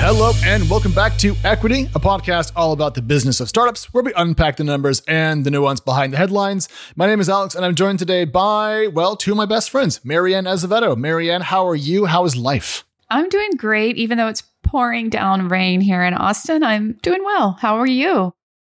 Hello, 0.00 0.32
and 0.42 0.70
welcome 0.70 0.92
back 0.92 1.18
to 1.18 1.34
Equity, 1.44 1.84
a 1.94 2.00
podcast 2.00 2.52
all 2.56 2.72
about 2.72 2.94
the 2.94 3.02
business 3.02 3.40
of 3.40 3.48
startups, 3.48 3.92
where 3.92 4.02
we 4.02 4.10
unpack 4.16 4.56
the 4.56 4.64
numbers 4.64 5.02
and 5.06 5.44
the 5.44 5.50
nuance 5.50 5.80
behind 5.80 6.14
the 6.14 6.16
headlines. 6.16 6.66
My 6.96 7.06
name 7.06 7.20
is 7.20 7.28
Alex, 7.28 7.54
and 7.54 7.62
I'm 7.62 7.74
joined 7.74 7.98
today 7.98 8.24
by, 8.24 8.86
well, 8.86 9.16
two 9.16 9.32
of 9.32 9.36
my 9.36 9.44
best 9.44 9.68
friends, 9.68 10.02
Mary 10.04 10.34
Ann 10.34 10.46
Azevedo. 10.46 10.96
Mary 10.96 11.30
Ann, 11.30 11.42
how 11.42 11.68
are 11.68 11.74
you? 11.74 12.06
How 12.06 12.24
is 12.24 12.36
life? 12.36 12.86
I'm 13.10 13.28
doing 13.28 13.50
great, 13.58 13.98
even 13.98 14.16
though 14.16 14.28
it's 14.28 14.42
pouring 14.62 15.10
down 15.10 15.48
rain 15.48 15.82
here 15.82 16.02
in 16.02 16.14
Austin. 16.14 16.62
I'm 16.62 16.94
doing 17.02 17.22
well. 17.22 17.58
How 17.60 17.76
are 17.78 17.86
you? 17.86 18.32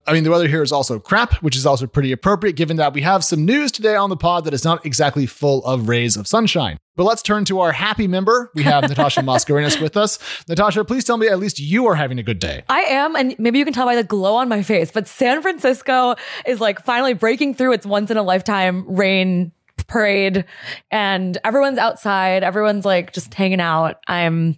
I 0.08 0.14
mean, 0.14 0.24
the 0.24 0.32
weather 0.32 0.48
here 0.48 0.64
is 0.64 0.72
also 0.72 1.00
crap, 1.00 1.36
which 1.36 1.56
is 1.56 1.66
also 1.66 1.86
pretty 1.86 2.12
appropriate 2.12 2.56
given 2.56 2.78
that 2.78 2.94
we 2.94 3.02
have 3.02 3.24
some 3.24 3.46
news 3.46 3.72
today 3.72 3.96
on 3.96 4.10
the 4.10 4.18
pod 4.18 4.46
that 4.46 4.54
is 4.54 4.64
not 4.64 4.86
exactly 4.86 5.26
full 5.26 5.64
of 5.66 5.88
rays 5.88 6.18
of 6.18 6.26
sunshine. 6.26 6.78
But 6.96 7.04
let's 7.04 7.22
turn 7.22 7.46
to 7.46 7.60
our 7.60 7.72
happy 7.72 8.08
member. 8.08 8.52
We 8.56 8.64
have 8.64 8.84
Natasha 8.90 9.22
Mascarenhas 9.22 9.82
with 9.82 9.96
us. 9.96 10.18
Natasha, 10.48 10.84
please 10.84 11.04
tell 11.04 11.18
me 11.18 11.28
at 11.28 11.40
least 11.40 11.60
you 11.60 11.86
are 11.88 11.96
having 11.96 12.18
a 12.18 12.24
good 12.24 12.40
day. 12.40 12.64
I 12.70 12.82
am, 12.82 13.16
and 13.16 13.36
maybe 13.40 13.60
you 13.60 13.66
can 13.66 13.74
tell 13.74 13.86
by 13.86 13.96
the 13.96 14.04
glow 14.04 14.36
on 14.36 14.50
my 14.50 14.64
face, 14.64 14.92
but 14.92 15.08
San 15.08 15.42
Francisco 15.42 16.16
is 16.46 16.60
like 16.60 16.84
finally 16.84 17.14
breaking 17.14 17.54
through 17.54 17.74
its 17.74 17.86
once 17.86 18.10
in 18.10 18.18
a 18.18 18.24
lifetime 18.24 18.86
rain 18.88 19.52
parade 19.90 20.46
and 20.92 21.38
everyone's 21.44 21.78
outside. 21.78 22.44
Everyone's 22.44 22.86
like 22.86 23.12
just 23.12 23.34
hanging 23.34 23.60
out. 23.60 23.98
I'm 24.08 24.58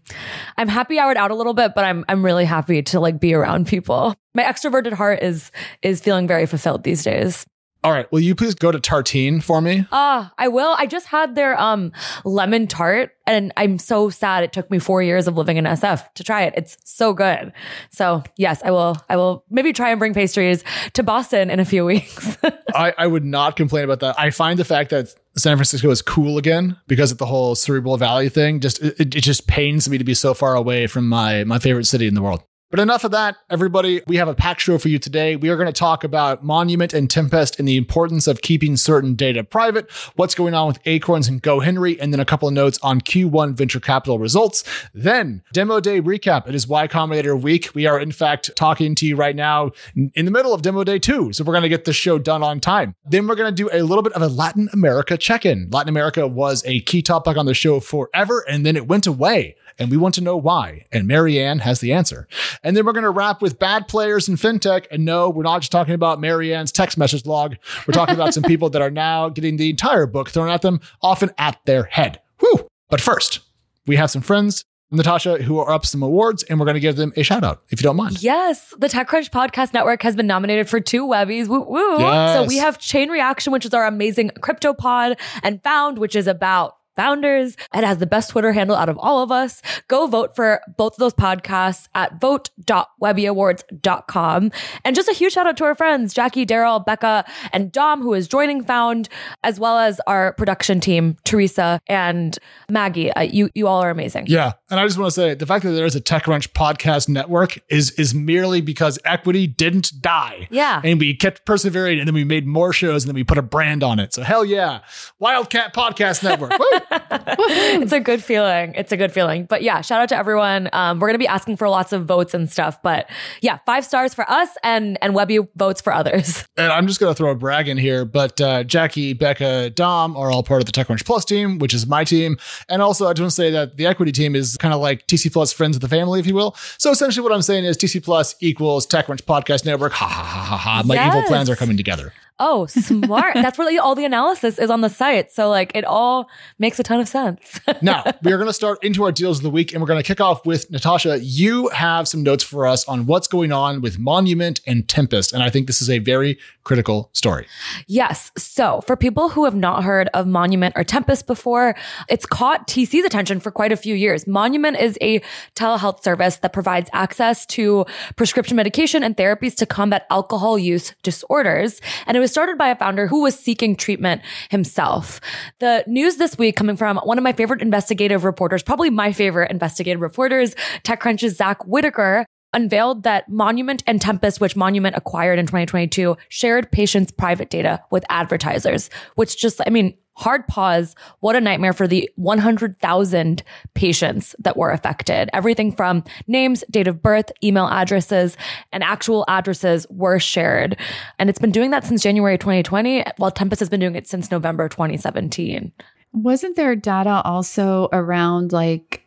i'm 0.58 0.68
happy 0.68 1.00
I 1.00 1.04
houred 1.04 1.18
out 1.18 1.32
a 1.32 1.36
little 1.36 1.54
bit 1.54 1.74
but 1.74 1.84
i'm 1.84 2.06
i'm 2.08 2.24
really 2.24 2.46
happy 2.46 2.82
to 2.84 3.00
like 3.00 3.20
be 3.20 3.34
around 3.34 3.68
people. 3.68 4.16
My 4.36 4.44
extroverted 4.44 4.94
heart 4.94 5.24
is 5.24 5.52
is 5.82 6.02
feeling 6.02 6.28
very 6.28 6.46
fulfilled 6.46 6.84
these 6.84 7.04
days 7.04 7.46
all 7.84 7.92
right. 7.92 8.12
Will 8.12 8.20
you 8.20 8.36
please 8.36 8.54
go 8.54 8.72
to 8.72 8.80
Tartine 8.80 9.42
for 9.42 9.60
me? 9.60 9.88
Ah, 9.92 10.28
uh, 10.28 10.30
I 10.38 10.48
will. 10.50 10.76
I 10.78 10.86
just 10.86 11.08
had 11.08 11.36
their 11.36 11.60
um 11.60 11.92
lemon 12.24 12.68
tart 12.68 13.16
and 13.26 13.52
I'm 13.58 13.80
so 13.80 14.10
sad 14.10 14.44
it 14.44 14.54
took 14.54 14.70
me 14.70 14.78
4 14.78 15.02
years 15.02 15.28
of 15.28 15.36
living 15.36 15.58
in 15.58 15.66
SF 15.66 16.14
to 16.14 16.24
try 16.24 16.44
it. 16.44 16.54
It's 16.58 16.78
so 16.84 17.14
good. 17.14 17.54
So, 17.90 18.24
yes, 18.38 18.62
I 18.64 18.72
will 18.72 18.98
I 19.10 19.18
will 19.18 19.46
maybe 19.50 19.74
try 19.74 19.90
and 19.90 20.00
bring 20.00 20.14
pastries 20.14 20.64
to 20.94 21.02
Boston 21.02 21.50
in 21.50 21.60
a 21.60 21.66
few 21.66 21.84
weeks. 21.92 22.38
I 22.76 22.94
I 22.98 23.08
would 23.08 23.26
not 23.26 23.56
complain 23.56 23.84
about 23.84 24.00
that. 24.02 24.20
I 24.20 24.30
find 24.30 24.60
the 24.60 24.66
fact 24.66 24.92
that 24.92 25.14
San 25.36 25.58
Francisco 25.58 25.90
is 25.90 26.02
cool 26.02 26.38
again 26.38 26.78
because 26.88 27.12
of 27.12 27.18
the 27.18 27.26
whole 27.26 27.56
Cerebral 27.56 27.98
Valley 27.98 28.30
thing. 28.30 28.60
Just 28.60 28.82
it, 28.82 29.00
it 29.00 29.22
just 29.22 29.48
pains 29.48 29.90
me 29.90 29.98
to 29.98 30.04
be 30.04 30.14
so 30.14 30.34
far 30.34 30.54
away 30.56 30.86
from 30.86 31.10
my 31.10 31.46
my 31.46 31.58
favorite 31.58 31.86
city 31.86 32.06
in 32.06 32.14
the 32.14 32.22
world. 32.22 32.44
But 32.72 32.80
enough 32.80 33.04
of 33.04 33.12
that, 33.12 33.36
everybody. 33.50 34.02
We 34.08 34.16
have 34.16 34.30
a 34.30 34.34
packed 34.34 34.62
show 34.62 34.78
for 34.78 34.88
you 34.88 34.98
today. 34.98 35.36
We 35.36 35.50
are 35.50 35.58
going 35.58 35.68
to 35.68 35.74
talk 35.74 36.06
about 36.06 36.42
Monument 36.42 36.94
and 36.94 37.10
Tempest 37.10 37.60
and 37.60 37.68
the 37.68 37.76
importance 37.76 38.28
of 38.28 38.42
keeping 38.42 38.78
certain 38.78 39.14
data 39.14 39.44
private, 39.44 39.92
what's 40.16 40.34
going 40.36 40.54
on 40.54 40.68
with 40.68 40.80
Acorns 40.86 41.28
and 41.28 41.44
GoHenry, 41.44 41.98
and 42.00 42.14
then 42.14 42.22
a 42.22 42.26
couple 42.26 42.48
of 42.48 42.54
notes 42.54 42.80
on 42.82 43.02
Q1 43.02 43.56
venture 43.56 43.82
capital 43.82 44.20
results. 44.20 44.64
Then, 44.94 45.44
Demo 45.52 45.82
Day 45.82 46.00
recap. 46.00 46.48
It 46.48 46.56
is 46.56 46.66
Y 46.66 46.88
Combinator 46.88 47.40
week. 47.40 47.72
We 47.76 47.88
are, 47.88 48.00
in 48.00 48.14
fact, 48.14 48.56
talking 48.56 48.96
to 48.96 49.06
you 49.06 49.18
right 49.18 49.36
now 49.36 49.72
in 50.14 50.24
the 50.24 50.32
middle 50.32 50.54
of 50.54 50.62
Demo 50.62 50.86
Day 50.86 50.98
2. 50.98 51.34
So 51.34 51.44
we're 51.44 51.52
going 51.52 51.64
to 51.64 51.70
get 51.70 51.84
this 51.84 51.98
show 51.98 52.20
done 52.20 52.42
on 52.42 52.62
time. 52.62 52.96
Then 53.06 53.28
we're 53.28 53.36
going 53.36 53.54
to 53.54 53.64
do 53.64 53.70
a 53.74 53.84
little 53.84 54.02
bit 54.02 54.14
of 54.14 54.22
a 54.22 54.30
Latin 54.30 54.70
America 54.72 55.18
check 55.18 55.46
in. 55.46 55.70
Latin 55.72 55.90
America 55.90 56.26
was 56.26 56.64
a 56.66 56.80
key 56.80 57.02
topic 57.02 57.36
on 57.36 57.46
the 57.46 57.54
show 57.54 57.82
forever, 57.82 58.46
and 58.48 58.66
then 58.66 58.78
it 58.78 58.88
went 58.88 59.08
away 59.08 59.58
and 59.82 59.90
we 59.90 59.98
want 59.98 60.14
to 60.14 60.22
know 60.22 60.38
why. 60.38 60.86
And 60.92 61.08
Mary 61.08 61.40
Ann 61.40 61.58
has 61.58 61.80
the 61.80 61.92
answer. 61.92 62.28
And 62.64 62.78
then 62.78 62.86
we're 62.86 62.94
going 62.94 63.04
to 63.04 63.10
wrap 63.10 63.42
with 63.42 63.58
bad 63.58 63.88
players 63.88 64.30
in 64.30 64.36
fintech. 64.36 64.86
And 64.92 65.06
no, 65.06 65.28
we're 65.28 65.42
not 65.42 65.62
just 65.62 65.72
talking 65.72 65.96
about 65.96 66.22
Mary 66.22 66.54
Ann's 66.54 66.72
text 66.72 67.00
message 67.00 67.26
log. 67.26 67.56
We're 67.88 67.94
talking 67.94 68.14
about 68.14 68.36
some 68.36 68.44
people 68.48 68.70
that 68.70 68.82
are 68.84 68.92
now 68.92 69.30
getting 69.30 69.58
the 69.58 69.72
entire 69.72 70.06
book 70.06 70.30
thrown 70.30 70.50
at 70.50 70.62
them, 70.62 70.82
often 71.02 71.32
at 71.40 71.58
their 71.66 71.86
head. 71.86 72.22
Whew. 72.42 72.68
But 72.92 73.02
first, 73.02 73.40
we 73.88 73.96
have 73.96 74.12
some 74.12 74.22
friends 74.22 74.66
Natasha, 74.94 75.42
who 75.42 75.58
are 75.58 75.72
up 75.72 75.86
some 75.86 76.04
awards, 76.04 76.44
and 76.44 76.60
we're 76.60 76.66
going 76.66 76.76
to 76.76 76.82
give 76.82 76.98
them 76.98 77.14
a 77.16 77.24
shout 77.24 77.44
out 77.44 77.64
if 77.70 77.82
you 77.82 77.84
don't 77.84 77.96
mind. 77.96 78.22
Yes, 78.22 78.74
the 78.78 78.88
TechCrunch 78.88 79.30
Podcast 79.30 79.74
Network 79.74 80.04
has 80.04 80.18
been 80.18 80.28
nominated 80.28 80.70
for 80.70 80.82
two 80.82 81.08
Webbies. 81.08 81.48
Woo 81.48 81.62
woo! 81.62 82.00
Yes. 82.00 82.36
So 82.36 82.44
we 82.46 82.58
have 82.58 82.78
Chain 82.78 83.10
Reaction, 83.10 83.54
which 83.54 83.66
is 83.66 83.74
our 83.74 83.86
amazing 83.86 84.32
crypto 84.42 84.74
pod, 84.74 85.18
and 85.44 85.64
Found, 85.64 85.98
which 85.98 86.16
is 86.16 86.28
about 86.28 86.76
founders. 87.02 87.58
It 87.74 87.84
has 87.84 87.98
the 87.98 88.06
best 88.06 88.30
Twitter 88.30 88.54
handle 88.54 88.76
out 88.76 88.88
of 88.88 88.96
all 89.00 89.24
of 89.24 89.32
us. 89.32 89.64
Go 89.88 90.06
vote 90.06 90.36
for 90.36 90.62
both 90.78 90.94
of 90.94 91.00
those 91.00 91.16
podcasts 91.16 91.88
at 91.96 92.22
vote.webbyawards.com. 92.22 94.52
And 94.86 94.96
just 94.96 95.10
a 95.10 95.14
huge 95.14 95.34
shout 95.34 95.48
out 95.48 95.58
to 95.58 95.64
our 95.64 95.74
friends, 95.74 96.14
Jackie, 96.14 96.46
Daryl, 96.46 96.86
Becca, 96.86 97.26
and 97.52 97.72
Dom, 97.72 98.04
who 98.04 98.14
is 98.14 98.28
joining 98.28 98.64
Found, 98.66 99.10
as 99.44 99.60
well 99.60 99.80
as 99.80 100.00
our 100.06 100.34
production 100.34 100.80
team, 100.80 101.18
Teresa 101.24 101.80
and 101.88 102.38
Maggie. 102.70 103.12
Uh, 103.14 103.22
you, 103.22 103.50
you 103.56 103.66
all 103.66 103.82
are 103.82 103.90
amazing. 103.90 104.26
Yeah. 104.28 104.52
And 104.70 104.80
I 104.80 104.86
just 104.86 105.00
want 105.00 105.08
to 105.08 105.16
say 105.16 105.34
the 105.34 105.48
fact 105.48 105.64
that 105.64 105.72
there 105.72 105.88
is 105.88 105.96
a 105.96 106.02
TechCrunch 106.02 106.50
podcast 106.50 107.10
network 107.10 107.58
is, 107.68 107.90
is 107.92 108.14
merely 108.14 108.62
because 108.62 109.00
equity 109.06 109.48
didn't 109.48 109.92
die. 110.02 110.48
Yeah. 110.52 110.82
And 110.84 111.00
we 111.00 111.16
kept 111.16 111.48
persevering 111.48 111.98
and 111.98 112.08
then 112.08 112.14
we 112.14 112.26
made 112.26 112.46
more 112.46 112.74
shows 112.74 113.04
and 113.04 113.10
then 113.10 113.16
we 113.16 113.24
put 113.24 113.40
a 113.40 113.42
brand 113.42 113.82
on 113.82 114.00
it. 114.00 114.14
So 114.14 114.22
hell 114.22 114.46
yeah. 114.46 114.82
Wildcat 115.18 115.74
Podcast 115.74 116.22
Network. 116.22 116.52
it's 116.92 117.92
a 117.92 118.00
good 118.00 118.24
feeling. 118.24 118.74
It's 118.76 118.92
a 118.92 118.98
good 118.98 119.12
feeling. 119.12 119.46
But 119.46 119.64
yeah, 119.64 119.82
shout 119.82 120.02
out 120.02 120.10
to 120.10 120.18
everyone. 120.18 120.70
Um, 120.74 121.00
we're 121.00 121.08
gonna 121.08 121.18
be 121.18 121.28
asking 121.28 121.58
for 121.58 121.70
lots 121.70 121.94
of 121.94 122.06
votes 122.06 122.34
and 122.34 122.52
stuff. 122.52 122.82
But 122.82 123.10
yeah, 123.42 123.60
five 123.66 123.86
stars 123.86 124.14
for 124.14 124.30
us 124.30 124.50
and 124.64 124.98
and 125.02 125.16
Webby 125.16 125.40
votes 125.56 125.82
for 125.82 125.94
others. 125.94 126.46
And 126.58 126.72
I'm 126.72 126.86
just 126.86 127.00
gonna 127.00 127.16
throw 127.16 127.32
a 127.32 127.36
brag 127.36 127.68
in 127.68 127.78
here, 127.78 128.06
but 128.06 128.40
uh, 128.40 128.64
Jackie, 128.64 129.14
Becca, 129.14 129.72
Dom 129.72 130.16
are 130.16 130.30
all 130.30 130.44
part 130.44 130.62
of 130.62 130.66
the 130.66 130.72
TechCrunch 130.72 131.06
Plus 131.06 131.26
team, 131.26 131.58
which 131.58 131.74
is 131.74 131.88
my 131.88 132.04
team. 132.04 132.38
And 132.70 132.82
also, 132.82 133.08
I 133.08 133.14
just 133.14 133.22
want 133.22 133.32
to 133.32 133.36
say 133.36 133.50
that 133.52 133.78
the 133.78 133.88
equity 133.88 134.12
team 134.12 134.36
is 134.36 134.58
kind 134.58 134.74
of 134.74 134.80
like 134.80 135.08
TC 135.08 135.32
Plus 135.32 135.54
friends 135.54 135.76
of 135.76 135.82
the 135.82 135.88
family, 135.88 136.20
if 136.20 136.28
you 136.28 136.36
will. 136.36 136.56
So 136.78 136.92
essentially, 136.92 137.24
what 137.24 137.34
I'm 137.34 137.42
saying 137.42 137.66
is 137.66 137.78
TC 137.78 138.04
Plus 138.04 138.36
equals 138.42 138.86
TechCrunch 138.86 139.24
Podcast 139.24 139.66
Network. 139.66 139.94
Ha 139.94 140.06
ha 140.06 140.24
ha 140.24 140.44
ha 140.44 140.58
ha. 140.58 140.84
My 140.86 140.96
yes. 140.96 141.16
evil 141.16 141.28
plans 141.28 141.50
are 141.50 141.56
coming 141.56 141.78
together. 141.78 142.14
Oh, 142.44 142.66
smart. 142.66 143.36
That's 143.36 143.60
where 143.60 143.80
all 143.80 143.94
the 143.94 144.04
analysis 144.04 144.58
is 144.58 144.72
on 144.72 144.82
the 144.82 144.90
site. 144.90 145.32
So 145.32 145.48
like 145.48 145.72
it 145.76 145.86
all 145.86 146.28
makes 146.58 146.80
a 146.80 146.84
ton 146.84 147.00
of 147.00 147.08
sense. 147.08 147.60
now, 147.84 148.04
we 148.24 148.32
are 148.32 148.38
going 148.38 148.50
to 148.50 148.54
start 148.54 148.84
into 148.84 149.04
our 149.04 149.12
deals 149.12 149.38
of 149.38 149.44
the 149.44 149.52
week 149.52 149.74
and 149.74 149.82
we're 149.82 149.88
going 149.88 150.02
to 150.02 150.08
kick 150.08 150.20
off 150.20 150.44
with 150.44 150.70
Natasha. 150.72 151.20
You 151.20 151.70
have 151.70 152.08
some 152.08 152.24
notes 152.24 152.44
for 152.44 152.66
us 152.66 152.84
on 152.88 153.06
what's 153.06 153.28
going 153.28 153.52
on 153.52 153.80
with 153.82 154.00
Monument 154.00 154.60
and 154.66 154.90
Tempest. 154.90 155.34
And 155.34 155.44
I 155.44 155.52
think 155.52 155.68
this 155.68 155.84
is 155.84 155.90
a 155.90 156.00
very 156.00 156.40
critical 156.64 157.12
story. 157.14 157.46
Yes. 157.86 158.32
So 158.38 158.82
for 158.88 158.96
people 158.96 159.30
who 159.30 159.46
have 159.46 159.56
not 159.56 159.84
heard 159.84 160.10
of 160.16 160.26
Monument 160.26 160.74
or 160.76 160.84
Tempest 160.84 161.28
before, 161.28 161.76
it's 162.10 162.26
caught 162.26 162.68
TC's 162.68 163.06
attention 163.06 163.40
for 163.40 163.52
quite 163.52 163.72
a 163.72 163.78
few 163.78 163.94
years. 163.94 164.26
Monument 164.26 164.80
is 164.80 164.98
a 165.00 165.22
telehealth 165.56 166.02
service 166.02 166.38
that 166.38 166.54
provides 166.54 166.90
access 166.92 167.46
to 167.46 167.86
prescription 168.16 168.56
medication 168.56 169.04
and 169.04 169.16
therapies 169.16 169.56
to 169.58 169.68
combat 169.68 170.08
alcohol 170.10 170.58
use 170.58 170.96
disorders. 171.04 171.80
And 172.08 172.18
it 172.18 172.20
was 172.20 172.31
started 172.32 172.58
by 172.58 172.70
a 172.70 172.76
founder 172.76 173.08
who 173.08 173.22
was 173.22 173.38
seeking 173.38 173.76
treatment 173.76 174.22
himself. 174.50 175.22
The 175.60 175.84
news 175.88 176.18
this 176.18 176.38
week 176.38 176.56
coming 176.56 176.76
from 176.76 176.98
one 176.98 177.18
of 177.18 177.24
my 177.24 177.34
favorite 177.34 177.62
investigative 177.62 178.24
reporters, 178.24 178.64
probably 178.64 178.90
my 178.90 179.12
favorite 179.12 179.52
investigative 179.52 180.02
reporters, 180.02 180.56
TechCrunch's 180.84 181.36
Zack 181.36 181.66
Whittaker, 181.66 182.26
unveiled 182.54 183.04
that 183.04 183.30
Monument 183.30 183.84
and 183.88 184.02
Tempest, 184.02 184.42
which 184.42 184.56
Monument 184.56 184.96
acquired 184.96 185.40
in 185.40 185.46
2022, 185.46 186.18
shared 186.30 186.72
patients' 186.72 187.12
private 187.12 187.50
data 187.50 187.82
with 187.92 188.04
advertisers, 188.10 188.90
which 189.16 189.38
just, 189.38 189.62
I 189.66 189.70
mean, 189.70 189.98
hard 190.18 190.48
pause. 190.48 190.96
What 191.22 191.36
a 191.36 191.42
nightmare 191.42 191.74
for 191.74 191.88
the 191.88 192.10
100,000 192.16 193.44
patients 193.74 194.36
that 194.40 194.58
were 194.58 194.72
affected. 194.72 195.30
Everything 195.34 195.72
from 195.72 196.04
names, 196.28 196.64
date 196.70 196.88
of 196.88 197.02
birth, 197.02 197.32
email 197.44 197.68
addresses, 197.68 198.38
and 198.72 198.84
actual 198.84 199.26
addresses 199.28 199.88
were 199.90 200.20
shared. 200.20 200.78
And 201.18 201.30
it's 201.30 201.40
been 201.40 201.52
doing 201.52 201.72
that 201.72 201.86
since 201.86 202.04
January 202.04 202.38
2020, 202.38 203.04
while 203.18 203.32
Tempest 203.32 203.62
has 203.62 203.70
been 203.70 203.80
doing 203.80 203.96
it 203.96 204.08
since 204.08 204.30
November 204.30 204.70
2017. 204.70 205.72
Wasn't 206.14 206.56
there 206.58 206.76
data 206.76 207.22
also 207.24 207.88
around 207.94 208.52
like 208.52 209.06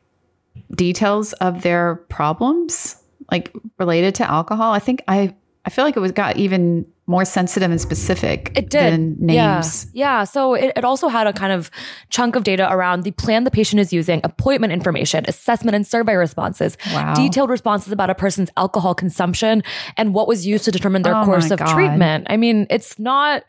details 0.74 1.32
of 1.34 1.62
their 1.62 1.96
problems, 2.08 2.96
like 3.30 3.52
related 3.78 4.14
to 4.16 4.30
alcohol? 4.30 4.72
I 4.72 4.78
think 4.78 5.02
I 5.08 5.34
I 5.64 5.70
feel 5.70 5.84
like 5.84 5.96
it 5.96 6.00
was 6.00 6.12
got 6.12 6.36
even 6.36 6.86
more 7.06 7.24
sensitive 7.24 7.70
and 7.70 7.80
specific 7.80 8.52
it 8.56 8.70
did. 8.70 9.20
names. 9.20 9.86
Yeah. 9.92 10.20
yeah. 10.20 10.24
So 10.24 10.54
it, 10.54 10.72
it 10.76 10.84
also 10.84 11.08
had 11.08 11.26
a 11.26 11.32
kind 11.32 11.52
of 11.52 11.70
chunk 12.08 12.34
of 12.34 12.44
data 12.44 12.70
around 12.72 13.02
the 13.02 13.10
plan 13.12 13.44
the 13.44 13.50
patient 13.50 13.80
is 13.80 13.92
using, 13.92 14.20
appointment 14.24 14.72
information, 14.72 15.24
assessment 15.28 15.74
and 15.74 15.86
survey 15.86 16.14
responses, 16.14 16.78
wow. 16.92 17.14
detailed 17.14 17.50
responses 17.50 17.92
about 17.92 18.08
a 18.08 18.14
person's 18.14 18.50
alcohol 18.56 18.94
consumption, 18.94 19.62
and 19.96 20.14
what 20.14 20.28
was 20.28 20.46
used 20.46 20.64
to 20.64 20.70
determine 20.70 21.02
their 21.02 21.16
oh 21.16 21.24
course 21.24 21.50
of 21.50 21.58
God. 21.58 21.74
treatment. 21.74 22.26
I 22.30 22.36
mean, 22.36 22.66
it's 22.70 22.98
not 22.98 23.44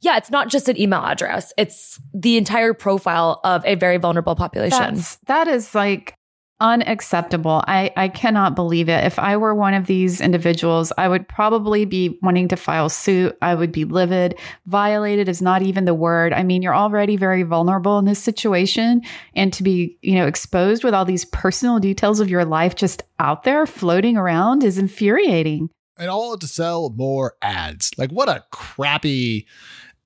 yeah, 0.00 0.16
it's 0.16 0.30
not 0.30 0.48
just 0.48 0.68
an 0.68 0.80
email 0.80 1.00
address. 1.00 1.52
It's 1.56 2.00
the 2.14 2.36
entire 2.36 2.72
profile 2.72 3.40
of 3.42 3.64
a 3.64 3.74
very 3.74 3.96
vulnerable 3.96 4.36
population. 4.36 4.94
That's, 4.94 5.16
that 5.26 5.48
is 5.48 5.74
like 5.74 6.14
unacceptable. 6.60 7.62
I, 7.68 7.92
I 7.96 8.08
cannot 8.08 8.56
believe 8.56 8.88
it. 8.88 9.04
If 9.04 9.18
I 9.18 9.36
were 9.36 9.54
one 9.54 9.74
of 9.74 9.86
these 9.86 10.20
individuals, 10.20 10.92
I 10.98 11.08
would 11.08 11.28
probably 11.28 11.84
be 11.84 12.18
wanting 12.22 12.48
to 12.48 12.56
file 12.56 12.88
suit. 12.88 13.36
I 13.40 13.54
would 13.54 13.70
be 13.70 13.84
livid. 13.84 14.38
Violated 14.66 15.28
is 15.28 15.40
not 15.40 15.62
even 15.62 15.84
the 15.84 15.94
word. 15.94 16.32
I 16.32 16.42
mean, 16.42 16.62
you're 16.62 16.74
already 16.74 17.16
very 17.16 17.44
vulnerable 17.44 17.98
in 17.98 18.06
this 18.06 18.22
situation. 18.22 19.02
And 19.34 19.52
to 19.52 19.62
be, 19.62 19.96
you 20.02 20.16
know, 20.16 20.26
exposed 20.26 20.82
with 20.82 20.94
all 20.94 21.04
these 21.04 21.24
personal 21.26 21.78
details 21.78 22.18
of 22.18 22.30
your 22.30 22.44
life 22.44 22.74
just 22.74 23.02
out 23.18 23.44
there 23.44 23.66
floating 23.66 24.16
around 24.16 24.64
is 24.64 24.78
infuriating. 24.78 25.70
And 25.96 26.10
all 26.10 26.36
to 26.38 26.46
sell 26.46 26.90
more 26.90 27.34
ads. 27.42 27.90
Like, 27.98 28.10
what 28.10 28.28
a 28.28 28.44
crappy 28.52 29.46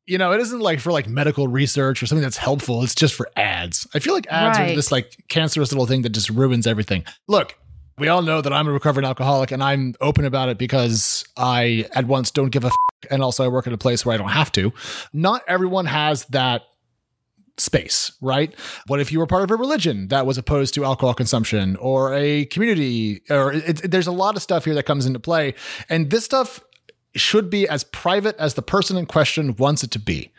you 0.06 0.18
know, 0.18 0.32
it 0.32 0.40
isn't 0.40 0.60
like 0.60 0.80
for 0.80 0.92
like 0.92 1.08
medical 1.08 1.46
research 1.48 2.02
or 2.02 2.06
something 2.06 2.22
that's 2.22 2.36
helpful. 2.36 2.82
It's 2.82 2.94
just 2.94 3.14
for 3.14 3.28
ads. 3.36 3.86
I 3.94 3.98
feel 3.98 4.14
like 4.14 4.26
ads 4.30 4.58
right. 4.58 4.72
are 4.72 4.74
this 4.74 4.90
like 4.90 5.16
cancerous 5.28 5.72
little 5.72 5.86
thing 5.86 6.02
that 6.02 6.10
just 6.10 6.30
ruins 6.30 6.66
everything. 6.66 7.04
Look, 7.28 7.56
we 7.98 8.08
all 8.08 8.22
know 8.22 8.40
that 8.40 8.52
I'm 8.52 8.66
a 8.66 8.72
recovering 8.72 9.06
alcoholic 9.06 9.52
and 9.52 9.62
I'm 9.62 9.94
open 10.00 10.24
about 10.24 10.48
it 10.48 10.58
because 10.58 11.24
I 11.36 11.86
at 11.94 12.06
once 12.06 12.30
don't 12.30 12.50
give 12.50 12.64
a 12.64 12.68
f- 12.68 12.76
and 13.10 13.22
also 13.22 13.44
I 13.44 13.48
work 13.48 13.66
at 13.66 13.72
a 13.72 13.78
place 13.78 14.04
where 14.04 14.14
I 14.14 14.18
don't 14.18 14.30
have 14.30 14.50
to. 14.52 14.72
Not 15.12 15.42
everyone 15.46 15.86
has 15.86 16.24
that 16.26 16.62
space, 17.58 18.12
right? 18.20 18.54
What 18.86 18.98
if 19.00 19.12
you 19.12 19.18
were 19.18 19.26
part 19.26 19.44
of 19.44 19.50
a 19.50 19.56
religion 19.56 20.08
that 20.08 20.26
was 20.26 20.38
opposed 20.38 20.74
to 20.74 20.84
alcohol 20.84 21.14
consumption 21.14 21.76
or 21.76 22.14
a 22.14 22.46
community 22.46 23.22
or 23.30 23.52
it, 23.52 23.84
it, 23.84 23.90
there's 23.90 24.06
a 24.06 24.12
lot 24.12 24.36
of 24.36 24.42
stuff 24.42 24.64
here 24.64 24.74
that 24.74 24.84
comes 24.84 25.06
into 25.06 25.20
play 25.20 25.54
and 25.88 26.10
this 26.10 26.24
stuff 26.24 26.60
should 27.14 27.50
be 27.50 27.68
as 27.68 27.84
private 27.84 28.36
as 28.38 28.54
the 28.54 28.62
person 28.62 28.96
in 28.96 29.06
question 29.06 29.54
wants 29.56 29.82
it 29.82 29.90
to 29.92 29.98
be. 29.98 30.32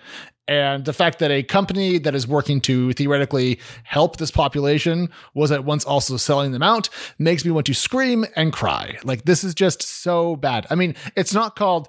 And 0.48 0.84
the 0.84 0.94
fact 0.94 1.20
that 1.20 1.32
a 1.32 1.42
company 1.42 1.98
that 2.00 2.16
is 2.16 2.28
working 2.28 2.60
to 2.62 2.92
theoretically 2.94 3.60
help 3.84 4.18
this 4.18 4.32
population 4.32 5.10
was 5.34 5.52
at 5.52 5.64
once 5.64 5.86
also 5.86 6.18
selling 6.18 6.52
them 6.52 6.64
out 6.64 6.90
makes 7.18 7.46
me 7.46 7.52
want 7.52 7.66
to 7.68 7.74
scream 7.74 8.26
and 8.36 8.52
cry. 8.52 8.98
Like, 9.06 9.24
this 9.24 9.44
is 9.46 9.54
just 9.54 9.82
so 9.82 10.36
bad. 10.36 10.68
I 10.70 10.76
mean, 10.76 10.96
it's 11.16 11.34
not 11.34 11.56
called 11.56 11.88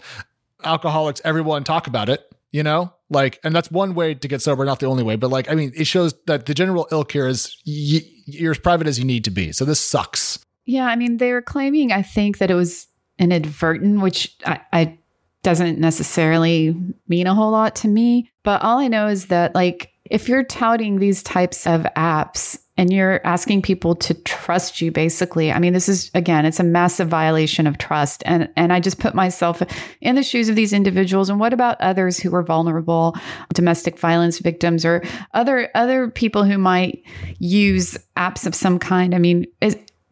alcoholics, 0.62 1.20
everyone 1.24 1.64
talk 1.64 1.88
about 1.88 2.08
it, 2.08 2.32
you 2.52 2.62
know? 2.62 2.92
Like, 3.10 3.40
and 3.42 3.54
that's 3.54 3.70
one 3.70 3.94
way 3.94 4.14
to 4.14 4.28
get 4.28 4.40
sober, 4.40 4.64
not 4.64 4.78
the 4.78 4.86
only 4.86 5.02
way. 5.02 5.16
But 5.16 5.30
like, 5.30 5.50
I 5.50 5.54
mean, 5.54 5.72
it 5.74 5.86
shows 5.86 6.14
that 6.26 6.46
the 6.46 6.54
general 6.54 6.86
ilk 6.92 7.10
here 7.10 7.26
is 7.26 7.56
y- 7.66 8.02
you're 8.26 8.52
as 8.52 8.58
private 8.58 8.86
as 8.86 8.98
you 8.98 9.04
need 9.04 9.24
to 9.24 9.30
be. 9.30 9.52
So 9.52 9.64
this 9.64 9.80
sucks. 9.80 10.38
Yeah. 10.64 10.86
I 10.86 10.96
mean, 10.96 11.18
they 11.18 11.32
were 11.32 11.42
claiming, 11.42 11.92
I 11.92 12.02
think, 12.02 12.38
that 12.38 12.50
it 12.50 12.54
was 12.54 12.86
inadvertent, 13.18 14.00
which 14.00 14.36
I, 14.46 14.60
I 14.72 14.98
doesn't 15.42 15.78
necessarily 15.78 16.74
mean 17.06 17.26
a 17.26 17.34
whole 17.34 17.52
lot 17.52 17.76
to 17.76 17.88
me. 17.88 18.30
But 18.42 18.62
all 18.62 18.78
I 18.78 18.88
know 18.88 19.08
is 19.08 19.26
that, 19.26 19.54
like, 19.54 19.92
if 20.10 20.28
you're 20.28 20.44
touting 20.44 20.98
these 20.98 21.22
types 21.22 21.66
of 21.66 21.82
apps 21.96 22.58
and 22.76 22.92
you're 22.92 23.24
asking 23.24 23.62
people 23.62 23.94
to 23.94 24.14
trust 24.14 24.80
you 24.80 24.90
basically 24.90 25.52
i 25.52 25.58
mean 25.58 25.72
this 25.72 25.88
is 25.88 26.10
again 26.14 26.44
it's 26.44 26.60
a 26.60 26.64
massive 26.64 27.08
violation 27.08 27.66
of 27.66 27.78
trust 27.78 28.22
and 28.26 28.48
and 28.56 28.72
i 28.72 28.80
just 28.80 28.98
put 28.98 29.14
myself 29.14 29.62
in 30.00 30.16
the 30.16 30.22
shoes 30.22 30.48
of 30.48 30.56
these 30.56 30.72
individuals 30.72 31.30
and 31.30 31.40
what 31.40 31.52
about 31.52 31.80
others 31.80 32.18
who 32.18 32.34
are 32.34 32.42
vulnerable 32.42 33.16
domestic 33.52 33.98
violence 33.98 34.40
victims 34.40 34.84
or 34.84 35.02
other 35.32 35.70
other 35.74 36.10
people 36.10 36.44
who 36.44 36.58
might 36.58 37.02
use 37.38 37.96
apps 38.16 38.46
of 38.46 38.54
some 38.54 38.78
kind 38.78 39.14
i 39.14 39.18
mean 39.18 39.46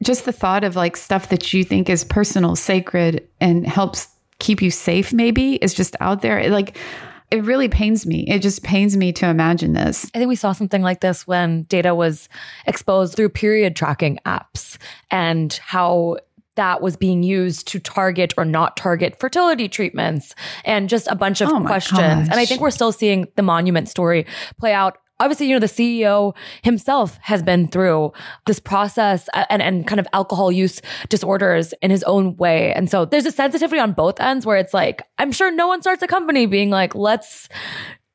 just 0.03 0.25
the 0.25 0.33
thought 0.33 0.65
of 0.65 0.77
like 0.77 0.97
stuff 0.97 1.29
that 1.29 1.53
you 1.53 1.65
think 1.65 1.89
is 1.89 2.05
personal, 2.05 2.57
sacred, 2.57 3.27
and 3.41 3.67
helps 3.67 4.09
keep 4.39 4.61
you 4.61 4.71
safe, 4.71 5.13
maybe 5.13 5.57
is 5.57 5.75
just 5.75 5.97
out 6.01 6.23
there. 6.23 6.39
It, 6.39 6.51
like, 6.51 6.77
it 7.31 7.45
really 7.45 7.69
pains 7.69 8.05
me. 8.05 8.27
It 8.29 8.41
just 8.41 8.63
pains 8.63 8.97
me 8.97 9.13
to 9.15 9.27
imagine 9.27 9.73
this. 9.73 10.11
I 10.15 10.19
think 10.19 10.29
we 10.29 10.37
saw 10.37 10.53
something 10.53 10.83
like 10.83 11.01
this 11.01 11.27
when 11.27 11.63
data 11.63 11.95
was 11.95 12.29
exposed 12.67 13.17
through 13.17 13.31
period 13.31 13.75
tracking 13.75 14.19
apps 14.27 14.77
and 15.11 15.53
how 15.65 16.19
that 16.57 16.83
was 16.83 16.97
being 16.97 17.23
used 17.23 17.67
to 17.69 17.79
target 17.79 18.35
or 18.37 18.45
not 18.45 18.77
target 18.77 19.19
fertility 19.19 19.69
treatments 19.69 20.35
and 20.65 20.89
just 20.89 21.07
a 21.09 21.15
bunch 21.15 21.41
of 21.41 21.49
oh 21.49 21.63
questions. 21.65 21.99
Gosh. 21.99 22.29
And 22.31 22.35
I 22.35 22.45
think 22.45 22.61
we're 22.61 22.71
still 22.71 22.93
seeing 22.93 23.27
the 23.37 23.43
monument 23.43 23.89
story 23.89 24.27
play 24.59 24.75
out 24.75 24.99
obviously, 25.23 25.47
you 25.47 25.55
know, 25.55 25.61
the 25.61 25.67
CEO 25.67 26.35
himself 26.63 27.19
has 27.23 27.43
been 27.43 27.69
through 27.69 28.13
this 28.47 28.59
process 28.61 29.29
and, 29.49 29.63
and 29.63 29.87
kind 29.87 30.01
of 30.01 30.07
alcohol 30.13 30.51
use 30.51 30.83
disorders 31.09 31.73
in 31.81 31.91
his 31.91 32.03
own 32.05 32.37
way. 32.37 32.73
And 32.75 32.91
so 32.91 33.05
there's 33.05 33.27
a 33.27 33.33
sensitivity 33.33 33.81
on 33.81 33.93
both 33.93 34.21
ends 34.21 34.45
where 34.45 34.57
it's 34.57 34.75
like, 34.75 35.03
I'm 35.19 35.33
sure 35.33 35.51
no 35.51 35.69
one 35.69 35.81
starts 35.81 36.03
a 36.03 36.07
company 36.07 36.47
being 36.47 36.71
like, 36.71 36.95
let's 36.95 37.49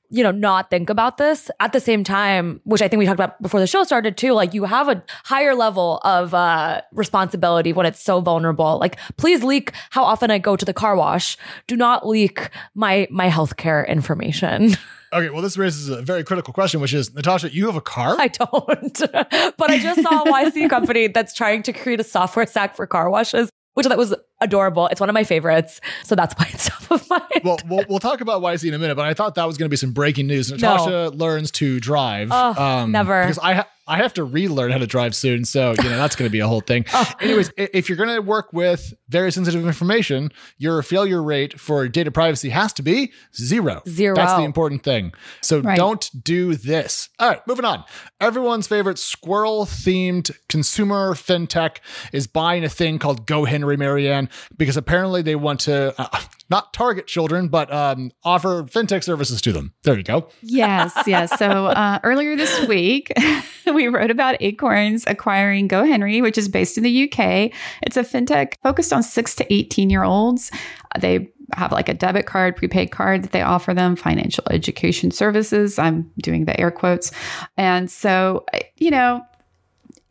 you 0.10 0.24
know, 0.24 0.32
not 0.32 0.70
think 0.70 0.90
about 0.90 1.18
this 1.18 1.52
at 1.60 1.74
the 1.74 1.80
same 1.80 2.04
time, 2.04 2.62
which 2.64 2.82
I 2.82 2.88
think 2.88 3.00
we 3.00 3.06
talked 3.06 3.20
about 3.20 3.42
before 3.42 3.60
the 3.60 3.68
show 3.68 3.84
started 3.84 4.16
too. 4.16 4.32
Like 4.32 4.54
you 4.54 4.64
have 4.64 4.88
a 4.88 5.04
higher 5.26 5.54
level 5.54 5.98
of 6.04 6.34
uh, 6.34 6.82
responsibility 6.94 7.74
when 7.74 7.86
it's 7.86 8.02
so 8.02 8.22
vulnerable. 8.22 8.78
Like 8.80 8.98
please 9.18 9.44
leak 9.44 9.74
how 9.90 10.04
often 10.04 10.32
I 10.32 10.38
go 10.38 10.56
to 10.56 10.64
the 10.64 10.74
car 10.74 10.96
wash. 10.96 11.38
Do 11.68 11.76
not 11.76 12.08
leak 12.08 12.50
my 12.74 13.08
my 13.12 13.30
healthcare 13.30 13.88
information. 13.88 14.76
Okay, 15.14 15.30
well, 15.30 15.42
this 15.42 15.58
raises 15.58 15.90
a 15.90 16.02
very 16.02 16.24
critical 16.24 16.54
question, 16.54 16.82
which 16.82 16.94
is 16.94 17.14
Natasha, 17.14 17.54
you 17.54 17.68
have 17.68 17.76
a 17.76 17.82
car? 17.82 18.16
I 18.20 18.28
don't, 18.28 19.02
but 19.58 19.70
I 19.70 19.80
just 19.80 20.02
saw 20.02 20.24
a 20.24 20.26
YC 20.26 20.70
company 20.70 21.08
that's 21.08 21.34
trying 21.34 21.64
to 21.64 21.74
create 21.74 22.00
a 22.00 22.04
software 22.04 22.46
stack 22.46 22.76
for 22.76 22.86
car 22.86 23.10
washes 23.10 23.50
which 23.78 23.86
that 23.86 23.96
was 23.96 24.16
adorable. 24.42 24.88
It's 24.88 25.00
one 25.00 25.08
of 25.08 25.14
my 25.14 25.24
favorites. 25.24 25.82
So 26.04 26.16
that's 26.16 26.34
why 26.34 26.50
it's 26.52 26.68
top 26.70 26.90
of 26.90 27.08
mind. 27.12 27.42
Well, 27.44 27.60
we'll, 27.68 27.86
we'll 27.88 28.00
talk 28.00 28.22
about 28.22 28.42
YC 28.42 28.68
in 28.70 28.74
a 28.74 28.80
minute, 28.80 28.96
but 28.96 29.06
I 29.06 29.14
thought 29.14 29.36
that 29.36 29.46
was 29.46 29.56
going 29.56 29.68
to 29.68 29.70
be 29.70 29.78
some 29.78 29.92
breaking 29.92 30.26
news. 30.26 30.52
Natasha 30.52 30.90
no. 30.90 31.10
learns 31.10 31.52
to 31.52 31.80
drive. 31.80 32.30
Oh, 32.32 32.56
um, 32.60 32.92
never. 32.92 33.22
Because 33.22 33.38
I, 33.38 33.54
ha- 33.54 33.68
I 33.88 33.98
have 33.98 34.14
to 34.16 34.24
relearn 34.24 34.72
how 34.72 34.78
to 34.78 34.88
drive 34.88 35.16
soon. 35.16 35.46
So, 35.46 35.74
you 35.82 35.90
know, 35.90 35.98
that's 35.98 36.16
going 36.16 36.28
to 36.28 36.32
be 36.32 36.40
a 36.40 36.48
whole 36.48 36.62
thing. 36.62 36.86
oh. 36.94 37.12
Anyways, 37.22 37.52
if 37.58 37.88
you're 37.90 37.98
going 37.98 38.14
to 38.14 38.22
work 38.22 38.52
with 38.54 38.94
very 39.10 39.32
sensitive 39.32 39.66
information, 39.66 40.32
your 40.58 40.82
failure 40.84 41.24
rate 41.24 41.60
for 41.60 41.88
data 41.88 42.12
privacy 42.12 42.50
has 42.50 42.74
to 42.74 42.84
be 42.84 43.12
zero. 43.36 43.82
Zero. 43.88 44.16
That's 44.16 44.34
the 44.34 44.44
important 44.44 44.84
thing. 44.84 45.14
So 45.42 45.62
right. 45.62 45.78
don't 45.78 46.10
do 46.24 46.56
this. 46.56 47.10
All 47.20 47.30
right, 47.30 47.46
moving 47.48 47.66
on. 47.66 47.84
Everyone's 48.20 48.68
favorite 48.68 49.00
squirrel 49.00 49.66
themed 49.66 50.32
consumer 50.50 51.14
fintech 51.14 51.78
is 52.12 52.28
buying 52.28 52.64
a 52.64 52.70
thing 52.70 53.00
called 53.00 53.26
Go 53.26 53.46
Henry 53.46 53.78
Mary 53.78 54.10
Ann 54.10 54.30
because 54.58 54.78
apparently 54.78 55.22
they 55.22 55.36
want 55.36 55.62
to. 55.62 55.94
Uh, 55.98 56.20
not 56.50 56.74
target 56.74 57.08
children, 57.08 57.48
but 57.48 57.72
um, 57.74 58.12
offer 58.24 58.64
fintech 58.64 59.04
services 59.04 59.42
to 59.42 59.52
them. 59.52 59.74
There 59.84 59.98
you 59.98 60.04
go. 60.04 60.30
yes, 60.42 60.94
yes. 61.06 61.38
So 61.38 61.68
uh, 61.68 62.00
earlier 62.04 62.36
this 62.36 62.68
week, 62.68 63.12
we 63.66 63.88
wrote 63.88 64.12
about 64.12 64.38
Acorns 64.40 65.06
acquiring 65.08 65.68
GoHenry, 65.68 66.22
which 66.22 66.38
is 66.38 66.48
based 66.48 66.78
in 66.78 66.84
the 66.84 67.04
UK. 67.04 67.52
It's 67.82 67.98
a 67.98 68.04
fintech 68.04 68.54
focused 68.64 68.94
on 68.94 69.04
six 69.04 69.36
to 69.36 69.54
18 69.54 69.90
year 69.90 70.04
olds. 70.04 70.52
They 71.00 71.30
have 71.56 71.72
like 71.72 71.90
a 71.90 71.94
debit 71.94 72.26
card, 72.26 72.56
prepaid 72.56 72.92
card 72.92 73.24
that 73.24 73.32
they 73.32 73.42
offer 73.42 73.74
them, 73.74 73.96
financial 73.96 74.44
education 74.52 75.12
services. 75.12 75.80
I'm 75.80 76.12
doing 76.22 76.46
the 76.46 76.60
air 76.60 76.72
quotes. 76.72 77.12
And 77.56 77.90
so, 77.90 78.46
you 78.78 78.92
know, 78.92 79.26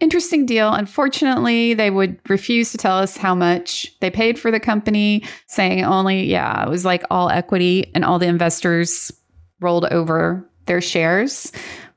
interesting 0.00 0.46
deal. 0.46 0.72
Unfortunately, 0.72 1.74
they 1.74 1.90
would 1.90 2.18
refuse 2.28 2.70
to 2.72 2.78
tell 2.78 2.98
us 2.98 3.16
how 3.16 3.34
much 3.34 3.94
they 4.00 4.10
paid 4.10 4.38
for 4.38 4.50
the 4.50 4.60
company, 4.60 5.24
saying 5.46 5.84
only, 5.84 6.24
yeah, 6.24 6.64
it 6.64 6.68
was 6.68 6.84
like 6.84 7.04
all 7.10 7.30
equity 7.30 7.90
and 7.94 8.04
all 8.04 8.18
the 8.18 8.26
investors 8.26 9.12
rolled 9.60 9.86
over 9.86 10.48
their 10.66 10.80
shares, 10.80 11.50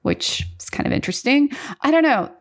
which 0.03 0.47
is 0.59 0.69
kind 0.69 0.87
of 0.87 0.93
interesting. 0.93 1.49
I 1.81 1.91
don't 1.91 2.03
know. 2.03 2.31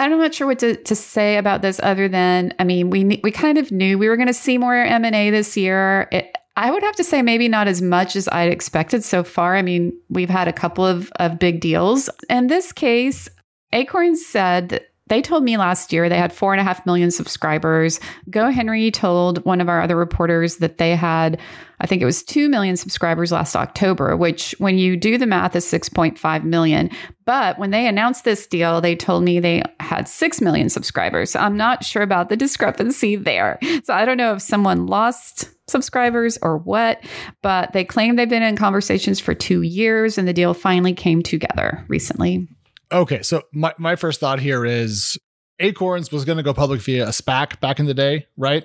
I'm 0.00 0.16
not 0.16 0.34
sure 0.34 0.46
what 0.46 0.60
to, 0.60 0.76
to 0.76 0.94
say 0.94 1.38
about 1.38 1.60
this 1.60 1.80
other 1.82 2.08
than, 2.08 2.54
I 2.58 2.64
mean, 2.64 2.88
we 2.90 3.20
we 3.24 3.32
kind 3.32 3.58
of 3.58 3.72
knew 3.72 3.98
we 3.98 4.08
were 4.08 4.16
going 4.16 4.28
to 4.28 4.34
see 4.34 4.56
more 4.56 4.76
M&A 4.76 5.30
this 5.30 5.56
year. 5.56 6.08
It, 6.12 6.32
I 6.56 6.70
would 6.70 6.82
have 6.82 6.96
to 6.96 7.04
say 7.04 7.22
maybe 7.22 7.48
not 7.48 7.68
as 7.68 7.82
much 7.82 8.16
as 8.16 8.28
I'd 8.30 8.50
expected 8.50 9.04
so 9.04 9.24
far. 9.24 9.56
I 9.56 9.62
mean, 9.62 9.96
we've 10.08 10.30
had 10.30 10.48
a 10.48 10.52
couple 10.52 10.84
of, 10.84 11.10
of 11.16 11.38
big 11.38 11.60
deals. 11.60 12.10
In 12.28 12.46
this 12.46 12.72
case, 12.72 13.28
Acorn 13.72 14.16
said 14.16 14.84
they 15.08 15.22
told 15.22 15.42
me 15.42 15.56
last 15.56 15.92
year 15.92 16.08
they 16.08 16.18
had 16.18 16.32
four 16.32 16.52
and 16.52 16.60
a 16.60 16.64
half 16.64 16.84
million 16.86 17.10
subscribers. 17.10 18.00
GoHenry 18.30 18.92
told 18.92 19.44
one 19.44 19.60
of 19.60 19.68
our 19.68 19.80
other 19.80 19.96
reporters 19.96 20.56
that 20.56 20.78
they 20.78 20.94
had, 20.94 21.40
I 21.80 21.86
think 21.86 22.02
it 22.02 22.06
was 22.06 22.22
2 22.22 22.48
million 22.48 22.76
subscribers 22.76 23.32
last 23.32 23.56
October, 23.56 24.16
which 24.16 24.54
when 24.58 24.78
you 24.78 24.96
do 24.96 25.18
the 25.18 25.26
math 25.26 25.56
is 25.56 25.64
6.5 25.64 26.44
million. 26.44 26.90
But 27.24 27.58
when 27.58 27.70
they 27.70 27.86
announced 27.86 28.24
this 28.24 28.46
deal, 28.46 28.80
they 28.80 28.96
told 28.96 29.24
me 29.24 29.40
they 29.40 29.62
had 29.80 30.08
6 30.08 30.40
million 30.40 30.68
subscribers. 30.68 31.30
So 31.30 31.40
I'm 31.40 31.56
not 31.56 31.84
sure 31.84 32.02
about 32.02 32.28
the 32.28 32.36
discrepancy 32.36 33.16
there. 33.16 33.58
So 33.84 33.94
I 33.94 34.04
don't 34.04 34.16
know 34.16 34.34
if 34.34 34.42
someone 34.42 34.86
lost 34.86 35.50
subscribers 35.68 36.38
or 36.42 36.58
what, 36.58 37.04
but 37.42 37.72
they 37.72 37.84
claim 37.84 38.16
they've 38.16 38.28
been 38.28 38.42
in 38.42 38.56
conversations 38.56 39.20
for 39.20 39.34
two 39.34 39.62
years 39.62 40.18
and 40.18 40.26
the 40.26 40.32
deal 40.32 40.54
finally 40.54 40.94
came 40.94 41.22
together 41.22 41.84
recently. 41.88 42.48
Okay, 42.90 43.22
so 43.22 43.42
my, 43.52 43.74
my 43.78 43.96
first 43.96 44.20
thought 44.20 44.40
here 44.40 44.64
is 44.64 45.18
Acorns 45.58 46.10
was 46.10 46.24
going 46.24 46.38
to 46.38 46.42
go 46.42 46.54
public 46.54 46.80
via 46.80 47.04
a 47.04 47.10
SPAC 47.10 47.60
back 47.60 47.78
in 47.78 47.86
the 47.86 47.94
day, 47.94 48.26
right? 48.36 48.64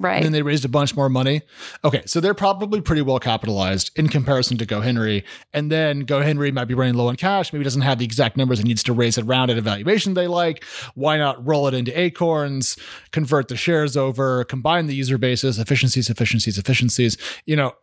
Right. 0.00 0.16
And 0.16 0.24
then 0.24 0.32
they 0.32 0.42
raised 0.42 0.64
a 0.64 0.68
bunch 0.68 0.96
more 0.96 1.08
money. 1.08 1.42
Okay, 1.84 2.02
so 2.06 2.20
they're 2.20 2.34
probably 2.34 2.80
pretty 2.80 3.02
well 3.02 3.20
capitalized 3.20 3.92
in 3.96 4.08
comparison 4.08 4.58
to 4.58 4.66
GoHenry. 4.66 5.22
And 5.52 5.70
then 5.70 6.04
GoHenry 6.04 6.52
might 6.52 6.64
be 6.64 6.74
running 6.74 6.94
low 6.94 7.08
on 7.08 7.16
cash, 7.16 7.52
maybe 7.52 7.64
doesn't 7.64 7.82
have 7.82 7.98
the 7.98 8.04
exact 8.04 8.36
numbers 8.36 8.58
and 8.58 8.66
needs 8.66 8.82
to 8.84 8.92
raise 8.92 9.18
it 9.18 9.24
around 9.24 9.50
at 9.50 9.58
a 9.58 9.60
valuation 9.60 10.14
they 10.14 10.26
like. 10.26 10.64
Why 10.94 11.16
not 11.16 11.44
roll 11.46 11.68
it 11.68 11.74
into 11.74 11.96
Acorns, 11.98 12.76
convert 13.12 13.46
the 13.46 13.56
shares 13.56 13.96
over, 13.96 14.42
combine 14.44 14.88
the 14.88 14.96
user 14.96 15.16
bases, 15.16 15.60
efficiencies, 15.60 16.10
efficiencies, 16.10 16.58
efficiencies. 16.58 17.16
You 17.46 17.54
know, 17.54 17.74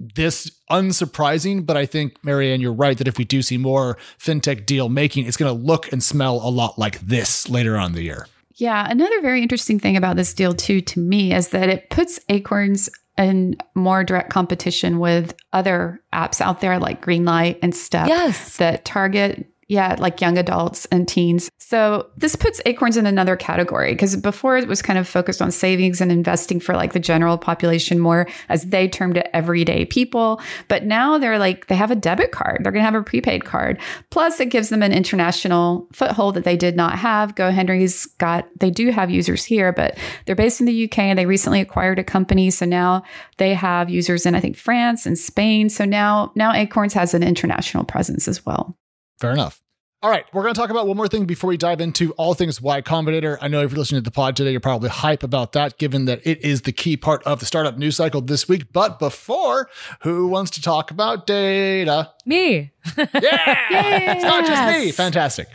this 0.00 0.50
unsurprising, 0.70 1.64
but 1.66 1.76
I 1.76 1.86
think 1.86 2.16
Mary 2.24 2.52
Ann, 2.52 2.60
you're 2.60 2.72
right 2.72 2.96
that 2.98 3.06
if 3.06 3.18
we 3.18 3.24
do 3.24 3.42
see 3.42 3.58
more 3.58 3.96
fintech 4.18 4.66
deal 4.66 4.88
making, 4.88 5.26
it's 5.26 5.36
going 5.36 5.54
to 5.54 5.62
look 5.66 5.92
and 5.92 6.02
smell 6.02 6.36
a 6.36 6.50
lot 6.50 6.78
like 6.78 6.98
this 7.00 7.48
later 7.48 7.76
on 7.76 7.90
in 7.90 7.92
the 7.92 8.02
year. 8.02 8.26
Yeah. 8.54 8.86
Another 8.90 9.20
very 9.20 9.42
interesting 9.42 9.78
thing 9.78 9.96
about 9.96 10.16
this 10.16 10.34
deal, 10.34 10.52
too, 10.54 10.80
to 10.82 11.00
me, 11.00 11.32
is 11.34 11.48
that 11.48 11.68
it 11.68 11.90
puts 11.90 12.18
Acorns 12.28 12.88
in 13.18 13.56
more 13.74 14.02
direct 14.04 14.30
competition 14.30 14.98
with 14.98 15.34
other 15.52 16.00
apps 16.12 16.40
out 16.40 16.60
there 16.60 16.78
like 16.78 17.04
Greenlight 17.04 17.58
and 17.62 17.74
Step 17.74 18.08
Yes. 18.08 18.56
that 18.56 18.84
target 18.84 19.49
yeah, 19.70 19.94
like 20.00 20.20
young 20.20 20.36
adults 20.36 20.84
and 20.86 21.06
teens. 21.06 21.48
So 21.58 22.10
this 22.16 22.34
puts 22.34 22.60
Acorns 22.66 22.96
in 22.96 23.06
another 23.06 23.36
category 23.36 23.92
because 23.92 24.16
before 24.16 24.56
it 24.56 24.66
was 24.66 24.82
kind 24.82 24.98
of 24.98 25.06
focused 25.06 25.40
on 25.40 25.52
savings 25.52 26.00
and 26.00 26.10
investing 26.10 26.58
for 26.58 26.74
like 26.74 26.92
the 26.92 26.98
general 26.98 27.38
population 27.38 28.00
more, 28.00 28.26
as 28.48 28.64
they 28.64 28.88
termed 28.88 29.16
it, 29.16 29.30
everyday 29.32 29.84
people. 29.84 30.40
But 30.66 30.86
now 30.86 31.18
they're 31.18 31.38
like, 31.38 31.68
they 31.68 31.76
have 31.76 31.92
a 31.92 31.94
debit 31.94 32.32
card, 32.32 32.62
they're 32.64 32.72
going 32.72 32.82
to 32.82 32.90
have 32.90 33.00
a 33.00 33.04
prepaid 33.04 33.44
card. 33.44 33.78
Plus, 34.10 34.40
it 34.40 34.46
gives 34.46 34.70
them 34.70 34.82
an 34.82 34.92
international 34.92 35.86
foothold 35.92 36.34
that 36.34 36.42
they 36.42 36.56
did 36.56 36.74
not 36.74 36.98
have. 36.98 37.36
GoHenry's 37.36 38.06
got, 38.18 38.48
they 38.58 38.72
do 38.72 38.90
have 38.90 39.08
users 39.08 39.44
here, 39.44 39.72
but 39.72 39.96
they're 40.26 40.34
based 40.34 40.58
in 40.58 40.66
the 40.66 40.84
UK 40.86 40.98
and 40.98 41.16
they 41.16 41.26
recently 41.26 41.60
acquired 41.60 42.00
a 42.00 42.04
company. 42.04 42.50
So 42.50 42.66
now 42.66 43.04
they 43.36 43.54
have 43.54 43.88
users 43.88 44.26
in, 44.26 44.34
I 44.34 44.40
think, 44.40 44.56
France 44.56 45.06
and 45.06 45.16
Spain. 45.16 45.68
So 45.68 45.84
now, 45.84 46.32
now 46.34 46.52
Acorns 46.52 46.94
has 46.94 47.14
an 47.14 47.22
international 47.22 47.84
presence 47.84 48.26
as 48.26 48.44
well. 48.44 48.76
Fair 49.20 49.32
enough. 49.32 49.62
All 50.02 50.08
right, 50.08 50.24
we're 50.32 50.40
going 50.40 50.54
to 50.54 50.58
talk 50.58 50.70
about 50.70 50.86
one 50.86 50.96
more 50.96 51.08
thing 51.08 51.26
before 51.26 51.48
we 51.48 51.58
dive 51.58 51.78
into 51.78 52.12
all 52.12 52.32
things 52.32 52.58
Y 52.58 52.80
Combinator. 52.80 53.36
I 53.42 53.48
know 53.48 53.60
if 53.60 53.70
you're 53.70 53.78
listening 53.78 54.00
to 54.00 54.02
the 54.02 54.10
pod 54.10 54.34
today, 54.34 54.50
you're 54.50 54.58
probably 54.58 54.88
hype 54.88 55.22
about 55.22 55.52
that, 55.52 55.76
given 55.76 56.06
that 56.06 56.26
it 56.26 56.40
is 56.40 56.62
the 56.62 56.72
key 56.72 56.96
part 56.96 57.22
of 57.24 57.38
the 57.38 57.44
startup 57.44 57.76
news 57.76 57.96
cycle 57.96 58.22
this 58.22 58.48
week. 58.48 58.72
But 58.72 58.98
before, 58.98 59.68
who 60.00 60.28
wants 60.28 60.52
to 60.52 60.62
talk 60.62 60.90
about 60.90 61.26
data? 61.26 62.14
Me. 62.24 62.72
Yeah, 62.96 63.04
it's 64.14 64.24
not 64.24 64.46
just 64.46 64.78
me. 64.78 64.90
Fantastic. 64.90 65.48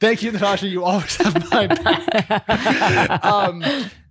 Thank 0.00 0.24
you, 0.24 0.32
Natasha. 0.32 0.66
You 0.66 0.82
always 0.82 1.14
have 1.18 1.52
my 1.52 1.68
back. 1.68 3.24
um, 3.24 3.62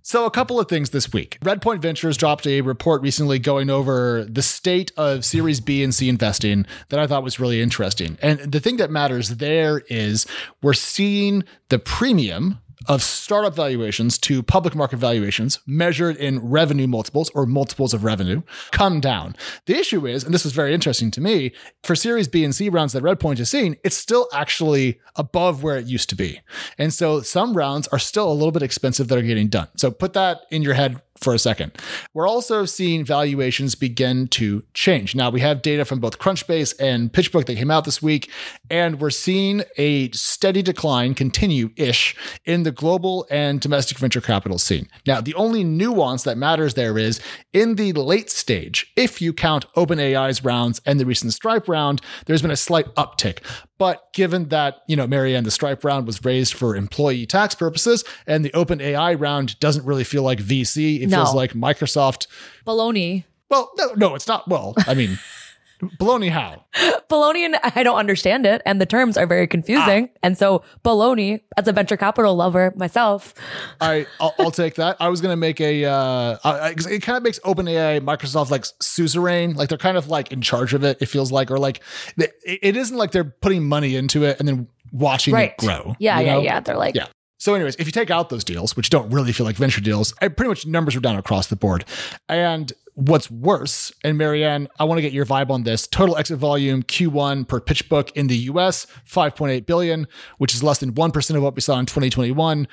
so, 0.02 0.26
a 0.26 0.30
couple 0.30 0.58
of 0.58 0.68
things 0.68 0.90
this 0.90 1.12
week. 1.12 1.38
Redpoint 1.42 1.80
Ventures 1.80 2.16
dropped 2.16 2.46
a 2.46 2.60
report 2.60 3.02
recently 3.02 3.38
going 3.38 3.70
over 3.70 4.24
the 4.24 4.42
state 4.42 4.90
of 4.96 5.24
Series 5.24 5.60
B 5.60 5.84
and 5.84 5.94
C 5.94 6.08
investing 6.08 6.66
that 6.88 6.98
I 6.98 7.06
thought 7.06 7.22
was 7.22 7.38
really 7.38 7.62
interesting. 7.62 8.18
And 8.20 8.40
the 8.40 8.60
thing 8.60 8.78
that 8.78 8.90
matters 8.90 9.36
there 9.36 9.82
is 9.88 10.26
we're 10.60 10.72
seeing 10.72 11.44
the 11.68 11.78
premium 11.78 12.58
of 12.86 13.02
startup 13.02 13.54
valuations 13.54 14.18
to 14.18 14.42
public 14.42 14.74
market 14.74 14.96
valuations 14.96 15.60
measured 15.66 16.16
in 16.16 16.38
revenue 16.40 16.86
multiples 16.86 17.30
or 17.30 17.46
multiples 17.46 17.94
of 17.94 18.04
revenue 18.04 18.42
come 18.70 19.00
down. 19.00 19.36
The 19.66 19.76
issue 19.76 20.06
is, 20.06 20.24
and 20.24 20.34
this 20.34 20.44
was 20.44 20.52
very 20.52 20.74
interesting 20.74 21.10
to 21.12 21.20
me, 21.20 21.52
for 21.82 21.94
Series 21.94 22.28
B 22.28 22.44
and 22.44 22.54
C 22.54 22.68
rounds 22.68 22.92
that 22.92 23.02
Redpoint 23.02 23.40
is 23.40 23.50
seeing, 23.50 23.76
it's 23.84 23.96
still 23.96 24.28
actually 24.32 25.00
above 25.16 25.62
where 25.62 25.76
it 25.76 25.86
used 25.86 26.08
to 26.10 26.16
be. 26.16 26.40
And 26.78 26.92
so 26.92 27.20
some 27.20 27.56
rounds 27.56 27.88
are 27.88 27.98
still 27.98 28.30
a 28.30 28.34
little 28.34 28.52
bit 28.52 28.62
expensive 28.62 29.08
that 29.08 29.18
are 29.18 29.22
getting 29.22 29.48
done. 29.48 29.68
So 29.76 29.90
put 29.90 30.12
that 30.14 30.40
in 30.50 30.62
your 30.62 30.74
head 30.74 31.00
for 31.22 31.34
a 31.34 31.38
second. 31.38 31.72
We're 32.14 32.28
also 32.28 32.64
seeing 32.64 33.04
valuations 33.04 33.74
begin 33.74 34.28
to 34.28 34.62
change. 34.74 35.14
Now, 35.14 35.30
we 35.30 35.40
have 35.40 35.62
data 35.62 35.84
from 35.84 36.00
both 36.00 36.18
Crunchbase 36.18 36.74
and 36.80 37.12
PitchBook 37.12 37.46
that 37.46 37.56
came 37.56 37.70
out 37.70 37.84
this 37.84 38.02
week, 38.02 38.30
and 38.70 39.00
we're 39.00 39.10
seeing 39.10 39.62
a 39.76 40.10
steady 40.10 40.62
decline 40.62 41.14
continue 41.14 41.70
ish 41.76 42.16
in 42.44 42.62
the 42.62 42.70
global 42.70 43.26
and 43.30 43.60
domestic 43.60 43.98
venture 43.98 44.20
capital 44.20 44.58
scene. 44.58 44.88
Now, 45.06 45.20
the 45.20 45.34
only 45.34 45.64
nuance 45.64 46.22
that 46.24 46.38
matters 46.38 46.74
there 46.74 46.98
is 46.98 47.20
in 47.52 47.76
the 47.76 47.92
late 47.92 48.30
stage, 48.30 48.92
if 48.96 49.20
you 49.20 49.32
count 49.32 49.66
OpenAI's 49.74 50.44
rounds 50.44 50.80
and 50.86 50.98
the 50.98 51.06
recent 51.06 51.32
Stripe 51.32 51.68
round, 51.68 52.00
there's 52.26 52.42
been 52.42 52.50
a 52.50 52.56
slight 52.56 52.86
uptick. 52.94 53.38
But 53.78 54.12
given 54.12 54.48
that, 54.50 54.82
you 54.86 54.94
know, 54.94 55.08
Mary 55.08 55.34
Ann, 55.34 55.42
the 55.42 55.50
Stripe 55.50 55.84
round 55.84 56.06
was 56.06 56.24
raised 56.24 56.54
for 56.54 56.76
employee 56.76 57.26
tax 57.26 57.56
purposes 57.56 58.04
and 58.28 58.44
the 58.44 58.50
OpenAI 58.50 59.20
round 59.20 59.58
doesn't 59.58 59.84
really 59.84 60.04
feel 60.04 60.22
like 60.22 60.38
VC. 60.38 61.00
No. 61.08 61.11
Feels 61.18 61.34
like 61.34 61.52
Microsoft. 61.52 62.26
Baloney. 62.66 63.24
Well, 63.48 63.70
no, 63.76 63.92
no, 63.94 64.14
it's 64.14 64.26
not. 64.26 64.48
Well, 64.48 64.74
I 64.86 64.94
mean, 64.94 65.18
baloney 65.98 66.30
how? 66.30 66.64
Baloney 67.08 67.44
and 67.44 67.56
I 67.62 67.82
don't 67.82 67.96
understand 67.96 68.46
it. 68.46 68.62
And 68.64 68.80
the 68.80 68.86
terms 68.86 69.16
are 69.16 69.26
very 69.26 69.46
confusing. 69.46 70.08
And 70.22 70.38
so 70.38 70.62
baloney, 70.84 71.40
as 71.56 71.68
a 71.68 71.72
venture 71.72 71.96
capital 71.96 72.34
lover 72.34 72.72
myself, 72.76 73.34
I, 73.80 74.06
I'll, 74.20 74.34
I'll 74.38 74.50
take 74.50 74.76
that. 74.76 74.96
I 75.00 75.08
was 75.08 75.20
going 75.20 75.32
to 75.32 75.36
make 75.36 75.60
a, 75.60 75.84
uh, 75.84 76.38
I, 76.44 76.70
it 76.70 77.02
kind 77.02 77.16
of 77.16 77.22
makes 77.22 77.38
OpenAI, 77.40 78.00
Microsoft 78.00 78.50
like 78.50 78.64
suzerain. 78.80 79.54
Like 79.54 79.68
they're 79.68 79.78
kind 79.78 79.96
of 79.96 80.08
like 80.08 80.32
in 80.32 80.40
charge 80.40 80.72
of 80.72 80.84
it, 80.84 80.98
it 81.00 81.06
feels 81.06 81.32
like, 81.32 81.50
or 81.50 81.58
like 81.58 81.80
it, 82.16 82.32
it 82.44 82.76
isn't 82.76 82.96
like 82.96 83.10
they're 83.10 83.24
putting 83.24 83.64
money 83.68 83.96
into 83.96 84.24
it 84.24 84.38
and 84.38 84.48
then 84.48 84.68
watching 84.92 85.34
right. 85.34 85.50
it 85.50 85.58
grow. 85.58 85.96
Yeah, 85.98 86.20
you 86.20 86.26
yeah, 86.26 86.32
know? 86.32 86.42
yeah. 86.42 86.60
They're 86.60 86.76
like, 86.76 86.94
Yeah. 86.94 87.08
So, 87.42 87.54
anyways, 87.54 87.74
if 87.80 87.86
you 87.86 87.92
take 87.92 88.12
out 88.12 88.28
those 88.28 88.44
deals, 88.44 88.76
which 88.76 88.88
don't 88.88 89.10
really 89.10 89.32
feel 89.32 89.44
like 89.44 89.56
venture 89.56 89.80
deals, 89.80 90.14
I, 90.22 90.28
pretty 90.28 90.48
much 90.48 90.64
numbers 90.64 90.94
are 90.94 91.00
down 91.00 91.16
across 91.16 91.48
the 91.48 91.56
board. 91.56 91.84
And 92.28 92.72
what's 92.94 93.32
worse, 93.32 93.92
and 94.04 94.16
Mary 94.16 94.44
Ann, 94.44 94.68
I 94.78 94.84
want 94.84 94.98
to 94.98 95.02
get 95.02 95.12
your 95.12 95.26
vibe 95.26 95.50
on 95.50 95.64
this. 95.64 95.88
Total 95.88 96.16
exit 96.16 96.38
volume 96.38 96.84
Q1 96.84 97.48
per 97.48 97.58
PitchBook 97.58 98.12
in 98.12 98.28
the 98.28 98.36
US, 98.36 98.86
5.8 99.10 99.66
billion, 99.66 100.06
which 100.38 100.54
is 100.54 100.62
less 100.62 100.78
than 100.78 100.92
1% 100.94 101.34
of 101.34 101.42
what 101.42 101.56
we 101.56 101.60
saw 101.60 101.80
in 101.80 101.86
2021. 101.86 102.68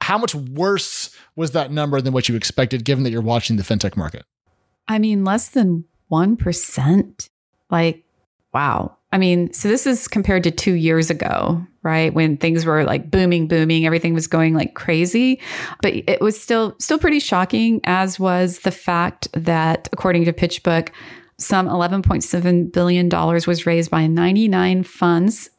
How 0.00 0.18
much 0.18 0.34
worse 0.34 1.16
was 1.36 1.52
that 1.52 1.70
number 1.70 2.00
than 2.00 2.12
what 2.12 2.28
you 2.28 2.34
expected, 2.34 2.84
given 2.84 3.04
that 3.04 3.10
you're 3.10 3.22
watching 3.22 3.56
the 3.56 3.62
fintech 3.62 3.96
market? 3.96 4.24
I 4.88 4.98
mean, 4.98 5.22
less 5.22 5.48
than 5.50 5.84
1%. 6.10 7.28
Like, 7.70 8.02
wow. 8.52 8.96
I 9.12 9.18
mean, 9.18 9.52
so 9.52 9.68
this 9.68 9.86
is 9.86 10.08
compared 10.08 10.42
to 10.44 10.50
two 10.50 10.72
years 10.72 11.10
ago, 11.10 11.64
right? 11.82 12.12
When 12.14 12.38
things 12.38 12.64
were 12.64 12.84
like 12.84 13.10
booming, 13.10 13.46
booming, 13.46 13.84
everything 13.84 14.14
was 14.14 14.26
going 14.26 14.54
like 14.54 14.74
crazy. 14.74 15.38
But 15.82 15.92
it 15.94 16.20
was 16.22 16.40
still, 16.40 16.74
still 16.78 16.98
pretty 16.98 17.20
shocking, 17.20 17.80
as 17.84 18.18
was 18.18 18.60
the 18.60 18.70
fact 18.70 19.28
that, 19.34 19.88
according 19.92 20.24
to 20.24 20.32
PitchBook, 20.32 20.88
some 21.38 21.68
$11.7 21.68 22.72
billion 22.72 23.08
was 23.08 23.66
raised 23.66 23.90
by 23.90 24.06
99 24.06 24.82
funds 24.84 25.50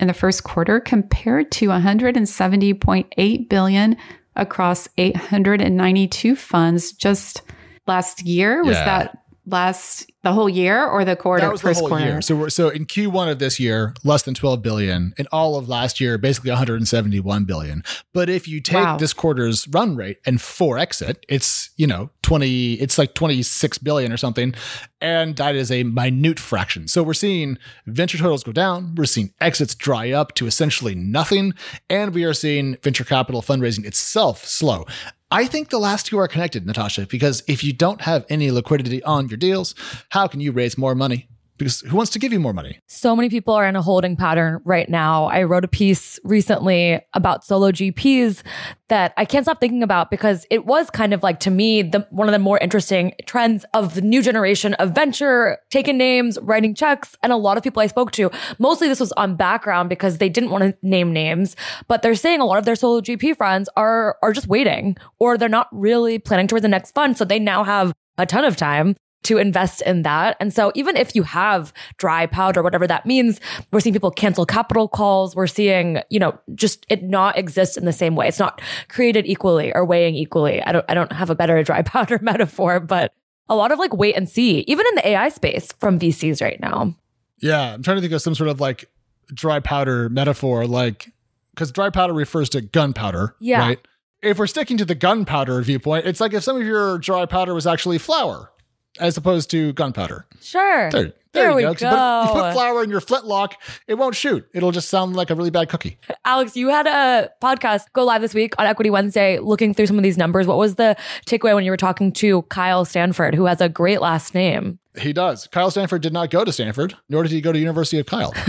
in 0.00 0.08
the 0.08 0.14
first 0.14 0.44
quarter 0.44 0.80
compared 0.80 1.50
to 1.52 1.68
170.8 1.68 3.48
billion 3.48 3.96
across 4.34 4.88
892 4.98 6.36
funds 6.36 6.92
just 6.92 7.42
last 7.86 8.22
year. 8.24 8.62
Was 8.62 8.76
Yeah. 8.76 8.84
that 8.84 9.18
last 9.46 10.10
the 10.22 10.32
whole 10.32 10.48
year 10.48 10.84
or 10.84 11.04
the 11.04 11.14
quarter 11.14 11.42
That 11.42 11.52
was 11.52 11.60
the 11.62 11.72
whole 11.72 11.88
quarter? 11.88 12.04
year. 12.04 12.20
So, 12.20 12.34
we're, 12.34 12.50
so 12.50 12.68
in 12.68 12.84
Q1 12.84 13.30
of 13.30 13.38
this 13.38 13.60
year, 13.60 13.94
less 14.02 14.22
than 14.24 14.34
12 14.34 14.60
billion. 14.60 15.14
In 15.18 15.26
all 15.30 15.56
of 15.56 15.68
last 15.68 16.00
year, 16.00 16.18
basically 16.18 16.50
171 16.50 17.44
billion. 17.44 17.84
But 18.12 18.28
if 18.28 18.48
you 18.48 18.60
take 18.60 18.74
Wow. 18.84 18.96
this 18.96 19.12
quarter's 19.12 19.68
run 19.68 19.94
rate 19.94 20.18
and 20.26 20.38
4x 20.38 21.00
it, 21.08 21.24
it's, 21.28 21.70
you 21.76 21.86
know, 21.86 22.10
20, 22.22 22.72
it's 22.74 22.98
like 22.98 23.14
26 23.14 23.78
billion 23.78 24.12
or 24.12 24.16
something. 24.16 24.52
And 25.00 25.36
that 25.36 25.54
is 25.54 25.70
a 25.70 25.84
minute 25.84 26.40
fraction. 26.40 26.88
So 26.88 27.04
we're 27.04 27.14
seeing 27.14 27.56
venture 27.86 28.18
totals 28.18 28.42
go 28.42 28.50
down. 28.50 28.96
We're 28.96 29.04
seeing 29.04 29.32
exits 29.40 29.76
dry 29.76 30.10
up 30.10 30.34
to 30.34 30.46
essentially 30.48 30.96
nothing. 30.96 31.54
And 31.88 32.12
we 32.12 32.24
are 32.24 32.34
seeing 32.34 32.76
venture 32.82 33.04
capital 33.04 33.42
fundraising 33.42 33.84
itself 33.84 34.44
slow. 34.44 34.86
I 35.30 35.46
think 35.46 35.70
the 35.70 35.78
last 35.78 36.06
two 36.06 36.18
are 36.18 36.28
connected, 36.28 36.64
Natasha, 36.66 37.06
because 37.06 37.42
if 37.48 37.64
you 37.64 37.72
don't 37.72 38.02
have 38.02 38.24
any 38.28 38.52
liquidity 38.52 39.02
on 39.02 39.28
your 39.28 39.36
deals, 39.36 39.74
how 40.10 40.28
can 40.28 40.40
you 40.40 40.52
raise 40.52 40.78
more 40.78 40.94
money? 40.94 41.28
Because 41.58 41.80
who 41.80 41.96
wants 41.96 42.12
to 42.12 42.18
give 42.18 42.32
you 42.32 42.40
more 42.40 42.52
money? 42.52 42.80
so 42.86 43.14
many 43.16 43.28
people 43.28 43.54
are 43.54 43.66
in 43.66 43.76
a 43.76 43.82
holding 43.82 44.16
pattern 44.16 44.60
right 44.64 44.88
now. 44.88 45.26
I 45.26 45.42
wrote 45.42 45.64
a 45.64 45.68
piece 45.68 46.18
recently 46.24 47.00
about 47.14 47.44
solo 47.44 47.70
GPs 47.72 48.42
that 48.88 49.12
I 49.16 49.24
can't 49.24 49.44
stop 49.44 49.60
thinking 49.60 49.82
about 49.82 50.10
because 50.10 50.46
it 50.50 50.66
was 50.66 50.90
kind 50.90 51.12
of 51.12 51.22
like 51.22 51.40
to 51.40 51.50
me 51.50 51.82
the 51.82 52.06
one 52.10 52.28
of 52.28 52.32
the 52.32 52.38
more 52.38 52.58
interesting 52.58 53.12
trends 53.26 53.64
of 53.74 53.94
the 53.94 54.00
new 54.00 54.22
generation 54.22 54.74
of 54.74 54.92
venture, 54.92 55.58
taking 55.70 55.96
names, 55.98 56.38
writing 56.42 56.74
checks, 56.74 57.16
and 57.22 57.32
a 57.32 57.36
lot 57.36 57.56
of 57.56 57.64
people 57.64 57.82
I 57.82 57.86
spoke 57.86 58.12
to, 58.12 58.30
mostly 58.58 58.88
this 58.88 59.00
was 59.00 59.12
on 59.12 59.36
background 59.36 59.88
because 59.88 60.18
they 60.18 60.28
didn't 60.28 60.50
want 60.50 60.64
to 60.64 60.76
name 60.82 61.12
names, 61.12 61.56
but 61.88 62.02
they're 62.02 62.14
saying 62.14 62.40
a 62.40 62.44
lot 62.44 62.58
of 62.58 62.64
their 62.64 62.76
solo 62.76 63.00
GP 63.00 63.36
friends 63.36 63.68
are 63.76 64.16
are 64.22 64.32
just 64.32 64.46
waiting 64.46 64.96
or 65.18 65.36
they're 65.36 65.48
not 65.48 65.68
really 65.72 66.18
planning 66.18 66.46
towards 66.46 66.62
the 66.62 66.68
next 66.68 66.92
fund, 66.92 67.16
so 67.16 67.24
they 67.24 67.38
now 67.38 67.64
have 67.64 67.92
a 68.18 68.26
ton 68.26 68.44
of 68.44 68.56
time 68.56 68.96
to 69.26 69.38
invest 69.38 69.82
in 69.82 70.02
that. 70.02 70.36
And 70.40 70.52
so 70.52 70.70
even 70.74 70.96
if 70.96 71.14
you 71.16 71.22
have 71.24 71.72
dry 71.96 72.26
powder, 72.26 72.62
whatever 72.62 72.86
that 72.86 73.06
means, 73.06 73.40
we're 73.72 73.80
seeing 73.80 73.92
people 73.92 74.10
cancel 74.10 74.46
capital 74.46 74.86
calls. 74.86 75.34
We're 75.34 75.48
seeing, 75.48 75.98
you 76.10 76.20
know, 76.20 76.38
just 76.54 76.86
it 76.88 77.02
not 77.02 77.36
exist 77.36 77.76
in 77.76 77.84
the 77.84 77.92
same 77.92 78.14
way. 78.14 78.28
It's 78.28 78.38
not 78.38 78.60
created 78.88 79.26
equally 79.26 79.72
or 79.74 79.84
weighing 79.84 80.14
equally. 80.14 80.62
I 80.62 80.72
don't, 80.72 80.84
I 80.88 80.94
don't 80.94 81.12
have 81.12 81.30
a 81.30 81.34
better 81.34 81.62
dry 81.64 81.82
powder 81.82 82.18
metaphor, 82.22 82.80
but 82.80 83.12
a 83.48 83.56
lot 83.56 83.72
of 83.72 83.78
like 83.78 83.94
wait 83.94 84.16
and 84.16 84.28
see, 84.28 84.60
even 84.68 84.86
in 84.86 84.94
the 84.96 85.08
AI 85.08 85.28
space 85.28 85.72
from 85.80 85.98
VCs 85.98 86.40
right 86.40 86.60
now. 86.60 86.94
Yeah. 87.38 87.74
I'm 87.74 87.82
trying 87.82 87.96
to 87.96 88.00
think 88.00 88.12
of 88.12 88.22
some 88.22 88.34
sort 88.34 88.48
of 88.48 88.60
like 88.60 88.88
dry 89.34 89.60
powder 89.60 90.08
metaphor, 90.08 90.66
like, 90.66 91.12
because 91.54 91.72
dry 91.72 91.90
powder 91.90 92.12
refers 92.12 92.48
to 92.50 92.60
gunpowder. 92.60 93.34
Yeah. 93.40 93.60
Right. 93.60 93.88
If 94.22 94.38
we're 94.38 94.46
sticking 94.46 94.76
to 94.78 94.84
the 94.84 94.94
gunpowder 94.94 95.60
viewpoint, 95.62 96.06
it's 96.06 96.20
like 96.20 96.32
if 96.32 96.42
some 96.42 96.56
of 96.56 96.62
your 96.62 96.98
dry 96.98 97.26
powder 97.26 97.54
was 97.54 97.66
actually 97.66 97.98
flour 97.98 98.50
as 98.98 99.16
opposed 99.16 99.50
to 99.50 99.72
gunpowder. 99.74 100.26
Sure. 100.40 100.90
There, 100.90 101.02
there, 101.02 101.12
There 101.32 101.50
you 101.50 101.56
we 101.56 101.62
go. 101.62 101.74
'Cause 101.74 101.82
you 101.82 101.88
put- 101.88 102.36
You 102.36 102.42
put 102.42 102.52
flour 102.54 102.82
in 102.84 102.90
your 102.90 103.00
flintlock, 103.00 103.54
it 103.86 103.94
won't 103.94 104.14
shoot. 104.14 104.46
It'll 104.54 104.72
just 104.72 104.88
sound 104.88 105.16
like 105.16 105.30
a 105.30 105.34
really 105.34 105.50
bad 105.50 105.68
cookie. 105.68 105.98
Alex, 106.24 106.56
you 106.56 106.68
had 106.68 106.86
a 106.86 107.30
podcast 107.42 107.82
go 107.92 108.04
live 108.04 108.22
this 108.22 108.32
week 108.34 108.54
on 108.58 108.66
Equity 108.66 108.88
Wednesday 108.90 109.38
looking 109.38 109.74
through 109.74 109.86
some 109.86 109.96
of 109.98 110.02
these 110.02 110.16
numbers. 110.16 110.46
What 110.46 110.56
was 110.58 110.76
the 110.76 110.96
takeaway 111.26 111.54
when 111.54 111.64
you 111.64 111.70
were 111.70 111.76
talking 111.76 112.10
to 112.12 112.42
Kyle 112.42 112.84
Stanford, 112.84 113.34
who 113.34 113.44
has 113.46 113.60
a 113.60 113.68
great 113.68 114.00
last 114.00 114.34
name? 114.34 114.78
He 114.98 115.12
does. 115.12 115.46
Kyle 115.48 115.70
Stanford 115.70 116.02
did 116.02 116.12
not 116.12 116.30
go 116.30 116.44
to 116.44 116.52
Stanford, 116.52 116.96
nor 117.08 117.22
did 117.22 117.32
he 117.32 117.40
go 117.40 117.52
to 117.52 117.58
University 117.58 117.98
of 117.98 118.06
Kyle. 118.06 118.32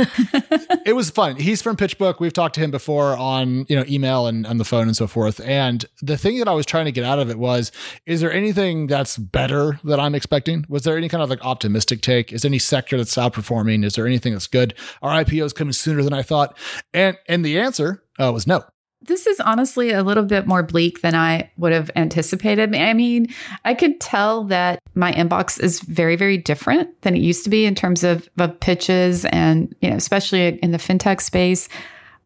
it 0.85 0.95
was 0.95 1.09
fun. 1.09 1.35
He's 1.35 1.61
from 1.61 1.75
PitchBook. 1.75 2.19
We've 2.19 2.33
talked 2.33 2.55
to 2.55 2.61
him 2.61 2.71
before 2.71 3.17
on 3.17 3.65
you 3.69 3.75
know 3.75 3.83
email 3.87 4.27
and 4.27 4.45
on 4.47 4.57
the 4.57 4.65
phone 4.65 4.87
and 4.87 4.95
so 4.95 5.07
forth. 5.07 5.39
And 5.41 5.85
the 6.01 6.17
thing 6.17 6.39
that 6.39 6.47
I 6.47 6.53
was 6.53 6.65
trying 6.65 6.85
to 6.85 6.91
get 6.91 7.03
out 7.03 7.19
of 7.19 7.29
it 7.29 7.37
was: 7.37 7.71
is 8.05 8.21
there 8.21 8.31
anything 8.31 8.87
that's 8.87 9.17
better 9.17 9.79
that 9.83 9.99
I'm 9.99 10.15
expecting? 10.15 10.65
Was 10.69 10.83
there 10.83 10.97
any 10.97 11.09
kind 11.09 11.23
of 11.23 11.29
like 11.29 11.43
optimistic 11.43 12.01
take? 12.01 12.31
Is 12.31 12.43
there 12.43 12.49
any 12.49 12.59
sector 12.59 12.97
that's 12.97 13.15
outperforming? 13.15 13.83
Is 13.83 13.95
there 13.95 14.07
anything 14.07 14.33
that's 14.33 14.47
good? 14.47 14.73
Our 15.01 15.23
IPO 15.23 15.45
is 15.45 15.53
coming 15.53 15.73
sooner 15.73 16.03
than 16.03 16.13
I 16.13 16.21
thought? 16.21 16.57
And 16.93 17.17
and 17.27 17.43
the 17.43 17.59
answer 17.59 18.03
uh, 18.19 18.31
was 18.31 18.47
no. 18.47 18.63
This 19.01 19.27
is 19.27 19.39
honestly 19.39 19.91
a 19.91 20.03
little 20.03 20.23
bit 20.23 20.47
more 20.47 20.63
bleak 20.63 21.01
than 21.01 21.15
I 21.15 21.49
would 21.57 21.71
have 21.71 21.89
anticipated. 21.95 22.75
I 22.75 22.93
mean, 22.93 23.27
I 23.63 23.73
could 23.73 24.01
tell 24.01 24.43
that 24.45 24.81
my 24.95 25.13
inbox 25.13 25.61
is 25.61 25.79
very, 25.81 26.15
very 26.15 26.37
different 26.37 27.01
than 27.01 27.15
it 27.15 27.19
used 27.19 27.43
to 27.45 27.49
be 27.49 27.65
in 27.65 27.75
terms 27.75 28.03
of, 28.03 28.27
of 28.37 28.59
pitches 28.59 29.23
and, 29.25 29.73
you 29.81 29.89
know, 29.89 29.95
especially 29.95 30.57
in 30.59 30.71
the 30.71 30.77
fintech 30.77 31.21
space. 31.21 31.69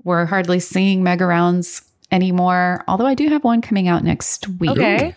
We're 0.04 0.26
hardly 0.26 0.60
seeing 0.60 1.04
mega 1.04 1.26
rounds 1.26 1.84
anymore, 2.12 2.84
although 2.88 3.06
I 3.06 3.14
do 3.14 3.28
have 3.30 3.44
one 3.44 3.62
coming 3.62 3.88
out 3.88 4.04
next 4.04 4.48
week. 4.48 4.72
Okay. 4.72 5.16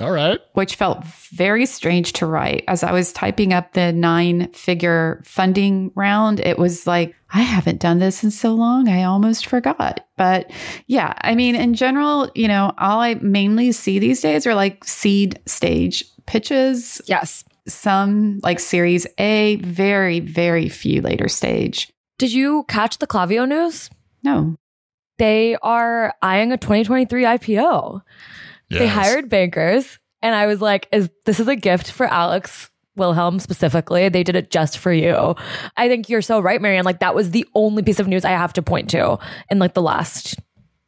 All 0.00 0.12
right. 0.12 0.38
which 0.52 0.74
felt 0.74 1.04
very 1.30 1.64
strange 1.64 2.12
to 2.14 2.26
write. 2.26 2.64
As 2.68 2.82
I 2.82 2.92
was 2.92 3.12
typing 3.12 3.52
up 3.54 3.72
the 3.72 3.92
nine 3.92 4.52
figure 4.52 5.22
funding 5.24 5.90
round, 5.94 6.38
it 6.40 6.58
was 6.58 6.86
like, 6.86 7.14
I 7.32 7.40
haven't 7.42 7.80
done 7.80 7.98
this 7.98 8.22
in 8.22 8.30
so 8.30 8.52
long. 8.54 8.88
I 8.88 9.04
almost 9.04 9.46
forgot. 9.46 10.06
But 10.18 10.50
yeah, 10.86 11.14
I 11.22 11.34
mean, 11.34 11.54
in 11.54 11.74
general, 11.74 12.30
you 12.34 12.46
know, 12.46 12.74
all 12.78 13.00
I 13.00 13.14
mainly 13.14 13.72
see 13.72 13.98
these 13.98 14.20
days 14.20 14.46
are 14.46 14.54
like 14.54 14.84
seed 14.84 15.40
stage 15.46 16.04
pitches, 16.26 17.00
Yes. 17.06 17.44
some 17.66 18.40
like 18.42 18.60
series 18.60 19.06
A, 19.18 19.56
very, 19.56 20.20
very 20.20 20.68
few 20.68 21.00
later 21.00 21.28
stage. 21.28 21.90
Did 22.18 22.32
you 22.32 22.64
catch 22.68 22.98
the 22.98 23.06
Klaviyo 23.06 23.48
news? 23.48 23.88
No. 24.22 24.56
They 25.18 25.56
are 25.62 26.14
eyeing 26.20 26.52
a 26.52 26.58
2023 26.58 27.24
IPO. 27.24 28.02
They 28.70 28.86
hired 28.86 29.28
bankers, 29.28 29.98
and 30.22 30.34
I 30.34 30.46
was 30.46 30.60
like, 30.60 30.88
"Is 30.92 31.10
this 31.24 31.40
is 31.40 31.48
a 31.48 31.56
gift 31.56 31.90
for 31.90 32.06
Alex 32.06 32.70
Wilhelm 32.96 33.38
specifically? 33.38 34.08
They 34.08 34.22
did 34.22 34.36
it 34.36 34.50
just 34.50 34.78
for 34.78 34.92
you." 34.92 35.34
I 35.76 35.88
think 35.88 36.08
you're 36.08 36.22
so 36.22 36.40
right, 36.40 36.60
Mary 36.60 36.78
Ann. 36.78 36.84
Like 36.84 37.00
that 37.00 37.14
was 37.14 37.30
the 37.30 37.46
only 37.54 37.82
piece 37.82 38.00
of 38.00 38.08
news 38.08 38.24
I 38.24 38.30
have 38.30 38.52
to 38.54 38.62
point 38.62 38.90
to 38.90 39.18
in 39.50 39.58
like 39.58 39.74
the 39.74 39.82
last 39.82 40.38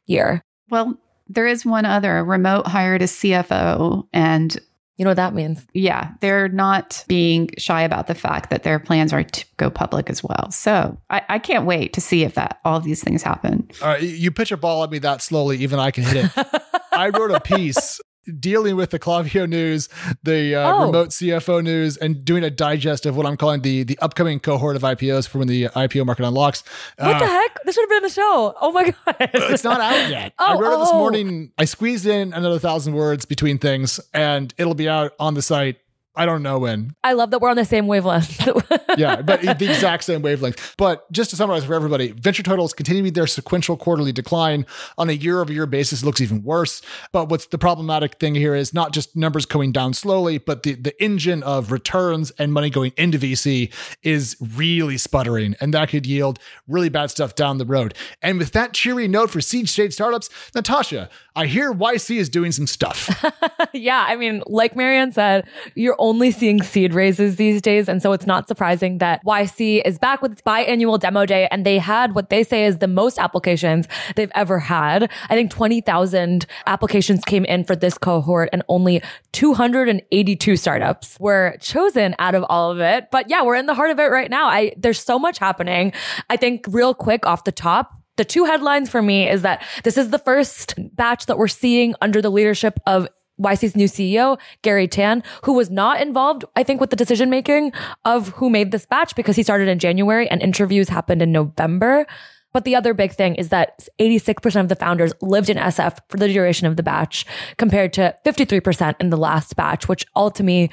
year. 0.06 0.42
Well, 0.70 0.99
there 1.28 1.47
is 1.47 1.64
one 1.64 1.85
other 1.85 2.25
remote 2.25 2.66
hired 2.66 3.02
a 3.02 3.06
CFO 3.06 4.08
and 4.12 4.58
You 4.99 5.05
know 5.05 5.11
what 5.11 5.17
that 5.17 5.35
means? 5.35 5.64
yeah, 5.73 6.12
they're 6.21 6.49
not 6.49 7.05
being 7.09 7.50
shy 7.57 7.83
about 7.83 8.09
the 8.09 8.14
fact 8.14 8.50
that 8.50 8.64
their 8.64 8.78
plans 8.78 9.12
are 9.12 9.23
to 9.23 9.45
go 9.57 9.71
public 9.71 10.11
as 10.11 10.23
well. 10.23 10.50
So 10.50 10.99
I, 11.09 11.23
I 11.28 11.38
can't 11.38 11.64
wait 11.64 11.93
to 11.95 12.00
see 12.00 12.25
if 12.25 12.35
that 12.35 12.59
all 12.64 12.76
of 12.76 12.85
these 12.85 13.02
things 13.02 13.23
happen. 13.23 13.69
All 13.81 13.88
right, 13.88 14.02
you 14.02 14.31
pitch 14.31 14.50
a 14.50 14.57
ball 14.57 14.83
at 14.83 14.90
me 14.90 14.99
that 14.99 15.23
slowly, 15.23 15.59
even 15.59 15.78
I 15.78 15.93
can 15.93 16.02
hit 16.05 16.26
it. 16.26 16.62
I 16.93 17.11
wrote 17.11 17.31
a 17.31 17.40
piece 17.40 18.00
dealing 18.38 18.76
with 18.76 18.90
the 18.90 18.99
Klaviyo 18.99 19.49
news, 19.49 19.88
the 20.23 20.54
uh, 20.54 20.73
Oh. 20.75 20.87
remote 20.87 21.08
CFO 21.11 21.62
news, 21.62 21.97
and 21.97 22.25
doing 22.25 22.44
a 22.44 22.50
digest 22.50 23.06
of 23.06 23.16
what 23.16 23.26
I'm 23.26 23.37
calling 23.37 23.62
the 23.62 23.82
the 23.85 23.99
upcoming 24.00 24.40
cohort 24.40 24.76
of 24.76 24.82
IPOs 24.82 25.26
for 25.28 25.38
when 25.38 25.49
the 25.49 25.64
IPO 25.68 26.04
market 26.06 26.25
unlocks. 26.26 26.62
What 26.98 27.16
Uh, 27.16 27.18
the 27.18 27.26
heck? 27.26 27.59
This 27.64 27.76
would 27.76 27.83
have 27.85 27.90
been 27.90 28.03
the 28.03 28.09
show. 28.14 28.55
Oh 28.61 28.72
my 28.72 28.85
god! 28.90 29.16
It's 29.35 29.64
not 29.64 29.81
out 29.81 30.09
yet. 30.11 30.33
Oh, 30.38 30.44
I 30.44 30.55
Oh, 30.55 30.61
wrote 30.61 30.74
it 30.76 30.79
this 30.81 30.88
oh. 30.92 30.98
morning. 30.98 31.53
I 31.59 31.64
squeezed 31.64 32.07
in 32.07 32.33
another 32.33 32.59
thousand 32.59 32.94
words 32.94 33.24
between 33.24 33.59
things, 33.59 34.00
and 34.14 34.53
it'll 34.59 34.74
be 34.74 34.88
out 34.88 35.12
on 35.18 35.35
the 35.35 35.42
site. 35.42 35.76
I 36.18 36.26
don't 36.26 36.42
know 36.42 36.59
when. 36.59 36.96
I 37.04 37.12
love 37.12 37.31
that 37.31 37.40
we're 37.40 37.48
on 37.48 37.57
the 37.57 37.64
same 37.64 37.87
wavelength. 37.87 38.46
Yeah, 38.96 39.22
but 39.22 39.42
the 39.42 39.70
exact 39.70 40.02
same 40.02 40.22
wavelength. 40.22 40.74
But 40.76 41.11
just 41.12 41.31
to 41.31 41.37
summarize 41.37 41.64
for 41.64 41.74
everybody, 41.74 42.11
venture 42.11 42.42
totals 42.42 42.72
continue 42.72 43.09
their 43.12 43.28
sequential 43.28 43.76
quarterly 43.76 44.11
decline. 44.11 44.66
On 44.96 45.09
a 45.09 45.12
year 45.12 45.40
over 45.40 45.52
year 45.52 45.66
basis, 45.66 46.02
it 46.02 46.07
looks 46.07 46.20
even 46.20 46.42
worse. 46.42 46.83
But 47.12 47.28
what's 47.28 47.46
the 47.46 47.59
problematic 47.59 48.16
thing 48.16 48.35
here 48.35 48.57
is 48.57 48.74
not 48.74 48.92
just 48.92 49.14
numbers 49.14 49.46
going 49.46 49.70
down 49.70 49.94
slowly, 49.94 50.38
but 50.38 50.64
the, 50.64 50.74
the 50.74 51.00
engine 51.00 51.44
of 51.44 51.70
returns 51.70 52.33
and 52.38 52.52
money 52.52 52.70
going 52.70 52.92
into 52.96 53.18
VC 53.18 53.72
is 54.02 54.37
really 54.57 54.98
sputtering. 54.98 55.54
And 55.61 55.72
that 55.74 55.90
could 55.90 56.07
yield 56.07 56.40
really 56.66 56.88
bad 56.88 57.11
stuff 57.12 57.37
down 57.37 57.59
the 57.59 57.66
road. 57.66 57.94
And 58.20 58.38
with 58.38 58.50
that 58.52 58.72
cheery 58.72 59.07
note 59.07 59.31
for 59.31 59.40
seed 59.40 59.68
stage 59.68 59.92
startups, 59.92 60.28
Natasha, 60.57 61.09
I 61.37 61.46
hear 61.46 61.72
YC 61.72 62.16
is 62.16 62.28
doing 62.28 62.50
some 62.50 62.66
stuff. 62.66 63.24
yeah, 63.72 64.04
I 64.09 64.16
mean, 64.16 64.42
like 64.46 64.74
Marianne 64.74 65.12
said, 65.12 65.46
you're 65.76 65.94
only 66.00 66.08
seeing 66.31 66.62
seed 66.62 66.94
raises 66.94 67.37
these 67.37 67.61
days. 67.62 67.88
And 67.88 68.03
so 68.03 68.12
it's 68.12 68.27
not 68.27 68.49
surprising 68.49 68.99
that 68.99 69.25
YC 69.25 69.83
is 69.85 69.99
back 69.99 70.23
with 70.23 70.33
its 70.33 70.42
biannual 70.42 70.99
demo 70.99 71.27
day. 71.27 71.49
And 71.51 71.64
they 71.64 71.79
had 71.79 72.14
what 72.14 72.31
they 72.31 72.42
say 72.42 72.64
is 72.64 72.79
the 72.79 72.88
most 72.88 73.18
applications 73.18 73.88
they've 74.16 74.33
ever 74.35 74.59
had. 74.59 75.11
I 75.29 75.35
think 75.35 75.51
20,000 75.51 76.47
applications 76.66 77.25
came 77.25 77.44
in 77.44 77.64
for 77.64 77.77
this 77.77 77.97
cohort 77.99 78.49
and 78.53 78.62
only 78.68 79.03
282 79.33 80.57
startups 80.57 81.16
were 81.21 81.57
chosen 81.61 82.14
out 82.18 82.35
of 82.35 82.44
all 82.49 82.71
of 82.71 82.81
it. 82.81 83.11
But 83.11 83.31
yeah, 83.31 83.42
we're 83.42 83.57
in 83.57 83.66
the 83.66 83.75
heart 83.75 83.90
of 83.90 83.99
it 83.99 84.11
right 84.11 84.31
now. 84.31 84.47
I, 84.47 84.73
there's 84.77 85.01
so 85.01 85.18
much 85.18 85.38
happening. 85.38 85.92
I 86.31 86.37
think 86.37 86.64
real 86.68 86.94
quick 86.94 87.27
off 87.27 87.44
the 87.44 87.53
top, 87.53 87.92
the 88.18 88.25
two 88.25 88.44
headlines 88.44 88.90
for 88.90 89.01
me 89.01 89.31
is 89.31 89.42
that 89.42 89.62
this 89.85 89.97
is 89.97 90.11
the 90.11 90.18
first 90.18 90.75
batch 90.94 91.27
that 91.27 91.38
we're 91.38 91.49
seeing 91.49 91.94
under 92.03 92.21
the 92.21 92.31
leadership 92.31 92.79
of 92.87 93.09
YC's 93.40 93.77
new 93.77 93.87
CEO, 93.87 94.38
Garry 94.62 94.88
Tan, 94.88 95.22
who 95.44 95.53
was 95.53 95.70
not 95.70 96.01
involved, 96.01 96.44
I 96.57 96.62
think, 96.62 96.81
with 96.81 96.90
the 96.90 96.96
decision 96.96 97.31
making 97.31 97.72
of 98.05 98.29
who 98.31 98.51
made 98.51 98.70
this 98.72 98.87
batch 98.87 99.14
because 99.14 99.37
he 99.37 99.42
started 99.42 99.68
in 99.68 99.79
January 99.79 100.29
and 100.29 100.42
interviews 100.42 100.88
happened 100.88 101.22
in 101.22 101.33
November. 101.33 102.07
But 102.53 102.64
the 102.64 102.74
other 102.74 102.94
big 102.94 103.12
thing 103.12 103.35
is 103.35 103.51
that 103.51 103.87
86% 104.01 104.61
of 104.61 104.68
the 104.68 104.77
founders 104.77 105.12
lived 105.20 105.51
in 105.51 105.59
SF 105.59 105.98
for 106.09 106.16
the 106.16 106.29
duration 106.29 106.66
of 106.66 106.77
the 106.77 106.83
batch 106.83 107.27
compared 107.57 107.92
to 107.94 108.14
53% 108.24 108.94
in 109.01 109.11
the 109.11 109.16
last 109.16 109.55
batch, 109.55 109.87
which 109.87 110.07
all 110.14 110.31
to 110.31 110.42
me 110.42 110.70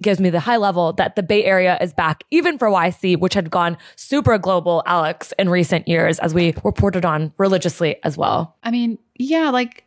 gives 0.00 0.18
me 0.20 0.30
the 0.30 0.40
high 0.40 0.56
level 0.56 0.92
that 0.94 1.14
the 1.14 1.22
Bay 1.22 1.44
Area 1.44 1.78
is 1.80 1.92
back, 1.92 2.24
even 2.30 2.58
for 2.58 2.68
YC, 2.68 3.18
which 3.20 3.34
had 3.34 3.50
gone 3.50 3.78
super 3.94 4.36
global, 4.36 4.82
Alex, 4.84 5.32
in 5.38 5.48
recent 5.48 5.86
years, 5.86 6.18
as 6.18 6.34
we 6.34 6.54
reported 6.64 7.04
on 7.04 7.32
religiously 7.38 7.96
as 8.02 8.18
well. 8.18 8.56
I 8.62 8.70
mean, 8.70 8.98
yeah, 9.16 9.50
like 9.50 9.84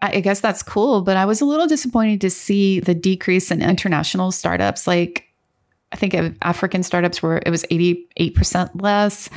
I 0.00 0.20
guess 0.20 0.40
that's 0.40 0.62
cool, 0.62 1.02
but 1.02 1.16
I 1.16 1.24
was 1.24 1.40
a 1.40 1.44
little 1.44 1.66
disappointed 1.66 2.20
to 2.20 2.30
see 2.30 2.78
the 2.78 2.94
decrease 2.94 3.50
in 3.50 3.62
international 3.62 4.30
startups. 4.30 4.86
Like 4.86 5.28
I 5.92 5.96
think 5.96 6.14
African 6.42 6.82
startups 6.82 7.22
were 7.22 7.42
it 7.44 7.50
was 7.50 7.64
88% 7.64 8.80
less. 8.80 9.28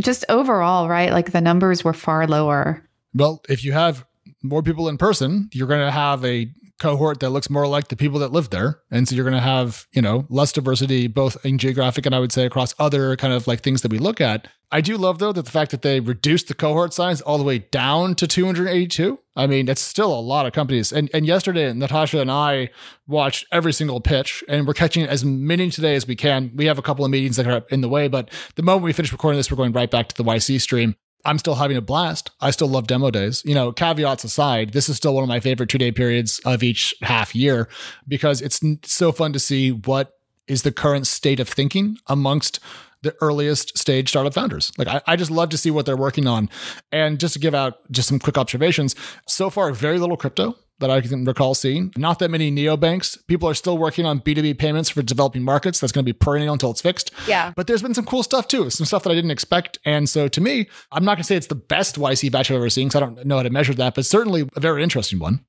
Just 0.00 0.24
overall, 0.28 0.88
right? 0.88 1.12
Like 1.12 1.32
the 1.32 1.40
numbers 1.40 1.84
were 1.84 1.92
far 1.92 2.26
lower. 2.26 2.82
Well, 3.14 3.42
if 3.48 3.64
you 3.64 3.72
have 3.72 4.06
more 4.42 4.62
people 4.62 4.88
in 4.88 4.98
person, 4.98 5.48
you're 5.52 5.68
going 5.68 5.84
to 5.84 5.90
have 5.90 6.24
a 6.24 6.50
cohort 6.78 7.20
that 7.20 7.30
looks 7.30 7.48
more 7.48 7.66
like 7.66 7.88
the 7.88 7.96
people 7.96 8.18
that 8.20 8.32
live 8.32 8.50
there. 8.50 8.80
And 8.90 9.08
so 9.08 9.14
you're 9.14 9.24
going 9.24 9.34
to 9.34 9.40
have, 9.40 9.86
you 9.92 10.02
know, 10.02 10.26
less 10.28 10.52
diversity, 10.52 11.06
both 11.06 11.44
in 11.44 11.58
geographic 11.58 12.06
and 12.06 12.14
I 12.14 12.18
would 12.18 12.32
say 12.32 12.44
across 12.44 12.74
other 12.78 13.16
kind 13.16 13.32
of 13.32 13.46
like 13.46 13.62
things 13.62 13.82
that 13.82 13.90
we 13.90 13.98
look 13.98 14.20
at. 14.20 14.48
I 14.72 14.80
do 14.80 14.96
love 14.96 15.20
though 15.20 15.32
that 15.32 15.44
the 15.44 15.50
fact 15.50 15.70
that 15.70 15.82
they 15.82 16.00
reduced 16.00 16.48
the 16.48 16.54
cohort 16.54 16.92
size 16.92 17.20
all 17.20 17.38
the 17.38 17.44
way 17.44 17.58
down 17.58 18.14
to 18.16 18.26
282. 18.26 19.18
I 19.36 19.46
mean, 19.46 19.68
it's 19.68 19.80
still 19.80 20.12
a 20.12 20.18
lot 20.20 20.44
of 20.46 20.52
companies. 20.52 20.92
And 20.92 21.08
and 21.14 21.24
yesterday, 21.24 21.72
Natasha 21.72 22.20
and 22.20 22.30
I 22.30 22.70
watched 23.06 23.46
every 23.52 23.72
single 23.72 24.00
pitch 24.00 24.42
and 24.48 24.66
we're 24.66 24.74
catching 24.74 25.04
as 25.04 25.24
many 25.24 25.70
today 25.70 25.94
as 25.94 26.06
we 26.06 26.16
can. 26.16 26.50
We 26.54 26.66
have 26.66 26.78
a 26.78 26.82
couple 26.82 27.04
of 27.04 27.10
meetings 27.10 27.36
that 27.36 27.46
are 27.46 27.64
in 27.70 27.80
the 27.80 27.88
way, 27.88 28.08
but 28.08 28.30
the 28.56 28.62
moment 28.62 28.84
we 28.84 28.92
finish 28.92 29.12
recording 29.12 29.38
this, 29.38 29.50
we're 29.50 29.56
going 29.56 29.72
right 29.72 29.90
back 29.90 30.08
to 30.08 30.16
the 30.16 30.24
YC 30.24 30.60
stream. 30.60 30.96
I'm 31.26 31.38
still 31.38 31.56
having 31.56 31.76
a 31.76 31.82
blast. 31.82 32.30
I 32.40 32.50
still 32.52 32.68
love 32.68 32.86
demo 32.86 33.10
days. 33.10 33.42
You 33.44 33.54
know, 33.54 33.72
caveats 33.72 34.24
aside, 34.24 34.72
this 34.72 34.88
is 34.88 34.96
still 34.96 35.14
one 35.14 35.24
of 35.24 35.28
my 35.28 35.40
favorite 35.40 35.68
two 35.68 35.78
day 35.78 35.92
periods 35.92 36.40
of 36.44 36.62
each 36.62 36.94
half 37.02 37.34
year 37.34 37.68
because 38.06 38.40
it's 38.40 38.60
so 38.84 39.12
fun 39.12 39.32
to 39.32 39.38
see 39.38 39.72
what 39.72 40.12
is 40.46 40.62
the 40.62 40.72
current 40.72 41.06
state 41.06 41.40
of 41.40 41.48
thinking 41.48 41.98
amongst 42.06 42.60
the 43.06 43.16
earliest 43.20 43.78
stage 43.78 44.08
startup 44.10 44.34
founders. 44.34 44.72
Like 44.76 44.88
I, 44.88 45.00
I, 45.06 45.16
just 45.16 45.30
love 45.30 45.48
to 45.50 45.58
see 45.58 45.70
what 45.70 45.86
they're 45.86 45.96
working 45.96 46.26
on. 46.26 46.50
And 46.92 47.18
just 47.18 47.34
to 47.34 47.38
give 47.38 47.54
out 47.54 47.90
just 47.90 48.08
some 48.08 48.18
quick 48.18 48.36
observations, 48.36 48.94
so 49.26 49.48
far 49.48 49.72
very 49.72 49.98
little 49.98 50.16
crypto 50.16 50.56
that 50.78 50.90
I 50.90 51.00
can 51.00 51.24
recall 51.24 51.54
seeing. 51.54 51.92
Not 51.96 52.18
that 52.18 52.30
many 52.30 52.52
neobanks. 52.52 53.16
People 53.28 53.48
are 53.48 53.54
still 53.54 53.78
working 53.78 54.04
on 54.04 54.20
B2B 54.20 54.58
payments 54.58 54.90
for 54.90 55.02
developing 55.02 55.42
markets. 55.42 55.80
That's 55.80 55.92
going 55.92 56.04
to 56.04 56.12
be 56.12 56.12
perennial 56.12 56.52
until 56.52 56.70
it's 56.70 56.82
fixed. 56.82 57.12
Yeah. 57.26 57.52
But 57.56 57.66
there's 57.66 57.80
been 57.80 57.94
some 57.94 58.04
cool 58.04 58.22
stuff 58.22 58.46
too, 58.48 58.68
some 58.68 58.84
stuff 58.84 59.02
that 59.04 59.10
I 59.10 59.14
didn't 59.14 59.30
expect. 59.30 59.78
And 59.84 60.08
so 60.08 60.28
to 60.28 60.40
me, 60.40 60.68
I'm 60.92 61.04
not 61.04 61.14
going 61.14 61.22
to 61.22 61.24
say 61.24 61.36
it's 61.36 61.46
the 61.46 61.54
best 61.54 61.96
YC 61.98 62.30
batch 62.30 62.50
I've 62.50 62.56
ever 62.56 62.68
seen 62.68 62.88
because 62.88 63.02
I 63.02 63.06
don't 63.06 63.24
know 63.24 63.36
how 63.36 63.42
to 63.44 63.50
measure 63.50 63.74
that, 63.74 63.94
but 63.94 64.04
certainly 64.04 64.48
a 64.54 64.60
very 64.60 64.82
interesting 64.82 65.18
one. 65.18 65.44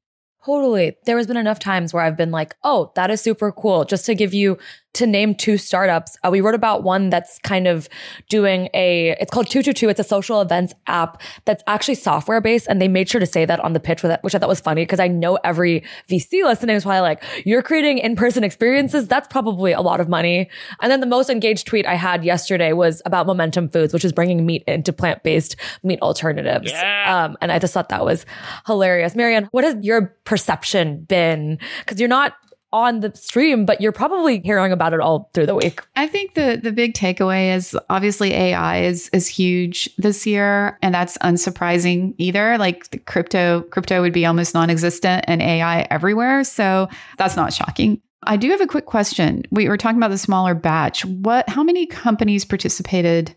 Totally. 0.45 0.95
There 1.05 1.17
has 1.17 1.27
been 1.27 1.35
enough 1.35 1.59
times 1.59 1.93
where 1.93 2.03
I've 2.03 2.15
been 2.15 2.31
like, 2.31 2.55
oh, 2.63 2.93
that 2.95 3.11
is 3.11 3.19
super 3.19 3.51
cool. 3.51 3.83
Just 3.83 4.05
to 4.05 4.15
give 4.15 4.33
you 4.33 4.57
to 4.97 5.05
name 5.05 5.35
two 5.35 5.57
startups. 5.57 6.17
Uh, 6.23 6.29
we 6.31 6.41
wrote 6.41 6.55
about 6.55 6.83
one 6.83 7.11
that's 7.11 7.37
kind 7.39 7.67
of 7.67 7.87
doing 8.29 8.67
a, 8.73 9.15
it's 9.19 9.29
called 9.29 9.47
222. 9.47 9.89
It's 9.89 9.99
a 9.99 10.03
social 10.03 10.41
events 10.41 10.73
app 10.87 11.21
that's 11.45 11.63
actually 11.67 11.95
software 11.95 12.41
based. 12.41 12.65
And 12.67 12.81
they 12.81 12.87
made 12.87 13.07
sure 13.07 13.19
to 13.19 13.27
say 13.27 13.45
that 13.45 13.59
on 13.59 13.73
the 13.73 13.79
pitch 13.79 14.01
with 14.01 14.11
it, 14.11 14.19
which 14.23 14.33
I 14.33 14.39
thought 14.39 14.49
was 14.49 14.59
funny 14.59 14.81
because 14.81 14.99
I 14.99 15.07
know 15.07 15.35
every 15.43 15.83
VC 16.09 16.43
listening 16.43 16.75
is 16.75 16.83
probably 16.83 17.01
like, 17.01 17.23
you're 17.45 17.61
creating 17.61 17.99
in-person 17.99 18.43
experiences. 18.43 19.07
That's 19.07 19.27
probably 19.27 19.71
a 19.71 19.81
lot 19.81 19.99
of 19.99 20.09
money. 20.09 20.49
And 20.81 20.91
then 20.91 20.99
the 20.99 21.05
most 21.05 21.29
engaged 21.29 21.67
tweet 21.67 21.85
I 21.85 21.93
had 21.93 22.23
yesterday 22.23 22.73
was 22.73 23.03
about 23.05 23.27
Momentum 23.27 23.69
Foods, 23.69 23.93
which 23.93 24.03
is 24.03 24.11
bringing 24.11 24.47
meat 24.47 24.63
into 24.65 24.91
plant-based 24.91 25.55
meat 25.83 26.01
alternatives. 26.01 26.71
Yeah. 26.71 27.25
Um, 27.25 27.37
and 27.39 27.51
I 27.51 27.59
just 27.59 27.71
thought 27.71 27.89
that 27.89 28.03
was 28.03 28.25
hilarious. 28.65 29.15
Mary 29.15 29.35
Ann, 29.35 29.47
what 29.51 29.63
has 29.63 29.75
your 29.81 30.15
perception 30.23 31.03
been? 31.03 31.59
Cause 31.85 31.99
you're 31.99 32.09
not 32.09 32.33
on 32.73 32.99
the 32.99 33.11
stream, 33.15 33.65
but 33.65 33.79
you're 33.79 33.91
probably 33.91 34.39
hearing 34.41 34.71
about 34.71 34.93
it 34.93 34.99
all 34.99 35.29
through 35.33 35.45
the 35.45 35.55
week. 35.55 35.81
I 35.95 36.07
think 36.07 36.33
the 36.33 36.59
the 36.61 36.71
big 36.71 36.93
takeaway 36.93 37.55
is 37.55 37.77
obviously 37.89 38.33
AI 38.33 38.81
is 38.81 39.09
is 39.09 39.27
huge 39.27 39.89
this 39.97 40.25
year, 40.25 40.77
and 40.81 40.93
that's 40.93 41.17
unsurprising 41.19 42.13
either. 42.17 42.57
Like 42.57 42.89
the 42.89 42.97
crypto 42.97 43.61
crypto 43.63 44.01
would 44.01 44.13
be 44.13 44.25
almost 44.25 44.53
non-existent 44.53 45.25
and 45.27 45.41
AI 45.41 45.87
everywhere, 45.89 46.43
so 46.43 46.89
that's 47.17 47.35
not 47.35 47.53
shocking. 47.53 48.01
I 48.23 48.35
do 48.35 48.49
have 48.49 48.61
a 48.61 48.67
quick 48.67 48.85
question. 48.85 49.43
We 49.51 49.69
were 49.69 49.77
talking 49.77 49.97
about 49.97 50.11
the 50.11 50.17
smaller 50.17 50.53
batch. 50.53 51.05
What 51.05 51.47
how 51.47 51.63
many 51.63 51.85
companies 51.85 52.43
participated 52.43 53.33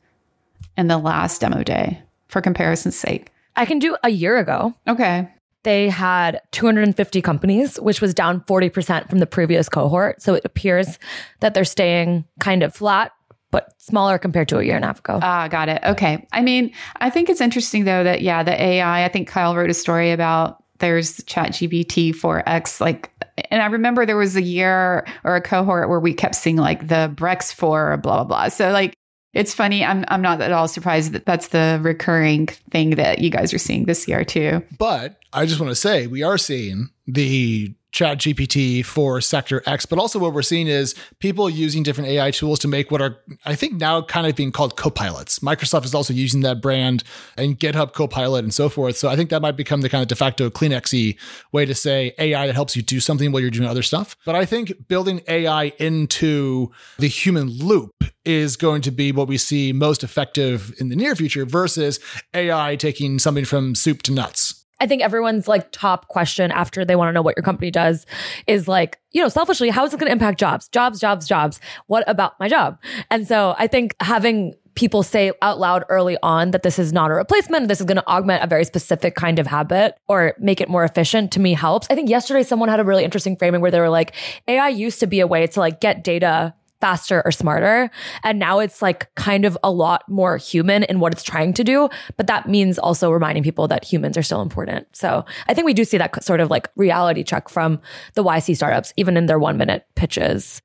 in 0.76 0.88
the 0.88 0.98
last 0.98 1.40
demo 1.40 1.62
day 1.62 2.02
for 2.28 2.40
comparison's 2.40 2.96
sake? 2.96 3.30
I 3.56 3.64
can 3.64 3.78
do 3.78 3.96
a 4.02 4.08
year 4.08 4.38
ago. 4.38 4.74
Okay 4.88 5.28
they 5.62 5.88
had 5.88 6.40
250 6.52 7.20
companies, 7.22 7.78
which 7.80 8.00
was 8.00 8.14
down 8.14 8.40
40% 8.42 9.08
from 9.08 9.18
the 9.18 9.26
previous 9.26 9.68
cohort. 9.68 10.22
So 10.22 10.34
it 10.34 10.44
appears 10.44 10.98
that 11.40 11.54
they're 11.54 11.64
staying 11.64 12.24
kind 12.40 12.62
of 12.62 12.74
flat, 12.74 13.12
but 13.50 13.74
smaller 13.78 14.18
compared 14.18 14.48
to 14.48 14.58
a 14.58 14.64
year 14.64 14.76
and 14.76 14.84
a 14.84 14.88
half 14.88 15.00
ago. 15.00 15.18
Ah, 15.22 15.48
got 15.48 15.68
it. 15.68 15.82
Okay. 15.84 16.26
I 16.32 16.40
mean, 16.40 16.72
I 16.96 17.10
think 17.10 17.28
it's 17.28 17.40
interesting 17.40 17.84
though 17.84 18.04
that, 18.04 18.22
yeah, 18.22 18.42
the 18.42 18.60
AI, 18.60 19.04
I 19.04 19.08
think 19.08 19.28
Kyle 19.28 19.54
wrote 19.54 19.70
a 19.70 19.74
story 19.74 20.12
about 20.12 20.62
there's 20.78 21.18
ChatGPT 21.18 22.14
4X, 22.14 22.80
like, 22.80 23.10
and 23.50 23.60
I 23.60 23.66
remember 23.66 24.06
there 24.06 24.16
was 24.16 24.34
a 24.34 24.42
year 24.42 25.06
or 25.24 25.36
a 25.36 25.40
cohort 25.42 25.90
where 25.90 26.00
we 26.00 26.14
kept 26.14 26.34
seeing 26.34 26.56
like 26.56 26.88
the 26.88 27.12
Brex 27.14 27.52
4, 27.52 27.98
blah, 27.98 28.16
blah, 28.16 28.24
blah. 28.24 28.48
So, 28.48 28.70
like, 28.70 28.94
it's 29.32 29.54
funny. 29.54 29.84
I'm 29.84 30.04
I'm 30.08 30.22
not 30.22 30.40
at 30.40 30.52
all 30.52 30.68
surprised 30.68 31.12
that 31.12 31.26
that's 31.26 31.48
the 31.48 31.78
recurring 31.82 32.46
thing 32.70 32.90
that 32.90 33.20
you 33.20 33.30
guys 33.30 33.54
are 33.54 33.58
seeing 33.58 33.84
this 33.84 34.08
year 34.08 34.24
too. 34.24 34.62
But 34.78 35.18
I 35.32 35.46
just 35.46 35.60
want 35.60 35.70
to 35.70 35.76
say 35.76 36.06
we 36.06 36.22
are 36.22 36.38
seeing 36.38 36.90
the 37.06 37.74
ChatGPT 37.92 38.85
for 38.85 39.20
sector 39.20 39.62
X, 39.66 39.87
but 39.87 39.98
also 39.98 40.18
what 40.18 40.33
we're 40.33 40.42
seeing 40.42 40.66
is 40.66 40.94
people 41.18 41.50
using 41.50 41.83
different 41.83 42.11
AI 42.11 42.31
tools 42.31 42.59
to 42.61 42.68
make 42.68 42.90
what 42.90 43.03
are, 43.03 43.18
I 43.44 43.55
think 43.55 43.74
now 43.74 44.03
kind 44.03 44.26
of 44.26 44.37
being 44.37 44.53
called 44.53 44.76
copilots. 44.76 45.40
Microsoft 45.40 45.85
is 45.85 45.94
also 45.94 46.12
using 46.12 46.42
that 46.42 46.61
brand 46.61 47.03
and 47.37 47.59
GitHub 47.59 47.92
Copilot 47.92 48.44
and 48.44 48.55
so 48.55 48.68
forth. 48.68 48.96
So 48.96 49.09
I 49.09 49.16
think 49.16 49.31
that 49.31 49.42
might 49.42 49.57
become 49.57 49.81
the 49.81 49.88
kind 49.88 50.03
of 50.03 50.09
de 50.09 50.16
facto 50.16 50.50
Kleenexy 50.50 51.18
way 51.53 51.64
to 51.66 51.74
say 51.74 52.12
AI 52.18 52.46
that 52.46 52.55
helps 52.55 52.76
you 52.76 52.83
do 52.83 53.00
something 53.00 53.33
while 53.33 53.40
you're 53.40 53.50
doing 53.50 53.68
other 53.68 53.83
stuff. 53.83 54.16
But 54.24 54.35
I 54.35 54.44
think 54.44 54.88
building 54.88 55.22
AI 55.29 55.72
into 55.79 56.70
the 56.98 57.09
human 57.09 57.48
loop 57.48 58.05
is 58.24 58.57
going 58.57 58.83
to 58.83 58.90
be 58.90 59.12
what 59.12 59.29
we 59.29 59.38
see 59.38 59.72
most 59.72 60.05
effective 60.05 60.72
in 60.79 60.90
the 60.90 60.96
near 60.96 61.16
future 61.16 61.46
versus 61.46 61.98
AI 62.35 62.76
taking 62.76 63.18
something 63.18 63.44
from 63.44 63.74
soup 63.74 64.03
to 64.03 64.12
nuts. 64.12 64.59
I 64.80 64.86
think 64.86 65.02
everyone's 65.02 65.46
like 65.46 65.70
top 65.72 66.08
question 66.08 66.50
after 66.50 66.84
they 66.84 66.96
want 66.96 67.08
to 67.08 67.12
know 67.12 67.22
what 67.22 67.36
your 67.36 67.44
company 67.44 67.70
does 67.70 68.06
is 68.46 68.66
like, 68.66 68.98
you 69.12 69.22
know, 69.22 69.28
selfishly, 69.28 69.68
how 69.68 69.84
is 69.84 69.92
it 69.92 70.00
going 70.00 70.08
to 70.08 70.12
impact 70.12 70.38
jobs? 70.38 70.68
Jobs, 70.68 70.98
jobs, 70.98 71.28
jobs. 71.28 71.60
What 71.86 72.04
about 72.06 72.38
my 72.40 72.48
job? 72.48 72.78
And 73.10 73.28
so 73.28 73.54
I 73.58 73.66
think 73.66 73.94
having 74.00 74.54
people 74.74 75.02
say 75.02 75.32
out 75.42 75.58
loud 75.58 75.84
early 75.88 76.16
on 76.22 76.52
that 76.52 76.62
this 76.62 76.78
is 76.78 76.92
not 76.92 77.10
a 77.10 77.14
replacement, 77.14 77.68
this 77.68 77.80
is 77.80 77.86
going 77.86 77.96
to 77.96 78.06
augment 78.06 78.42
a 78.42 78.46
very 78.46 78.64
specific 78.64 79.14
kind 79.14 79.38
of 79.38 79.46
habit 79.46 79.96
or 80.08 80.34
make 80.38 80.60
it 80.60 80.68
more 80.68 80.84
efficient 80.84 81.32
to 81.32 81.40
me 81.40 81.52
helps. 81.52 81.86
I 81.90 81.94
think 81.94 82.08
yesterday 82.08 82.42
someone 82.42 82.68
had 82.68 82.80
a 82.80 82.84
really 82.84 83.04
interesting 83.04 83.36
framing 83.36 83.60
where 83.60 83.70
they 83.70 83.80
were 83.80 83.90
like, 83.90 84.14
AI 84.48 84.68
used 84.68 85.00
to 85.00 85.06
be 85.06 85.20
a 85.20 85.26
way 85.26 85.46
to 85.46 85.60
like 85.60 85.80
get 85.80 86.04
data 86.04 86.54
faster 86.80 87.22
or 87.24 87.32
smarter. 87.32 87.90
And 88.24 88.38
now 88.38 88.58
it's 88.58 88.82
like 88.82 89.14
kind 89.14 89.44
of 89.44 89.56
a 89.62 89.70
lot 89.70 90.08
more 90.08 90.36
human 90.36 90.84
in 90.84 91.00
what 91.00 91.12
it's 91.12 91.22
trying 91.22 91.52
to 91.54 91.64
do. 91.64 91.88
But 92.16 92.26
that 92.26 92.48
means 92.48 92.78
also 92.78 93.10
reminding 93.10 93.42
people 93.42 93.68
that 93.68 93.84
humans 93.84 94.16
are 94.16 94.22
still 94.22 94.42
important. 94.42 94.86
So 94.92 95.24
I 95.48 95.54
think 95.54 95.66
we 95.66 95.74
do 95.74 95.84
see 95.84 95.98
that 95.98 96.22
sort 96.22 96.40
of 96.40 96.50
like 96.50 96.68
reality 96.76 97.22
check 97.22 97.48
from 97.48 97.80
the 98.14 98.24
YC 98.24 98.56
startups, 98.56 98.92
even 98.96 99.16
in 99.16 99.26
their 99.26 99.38
one 99.38 99.56
minute 99.56 99.86
pitches. 99.94 100.62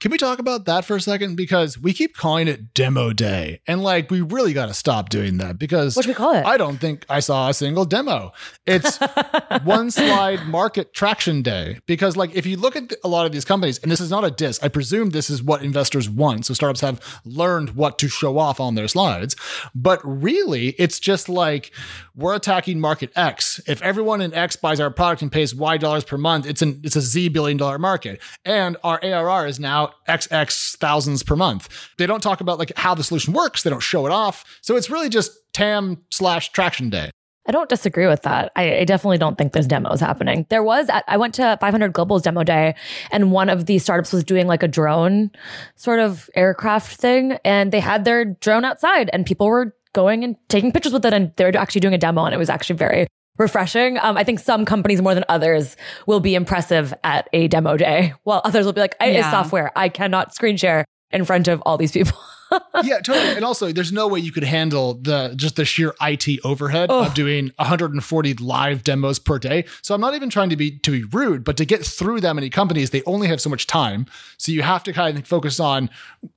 Can 0.00 0.10
we 0.10 0.16
talk 0.16 0.38
about 0.38 0.64
that 0.64 0.86
for 0.86 0.96
a 0.96 1.00
second? 1.00 1.36
Because 1.36 1.78
we 1.78 1.92
keep 1.92 2.16
calling 2.16 2.48
it 2.48 2.72
demo 2.72 3.12
day. 3.12 3.60
And 3.66 3.82
like, 3.82 4.10
we 4.10 4.22
really 4.22 4.54
got 4.54 4.66
to 4.66 4.74
stop 4.74 5.10
doing 5.10 5.36
that 5.36 5.58
because 5.58 5.94
what 5.94 6.06
do 6.06 6.10
we 6.10 6.14
call 6.14 6.32
it? 6.32 6.46
I 6.46 6.56
don't 6.56 6.78
think 6.78 7.04
I 7.10 7.20
saw 7.20 7.50
a 7.50 7.54
single 7.54 7.84
demo. 7.84 8.32
It's 8.66 8.98
one 9.64 9.90
slide 9.90 10.46
market 10.46 10.94
traction 10.94 11.42
day. 11.42 11.80
Because 11.84 12.16
like, 12.16 12.34
if 12.34 12.46
you 12.46 12.56
look 12.56 12.76
at 12.76 12.94
a 13.04 13.08
lot 13.08 13.26
of 13.26 13.32
these 13.32 13.44
companies, 13.44 13.78
and 13.78 13.92
this 13.92 14.00
is 14.00 14.10
not 14.10 14.24
a 14.24 14.30
diss, 14.30 14.58
I 14.62 14.68
presume 14.68 15.10
this 15.10 15.28
is 15.28 15.42
what 15.42 15.62
investors 15.62 16.08
want. 16.08 16.46
So 16.46 16.54
startups 16.54 16.80
have 16.80 17.20
learned 17.26 17.76
what 17.76 17.98
to 17.98 18.08
show 18.08 18.38
off 18.38 18.58
on 18.58 18.76
their 18.76 18.88
slides. 18.88 19.36
But 19.74 20.00
really, 20.02 20.68
it's 20.78 20.98
just 20.98 21.28
like, 21.28 21.72
we're 22.20 22.34
attacking 22.34 22.80
market 22.80 23.10
X. 23.16 23.60
If 23.66 23.82
everyone 23.82 24.20
in 24.20 24.32
X 24.34 24.56
buys 24.56 24.78
our 24.78 24.90
product 24.90 25.22
and 25.22 25.32
pays 25.32 25.54
Y 25.54 25.76
dollars 25.78 26.04
per 26.04 26.18
month, 26.18 26.46
it's 26.46 26.62
an 26.62 26.80
it's 26.84 26.96
a 26.96 27.00
Z 27.00 27.30
billion 27.30 27.56
dollar 27.56 27.78
market. 27.78 28.20
And 28.44 28.76
our 28.84 29.02
ARR 29.02 29.46
is 29.46 29.58
now 29.58 29.94
XX 30.08 30.76
thousands 30.76 31.22
per 31.22 31.36
month. 31.36 31.68
They 31.98 32.06
don't 32.06 32.22
talk 32.22 32.40
about 32.40 32.58
like 32.58 32.72
how 32.76 32.94
the 32.94 33.02
solution 33.02 33.32
works. 33.32 33.62
They 33.62 33.70
don't 33.70 33.80
show 33.80 34.06
it 34.06 34.12
off. 34.12 34.44
So 34.60 34.76
it's 34.76 34.90
really 34.90 35.08
just 35.08 35.32
TAM 35.52 36.02
slash 36.10 36.52
traction 36.52 36.90
day. 36.90 37.10
I 37.46 37.52
don't 37.52 37.68
disagree 37.68 38.06
with 38.06 38.22
that. 38.22 38.52
I, 38.54 38.80
I, 38.80 38.84
definitely 38.84 39.18
don't 39.18 39.36
think 39.36 39.52
there's 39.52 39.66
demos 39.66 39.98
happening. 39.98 40.46
There 40.50 40.62
was, 40.62 40.88
I 41.08 41.16
went 41.16 41.34
to 41.34 41.56
500 41.60 41.92
Global's 41.92 42.22
demo 42.22 42.44
day, 42.44 42.74
and 43.10 43.32
one 43.32 43.48
of 43.48 43.64
the 43.66 43.78
startups 43.78 44.12
was 44.12 44.22
doing 44.24 44.46
like 44.46 44.62
a 44.62 44.68
drone 44.68 45.30
sort 45.74 46.00
of 46.00 46.28
aircraft 46.36 47.00
thing, 47.00 47.38
and 47.44 47.72
they 47.72 47.80
had 47.80 48.04
their 48.04 48.24
drone 48.26 48.64
outside, 48.64 49.08
and 49.12 49.24
people 49.24 49.48
were 49.48 49.74
going 49.92 50.24
and 50.24 50.36
taking 50.48 50.72
pictures 50.72 50.92
with 50.92 51.04
it, 51.04 51.12
and 51.12 51.32
they're 51.36 51.56
actually 51.56 51.80
doing 51.80 51.94
a 51.94 51.98
demo, 51.98 52.24
and 52.24 52.34
it 52.34 52.38
was 52.38 52.50
actually 52.50 52.76
very 52.76 53.06
refreshing. 53.38 53.98
Um, 53.98 54.16
I 54.16 54.24
think 54.24 54.38
some 54.38 54.64
companies 54.64 55.00
more 55.00 55.14
than 55.14 55.24
others 55.28 55.76
will 56.06 56.20
be 56.20 56.34
impressive 56.34 56.94
at 57.04 57.28
a 57.32 57.48
demo 57.48 57.76
day, 57.76 58.12
while 58.24 58.42
others 58.44 58.66
will 58.66 58.72
be 58.72 58.80
like, 58.80 58.96
"It 59.00 59.12
yeah. 59.12 59.20
is 59.20 59.30
software. 59.30 59.72
I 59.76 59.88
cannot 59.88 60.34
screen 60.34 60.56
share 60.56 60.84
in 61.10 61.24
front 61.24 61.48
of 61.48 61.62
all 61.66 61.76
these 61.76 61.92
people." 61.92 62.18
yeah, 62.82 63.00
totally. 63.00 63.36
And 63.36 63.44
also, 63.44 63.72
there's 63.72 63.92
no 63.92 64.08
way 64.08 64.18
you 64.18 64.32
could 64.32 64.44
handle 64.44 64.94
the 64.94 65.34
just 65.36 65.56
the 65.56 65.64
sheer 65.64 65.94
IT 66.00 66.40
overhead 66.44 66.90
of 66.90 67.14
doing 67.14 67.52
140 67.56 68.34
live 68.34 68.84
demos 68.84 69.18
per 69.18 69.38
day. 69.38 69.64
So 69.82 69.94
I'm 69.94 70.00
not 70.00 70.14
even 70.14 70.30
trying 70.30 70.50
to 70.50 70.56
be 70.56 70.78
to 70.78 70.90
be 70.90 71.04
rude, 71.04 71.44
but 71.44 71.56
to 71.58 71.64
get 71.64 71.84
through 71.84 72.20
that 72.20 72.34
many 72.34 72.50
companies, 72.50 72.90
they 72.90 73.02
only 73.04 73.28
have 73.28 73.40
so 73.40 73.50
much 73.50 73.66
time. 73.66 74.06
So 74.36 74.52
you 74.52 74.62
have 74.62 74.82
to 74.84 74.92
kind 74.92 75.18
of 75.18 75.26
focus 75.26 75.60
on 75.60 75.90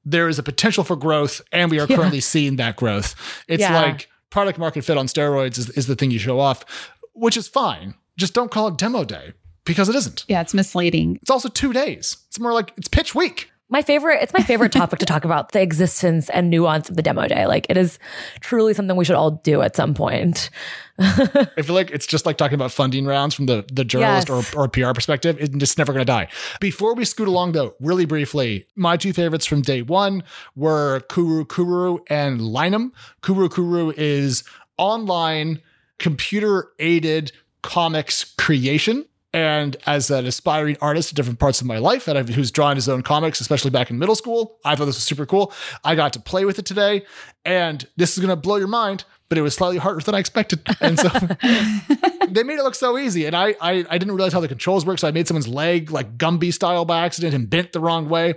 there 0.06 0.28
is 0.28 0.39
a 0.39 0.43
potential 0.43 0.84
for 0.84 0.95
growth, 0.95 1.41
and 1.52 1.71
we 1.71 1.80
are 1.80 1.88
yeah. 1.88 1.95
currently 1.95 2.19
seeing 2.19 2.58
that 2.58 2.76
growth. 2.76 3.15
It's 3.47 3.62
yeah. 3.62 3.80
like 3.80 4.10
product 4.30 4.58
market 4.58 4.84
fit 4.84 4.97
on 4.97 5.08
steroids 5.08 5.58
is, 5.58 5.69
is 5.71 5.88
the 5.88 5.95
thing 5.95 6.12
you 6.12 6.19
show 6.19 6.39
off, 6.39 6.65
which 7.13 7.38
is 7.38 7.47
fine. 7.47 7.93
Just 8.17 8.34
don't 8.34 8.52
call 8.52 8.67
it 8.67 8.78
demo 8.78 9.04
day 9.04 9.34
because 9.65 9.89
it 9.89 9.95
isn't. 9.95 10.26
Yeah, 10.28 10.41
it's 10.41 10.54
misleading. 10.54 11.17
It's 11.21 11.30
also 11.30 11.49
two 11.49 11.73
days. 11.73 12.17
It's 12.28 12.39
more 12.39 12.54
like 12.54 12.73
it's 12.78 12.88
pitch 12.88 13.15
week 13.15 13.52
my 13.74 13.82
favorite 13.82 14.20
it's 14.22 14.32
my 14.34 14.44
favorite 14.44 14.72
topic 14.72 15.00
to 15.00 15.06
talk 15.06 15.26
about 15.26 15.52
the 15.52 15.60
existence 15.62 16.30
and 16.30 16.52
nuance 16.52 16.92
of 16.92 16.96
the 16.96 17.02
demo 17.02 17.28
day. 17.28 17.48
Like 17.48 17.66
it 17.70 17.76
is 17.76 17.98
truly 18.40 18.76
something 18.76 18.96
we 18.96 19.04
should 19.04 19.16
all 19.16 19.32
do 19.32 19.64
at 19.64 19.76
some 19.76 19.96
point. 19.96 20.52
I 21.00 21.64
feel 21.64 21.74
like 21.74 21.90
it's 21.90 22.06
just 22.06 22.28
like 22.28 22.38
talking 22.38 22.54
about 22.54 22.72
funding 22.72 23.08
rounds 23.08 23.34
from 23.34 23.48
the 23.48 23.66
the 23.74 23.84
journalist 23.84 24.30
yes. 24.30 24.54
or, 24.54 24.66
or 24.66 24.68
pr 24.68 24.94
perspective. 24.94 25.38
It's 25.40 25.54
just 25.58 25.80
never 25.80 25.92
going 25.92 26.06
to 26.06 26.06
die. 26.06 26.28
Before 26.62 26.94
we 26.94 27.04
scoot 27.04 27.28
along 27.28 27.54
though 27.54 27.74
really 27.80 28.06
briefly 28.06 28.68
my 28.76 28.96
two 28.96 29.12
favorites 29.12 29.48
from 29.48 29.64
day 29.64 29.82
one 29.82 30.24
were 30.56 31.00
kuru 31.10 31.44
kuru 31.44 31.98
and 32.08 32.40
linum 32.40 32.92
kuru 33.22 33.50
kuru 33.50 33.92
is 33.98 34.44
online 34.78 35.60
computer 35.98 36.70
aided 36.78 37.32
comics 37.64 38.24
creation. 38.38 39.06
And 39.34 39.76
as 39.88 40.12
an 40.12 40.28
aspiring 40.28 40.78
artist 40.80 41.12
in 41.12 41.15
different 41.15 41.39
parts 41.39 41.60
of 41.60 41.65
my 41.65 41.80
life, 41.80 42.08
and 42.08 42.17
I've, 42.19 42.30
who's 42.30 42.52
drawn 42.52 42.76
his 42.76 42.88
own 42.88 43.02
comics, 43.02 43.41
especially 43.41 43.72
back 43.72 43.89
in 43.89 43.98
middle 43.98 44.15
school, 44.15 44.60
I 44.63 44.76
thought 44.76 44.86
this 44.86 44.96
was 44.96 45.04
super 45.04 45.26
cool. 45.26 45.52
I 45.84 45.96
got 45.96 46.13
to 46.13 46.19
play 46.19 46.46
with 46.46 46.60
it 46.60 46.65
today, 46.65 47.04
and 47.43 47.86
this 47.98 48.13
is 48.13 48.19
going 48.19 48.30
to 48.30 48.36
blow 48.36 48.58
your 48.58 48.67
mind. 48.67 49.06
But 49.30 49.38
it 49.38 49.42
was 49.42 49.56
slightly 49.56 49.78
harder 49.78 50.02
than 50.02 50.14
I 50.16 50.20
expected, 50.20 50.62
and 50.80 51.00
so 51.00 51.10
they 52.30 52.44
made 52.44 52.60
it 52.60 52.64
look 52.64 52.76
so 52.76 52.98
easy. 52.98 53.26
And 53.26 53.36
I, 53.36 53.56
I, 53.60 53.86
I 53.90 53.98
didn't 53.98 54.14
realize 54.14 54.34
how 54.34 54.42
the 54.42 54.48
controls 54.48 54.86
work, 54.86 55.00
so 55.00 55.08
I 55.08 55.12
made 55.12 55.28
someone's 55.28 55.48
leg 55.48 55.92
like 55.92 56.18
Gumby 56.18 56.54
style 56.54 56.86
by 56.86 57.04
accident 57.06 57.34
and 57.34 57.50
bent 57.50 57.72
the 57.72 57.80
wrong 57.80 58.10
way. 58.10 58.36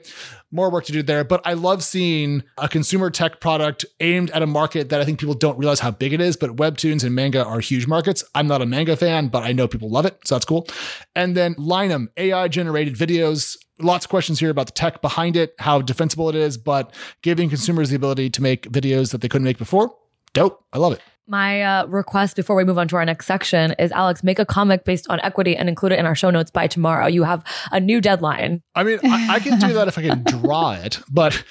More 0.51 0.71
work 0.71 0.85
to 0.85 0.93
do 0.93 1.03
there, 1.03 1.25
but 1.25 1.41
I 1.45 1.55
love 1.55 1.83
seeing 1.83 2.45
a 2.57 2.69
consumer 2.69 3.11
tech 3.11 3.41
product 3.41 3.85
aimed 4.01 4.31
at 4.31 4.43
a 4.43 4.47
market 4.47 4.89
that 4.91 5.01
I 5.01 5.05
think 5.05 5.19
people 5.19 5.35
don't 5.35 5.59
realize 5.59 5.81
how 5.81 5.91
big 5.91 6.13
it 6.13 6.21
is. 6.21 6.37
But 6.37 6.57
webtoons 6.57 7.05
and 7.05 7.15
manga 7.15 7.45
are 7.45 7.61
huge 7.61 7.87
markets. 7.87 8.25
I'm 8.35 8.47
not 8.47 8.63
a 8.63 8.67
manga 8.67 8.97
fan, 8.97 9.29
but 9.29 9.43
I 9.43 9.53
know 9.53 9.69
people 9.69 9.91
love 9.91 10.07
it, 10.07 10.19
so 10.25 10.37
that's 10.37 10.45
cool. 10.45 10.67
And 11.15 11.37
then 11.37 11.55
Linum, 11.57 12.07
AI 12.17 12.49
generated 12.49 12.95
videos 12.95 13.57
lots 13.81 14.07
of 14.07 14.11
questions 14.11 14.41
here 14.41 14.51
about 14.51 14.67
the 14.67 14.73
tech 14.73 15.03
behind 15.03 15.37
it, 15.37 15.55
how 15.59 15.81
defensible 15.81 16.29
it 16.29 16.35
is, 16.35 16.57
but 16.57 16.95
giving 17.23 17.49
consumers 17.49 17.91
the 17.91 17.97
ability 17.97 18.31
to 18.31 18.43
make 18.43 18.63
videos 18.71 19.13
that 19.13 19.21
they 19.21 19.29
couldn't 19.29 19.45
make 19.45 19.59
before. 19.59 19.95
Dope. 20.37 20.63
I 20.71 20.77
love 20.77 20.93
it. 20.93 21.01
My 21.27 21.63
uh, 21.63 21.87
request 21.87 22.37
before 22.37 22.57
we 22.57 22.65
move 22.65 22.77
on 22.77 22.89
to 22.89 22.97
our 22.97 23.05
next 23.07 23.25
section 23.25 23.75
is 23.79 23.91
Alex, 23.91 24.23
make 24.23 24.39
a 24.39 24.45
comic 24.45 24.85
based 24.85 25.07
on 25.09 25.19
equity 25.23 25.57
and 25.57 25.67
include 25.67 25.93
it 25.93 25.99
in 25.99 26.05
our 26.05 26.15
show 26.15 26.29
notes 26.29 26.51
by 26.51 26.67
tomorrow. 26.67 27.07
You 27.07 27.23
have 27.25 27.43
a 27.73 27.81
new 27.81 28.03
deadline. 28.03 28.63
I 28.75 28.85
mean, 28.85 28.99
I, 29.03 29.37
I 29.37 29.41
can 29.41 29.59
do 29.59 29.73
that 29.73 29.89
if 29.89 29.97
I 29.97 30.03
can 30.03 30.25
draw 30.25 30.73
it, 30.73 31.01
but 31.11 31.43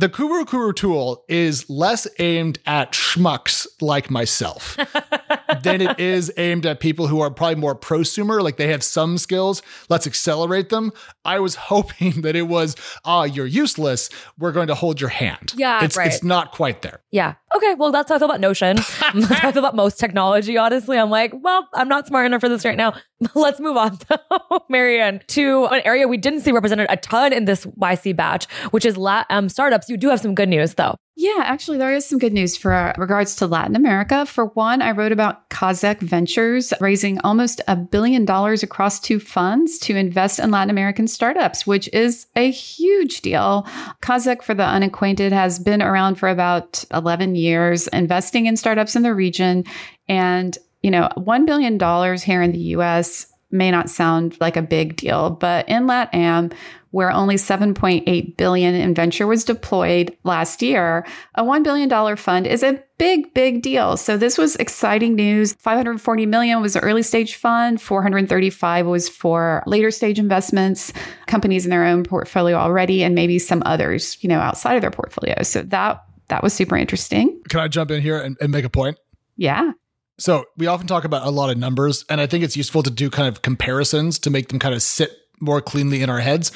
the 0.00 0.08
Kuru 0.08 0.44
Kuru 0.44 0.72
tool 0.72 1.24
is 1.28 1.70
less 1.70 2.08
aimed 2.18 2.58
at 2.66 2.92
schmucks 2.92 3.66
like 3.80 4.10
myself 4.10 4.76
than 5.62 5.80
it 5.80 6.00
is 6.00 6.32
aimed 6.36 6.66
at 6.66 6.80
people 6.80 7.06
who 7.06 7.20
are 7.20 7.30
probably 7.30 7.54
more 7.54 7.76
prosumer, 7.76 8.42
like 8.42 8.56
they 8.56 8.68
have 8.68 8.82
some 8.82 9.18
skills. 9.18 9.62
Let's 9.88 10.06
accelerate 10.06 10.70
them. 10.70 10.92
I 11.24 11.38
was 11.38 11.54
hoping 11.70 12.22
that 12.22 12.34
it 12.34 12.48
was, 12.48 12.74
ah, 13.04 13.22
you're 13.22 13.46
useless. 13.46 14.10
We're 14.36 14.52
going 14.52 14.66
to 14.66 14.74
hold 14.74 15.00
your 15.00 15.10
hand. 15.10 15.52
Yeah, 15.56 15.84
it's, 15.84 15.96
right. 15.96 16.08
it's 16.08 16.24
not 16.24 16.50
quite 16.50 16.82
there. 16.82 17.00
Yeah. 17.12 17.34
Okay. 17.54 17.74
Well, 17.74 17.92
that's 17.92 18.08
how 18.08 18.16
I 18.16 18.18
feel 18.18 18.26
about 18.26 18.40
Notion. 18.40 18.76
that's 19.14 19.26
how 19.26 19.48
I 19.48 19.52
feel 19.52 19.60
about 19.60 19.76
most 19.76 20.00
technology, 20.00 20.56
honestly. 20.58 20.98
I'm 20.98 21.10
like, 21.10 21.32
well, 21.34 21.68
I'm 21.72 21.88
not 21.88 22.08
smart 22.08 22.26
enough 22.26 22.40
for 22.40 22.48
this 22.48 22.64
right 22.64 22.76
now. 22.76 22.94
Let's 23.34 23.60
move 23.60 23.76
on, 23.76 23.98
though, 24.08 24.64
Mary 24.68 25.00
Ann, 25.00 25.20
to 25.28 25.66
an 25.66 25.82
area 25.84 26.08
we 26.08 26.16
didn't 26.16 26.40
see 26.40 26.50
represented 26.52 26.88
a 26.90 26.96
ton 26.96 27.32
in 27.32 27.44
this 27.44 27.64
YC 27.64 28.16
batch, 28.16 28.46
which 28.72 28.84
is 28.84 28.96
LATAM 28.96 29.50
startups. 29.50 29.83
You 29.88 29.96
do 29.96 30.08
have 30.08 30.20
some 30.20 30.34
good 30.34 30.48
news, 30.48 30.74
though. 30.74 30.96
Yeah, 31.16 31.42
actually, 31.44 31.78
there 31.78 31.94
is 31.94 32.04
some 32.04 32.18
good 32.18 32.32
news 32.32 32.56
for 32.56 32.72
uh, 32.72 32.92
regards 32.98 33.36
to 33.36 33.46
Latin 33.46 33.76
America. 33.76 34.26
For 34.26 34.46
one, 34.46 34.82
I 34.82 34.90
wrote 34.90 35.12
about 35.12 35.48
Kaszek 35.48 36.00
Ventures 36.00 36.72
raising 36.80 37.20
almost 37.20 37.60
a 37.68 37.76
billion 37.76 38.24
dollars 38.24 38.64
across 38.64 38.98
two 38.98 39.20
funds 39.20 39.78
to 39.78 39.96
invest 39.96 40.40
in 40.40 40.50
Latin 40.50 40.70
American 40.70 41.06
startups, 41.06 41.66
which 41.66 41.88
is 41.92 42.26
a 42.34 42.50
huge 42.50 43.20
deal. 43.20 43.64
Kaszek, 44.02 44.42
for 44.42 44.54
the 44.54 44.64
unacquainted, 44.64 45.32
has 45.32 45.60
been 45.60 45.82
around 45.82 46.16
for 46.16 46.28
about 46.28 46.84
11 46.92 47.36
years, 47.36 47.86
investing 47.88 48.46
in 48.46 48.56
startups 48.56 48.96
in 48.96 49.02
the 49.02 49.14
region. 49.14 49.64
And, 50.08 50.58
you 50.82 50.90
know, 50.90 51.08
$1 51.16 51.46
billion 51.46 51.78
here 52.18 52.42
in 52.42 52.50
the 52.50 52.74
US 52.76 53.32
may 53.54 53.70
not 53.70 53.88
sound 53.88 54.36
like 54.40 54.56
a 54.56 54.62
big 54.62 54.96
deal, 54.96 55.30
but 55.30 55.68
in 55.68 55.86
LATAM, 55.86 56.52
where 56.90 57.10
only 57.10 57.34
7.8 57.34 58.36
billion 58.36 58.74
in 58.74 58.94
venture 58.94 59.26
was 59.26 59.44
deployed 59.44 60.16
last 60.22 60.62
year, 60.62 61.04
a 61.34 61.42
$1 61.42 61.64
billion 61.64 62.16
fund 62.16 62.46
is 62.46 62.62
a 62.62 62.80
big, 62.98 63.34
big 63.34 63.62
deal. 63.62 63.96
So 63.96 64.16
this 64.16 64.38
was 64.38 64.54
exciting 64.56 65.16
news. 65.16 65.54
540 65.54 66.26
million 66.26 66.62
was 66.62 66.76
an 66.76 66.84
early 66.84 67.02
stage 67.02 67.34
fund, 67.34 67.82
435 67.82 68.86
was 68.86 69.08
for 69.08 69.64
later 69.66 69.90
stage 69.90 70.20
investments, 70.20 70.92
companies 71.26 71.64
in 71.64 71.70
their 71.70 71.84
own 71.84 72.04
portfolio 72.04 72.56
already, 72.56 73.02
and 73.02 73.14
maybe 73.14 73.40
some 73.40 73.62
others, 73.66 74.16
you 74.22 74.28
know, 74.28 74.38
outside 74.38 74.74
of 74.74 74.80
their 74.80 74.92
portfolio. 74.92 75.42
So 75.42 75.62
that 75.62 76.04
that 76.28 76.42
was 76.42 76.52
super 76.52 76.76
interesting. 76.76 77.42
Can 77.48 77.60
I 77.60 77.68
jump 77.68 77.90
in 77.90 78.00
here 78.00 78.18
and, 78.18 78.36
and 78.40 78.50
make 78.52 78.64
a 78.64 78.70
point? 78.70 78.98
Yeah. 79.36 79.72
So 80.18 80.44
we 80.56 80.66
often 80.66 80.86
talk 80.86 81.04
about 81.04 81.26
a 81.26 81.30
lot 81.30 81.50
of 81.50 81.58
numbers, 81.58 82.04
and 82.08 82.20
I 82.20 82.26
think 82.26 82.44
it's 82.44 82.56
useful 82.56 82.82
to 82.82 82.90
do 82.90 83.10
kind 83.10 83.28
of 83.28 83.42
comparisons 83.42 84.18
to 84.20 84.30
make 84.30 84.48
them 84.48 84.58
kind 84.58 84.74
of 84.74 84.82
sit 84.82 85.10
more 85.40 85.60
cleanly 85.60 86.02
in 86.02 86.10
our 86.10 86.20
heads. 86.20 86.52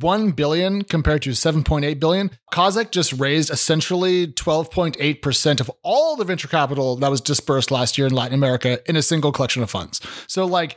1 0.00 0.32
billion 0.32 0.82
compared 0.82 1.22
to 1.22 1.30
7.8 1.30 2.00
billion. 2.00 2.30
Kaszek 2.52 2.90
just 2.90 3.12
raised 3.12 3.50
essentially 3.50 4.26
12.8% 4.26 5.60
of 5.60 5.70
all 5.82 6.16
the 6.16 6.24
venture 6.24 6.48
capital 6.48 6.96
that 6.96 7.10
was 7.10 7.20
dispersed 7.20 7.70
last 7.70 7.96
year 7.96 8.06
in 8.06 8.12
Latin 8.12 8.34
America 8.34 8.80
in 8.88 8.96
a 8.96 9.02
single 9.02 9.30
collection 9.30 9.62
of 9.62 9.70
funds. 9.70 10.00
So 10.26 10.44
like 10.44 10.76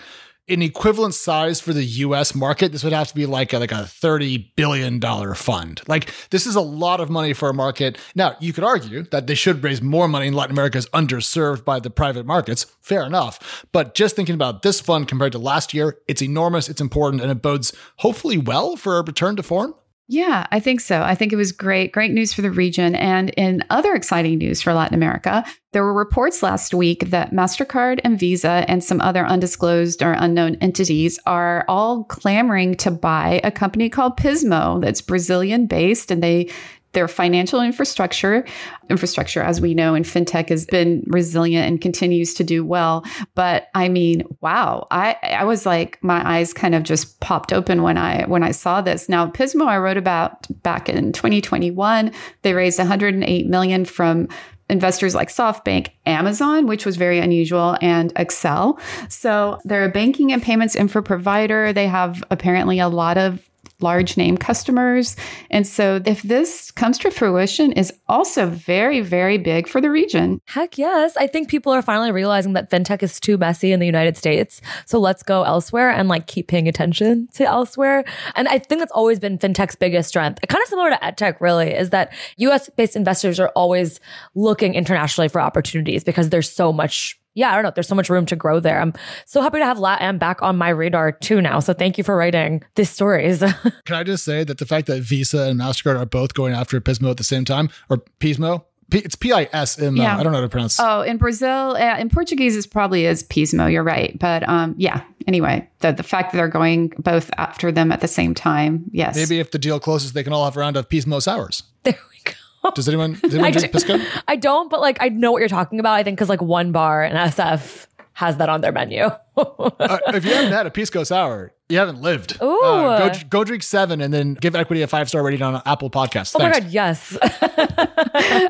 in 0.50 0.64
equivalent 0.64 1.14
size 1.14 1.62
for 1.62 1.74
the 1.74 1.84
US 1.84 2.34
market, 2.34 2.72
this 2.72 2.84
would 2.84 2.92
have 2.92 3.08
to 3.08 3.16
be 3.16 3.28
like 3.28 3.54
a, 3.54 3.60
like 3.60 3.72
a 3.72 3.86
30 3.86 4.52
billion 4.56 5.00
dollar 5.00 5.36
fund. 5.36 5.82
Like 5.88 6.12
this 6.32 6.48
is 6.48 6.56
a 6.56 6.62
lot 6.62 7.00
of 7.00 7.10
money 7.10 7.34
for 7.34 7.50
a 7.50 7.54
market. 7.54 8.00
Now, 8.16 8.36
you 8.40 8.52
could 8.52 8.64
argue 8.64 9.04
that 9.04 9.28
they 9.28 9.36
should 9.36 9.64
raise 9.64 9.82
more 9.82 10.08
money 10.08 10.28
in 10.28 10.34
Latin 10.34 10.56
America 10.56 10.80
is 10.80 10.88
underserved 10.88 11.64
by 11.64 11.80
the 11.80 11.92
private 11.92 12.26
markets. 12.26 12.66
Fair 12.82 13.04
enough. 13.04 13.66
But 13.72 13.94
just 13.94 14.16
thinking 14.16 14.36
about 14.36 14.64
this 14.64 14.82
fund 14.82 15.08
compared 15.08 15.34
to 15.34 15.40
last 15.40 15.74
year, 15.74 16.00
it's 16.08 16.24
enormous, 16.24 16.68
it's 16.68 16.82
important 16.82 17.22
and 17.22 17.32
it 17.32 17.44
bodes 17.44 17.72
hopefully 17.98 18.40
well 18.40 18.76
for 18.76 18.98
a 18.98 19.04
return 19.04 19.36
to 19.36 19.44
form. 19.44 19.76
Yeah, 20.12 20.48
I 20.50 20.60
think 20.60 20.82
so. 20.82 21.04
I 21.04 21.14
think 21.14 21.32
it 21.32 21.36
was 21.36 21.52
great, 21.52 21.92
great 21.92 22.10
news 22.10 22.34
for 22.34 22.42
the 22.42 22.50
region. 22.50 22.96
And 22.96 23.30
in 23.38 23.64
other 23.70 23.94
exciting 23.94 24.40
news 24.40 24.60
for 24.60 24.74
Latin 24.74 24.96
America, 24.96 25.46
there 25.72 25.84
were 25.84 25.94
reports 25.94 26.42
last 26.42 26.74
week 26.74 27.12
that 27.12 27.32
MasterCard 27.32 28.00
and 28.04 28.20
Visa 28.20 28.66
and 28.68 28.84
some 28.84 29.02
other 29.02 29.24
undisclosed 29.24 30.02
or 30.02 30.14
unknown 30.14 30.56
entities 30.62 31.20
are 31.28 31.64
all 31.68 32.06
clamoring 32.06 32.74
to 32.78 32.90
buy 32.90 33.40
a 33.44 33.52
company 33.52 33.88
called 33.88 34.18
Pismo 34.18 34.82
that's 34.82 35.00
Brazilian 35.00 35.68
based 35.68 36.10
and 36.10 36.24
they 36.24 36.50
their 36.94 37.08
financial 37.08 37.62
infrastructure 37.62 38.46
infrastructure 38.90 39.42
as 39.42 39.62
we 39.62 39.74
know 39.74 39.94
in 39.94 40.04
fintech 40.04 40.50
has 40.50 40.66
been 40.66 41.04
resilient 41.08 41.68
and 41.68 41.82
continues 41.82 42.34
to 42.34 42.44
do 42.44 42.66
well 42.66 43.04
but 43.36 43.70
i 43.76 43.88
mean 43.88 44.24
wow 44.42 44.88
i 44.90 45.16
i 45.24 45.44
was 45.44 45.66
like 45.66 46.00
my 46.04 46.38
eyes 46.38 46.54
kind 46.54 46.74
of 46.74 46.84
just 46.84 47.20
popped 47.20 47.54
open 47.54 47.84
when 47.84 47.98
i 47.98 48.24
when 48.26 48.44
i 48.44 48.52
saw 48.52 48.82
this 48.82 49.08
now 49.08 49.28
pismo 49.28 49.66
i 49.68 49.78
wrote 49.78 49.98
about 49.98 50.48
back 50.64 50.90
in 50.90 51.12
2021 51.12 52.12
they 52.42 52.54
raised 52.54 52.80
108 52.80 53.48
million 53.48 53.86
from 53.86 54.28
investors 54.70 55.16
like 55.16 55.30
SoftBank, 55.30 55.90
Amazon, 56.06 56.68
which 56.68 56.86
was 56.86 56.96
very 56.96 57.20
unusual, 57.20 57.76
and 57.82 58.14
Accel. 58.14 58.80
So 59.12 59.60
they're 59.66 59.86
a 59.86 59.90
banking 59.90 60.32
and 60.32 60.42
payments 60.42 60.76
infra 60.76 61.02
provider. 61.02 61.74
They 61.74 61.88
have 61.88 62.24
apparently 62.30 62.80
a 62.80 62.88
lot 62.88 63.18
of 63.18 63.49
large 63.82 64.18
name 64.18 64.38
customers. 64.38 65.16
And 65.50 65.66
so 65.66 66.02
if 66.06 66.22
this 66.24 66.72
comes 66.72 66.98
to 67.00 67.12
fruition 67.12 67.72
is 67.72 67.94
also 68.08 68.48
very 68.48 69.02
very 69.02 69.38
big 69.38 69.68
for 69.68 69.82
the 69.82 69.90
region. 69.90 70.42
Heck 70.46 70.78
yes. 70.78 71.16
I 71.18 71.28
think 71.28 71.50
people 71.50 71.72
are 71.72 71.82
finally 71.82 72.12
realizing 72.12 72.54
that 72.54 72.70
fintech 72.70 73.04
is 73.04 73.20
too 73.20 73.38
messy 73.38 73.72
in 73.72 73.80
the 73.80 73.86
United 73.86 74.18
States. 74.18 74.62
So 74.86 75.00
let's 75.00 75.24
go 75.24 75.44
elsewhere 75.44 75.90
and 75.90 76.08
like 76.08 76.28
keep 76.28 76.48
paying 76.48 76.68
attention 76.68 77.28
to 77.34 77.46
elsewhere. 77.46 78.04
And 78.36 78.48
I 78.48 78.60
think 78.60 78.80
that's 78.80 78.92
always 78.92 79.20
been 79.20 79.38
fintech's 79.38 79.76
biggest 79.76 80.10
strength. 80.10 80.40
Kind 80.48 80.62
of 80.62 80.70
similar 80.70 80.90
to 80.92 80.98
edtech 80.98 81.40
really 81.42 81.72
is 81.72 81.90
that 81.90 82.14
US 82.38 82.70
based 82.70 82.96
investors 82.96 83.40
are 83.40 83.50
always 83.50 84.00
looking 84.36 84.74
internationally 84.74 85.28
for 85.28 85.42
opportunities 85.42 86.04
because 86.04 86.30
there's 86.30 86.52
so 86.52 86.72
much 86.72 87.19
yeah, 87.36 87.52
I 87.52 87.56
don't 87.56 87.64
know. 87.64 87.72
There's 87.74 87.88
so 87.88 87.96
much 87.96 88.10
room 88.10 88.26
to 88.28 88.36
grow 88.36 88.60
there. 88.60 88.82
I'm 88.82 88.94
so 89.26 89.42
happy 89.42 89.60
to 89.60 89.66
have 89.66 89.78
LATAM 89.78 90.20
back 90.20 90.42
on 90.42 90.58
my 90.58 90.70
radar 90.70 91.12
too 91.12 91.42
now. 91.42 91.60
So 91.60 91.74
thank 91.74 91.98
you 91.98 92.04
for 92.04 92.16
writing 92.16 92.64
these 92.76 92.90
stories. 92.90 93.40
Can 93.86 93.96
I 93.96 94.04
just 94.04 94.26
say 94.26 94.44
that 94.44 94.58
the 94.58 94.66
fact 94.66 94.88
that 94.88 95.02
Visa 95.02 95.44
and 95.44 95.60
MasterCard 95.60 96.00
are 96.00 96.06
both 96.06 96.34
going 96.34 96.54
after 96.54 96.80
Pismo 96.82 97.10
at 97.12 97.18
the 97.18 97.24
same 97.24 97.46
time, 97.46 97.70
or 97.90 97.98
Pismo, 98.20 98.64
P- 98.92 99.00
it's 99.00 99.16
P 99.16 99.32
I 99.32 99.48
S 99.54 99.80
M 99.80 100.00
O. 100.00 100.02
Yeah. 100.04 100.18
I 100.18 100.24
don't 100.24 100.32
know 100.32 100.40
how 100.40 100.44
to 100.44 100.50
pronounce. 100.50 100.80
Oh, 100.80 101.02
in 101.02 101.18
Brazil, 101.18 101.76
uh, 101.78 101.98
in 102.00 102.10
Portuguese, 102.10 102.56
is 102.56 102.66
probably 102.66 103.06
is 103.06 103.24
Pismo. 103.24 103.72
You're 103.72 103.84
right, 103.84 104.18
but 104.18 104.48
um, 104.50 104.74
yeah. 104.78 105.04
Anyway, 105.28 105.70
the 105.80 105.92
the 105.92 106.02
fact 106.04 106.32
that 106.32 106.38
they're 106.38 106.48
going 106.48 106.92
both 106.98 107.30
after 107.38 107.72
them 107.72 107.92
at 107.92 108.02
the 108.02 108.08
same 108.08 108.34
time, 108.34 108.86
yes. 108.92 109.16
Maybe 109.16 109.40
if 109.40 109.52
the 109.52 109.60
deal 109.60 109.80
closes, 109.80 110.14
they 110.14 110.24
can 110.24 110.34
all 110.34 110.46
have 110.46 110.58
a 110.58 110.60
round 110.60 110.76
of 110.76 110.90
Pismo 110.90 111.22
sours. 111.22 111.64
there 111.84 111.94
we 112.12 112.20
go. 112.32 112.32
Does 112.76 112.88
anyone, 112.88 113.14
does 113.14 113.34
anyone 113.34 113.46
I 113.46 113.52
drink 113.52 113.72
Pisco? 113.72 114.00
I 114.28 114.36
don't, 114.36 114.70
but 114.70 114.82
like 114.82 114.98
I 115.00 115.10
know 115.10 115.32
what 115.32 115.40
you're 115.40 115.48
talking 115.48 115.80
about. 115.80 115.94
I 115.94 116.04
think 116.04 116.18
because 116.18 116.30
like 116.30 116.42
one 116.42 116.72
bar 116.72 117.04
in 117.04 117.16
SF 117.16 117.88
has 118.20 118.36
that 118.36 118.50
on 118.50 118.60
their 118.60 118.74
menu. 118.74 119.04
uh, 119.38 120.00
if 120.08 120.26
you 120.26 120.34
haven't 120.34 120.52
had 120.52 120.68
a 120.68 120.70
Pisco 120.70 121.06
sour, 121.06 121.54
you 121.70 121.78
haven't 121.78 122.02
lived. 122.02 122.38
Ooh. 122.44 122.62
Uh, 122.62 123.08
go, 123.08 123.20
go 123.30 123.44
drink 123.46 123.64
seven 123.64 124.02
and 124.02 124.14
then 124.14 124.34
give 124.34 124.58
Equity 124.58 124.82
a 124.82 124.88
five 124.88 125.08
star 125.08 125.24
rating 125.24 125.42
on 125.42 125.62
Apple 125.66 125.90
Podcasts. 125.90 126.36
oh 126.36 126.40
my 126.40 126.52
god, 126.52 126.66
yes. 126.70 127.18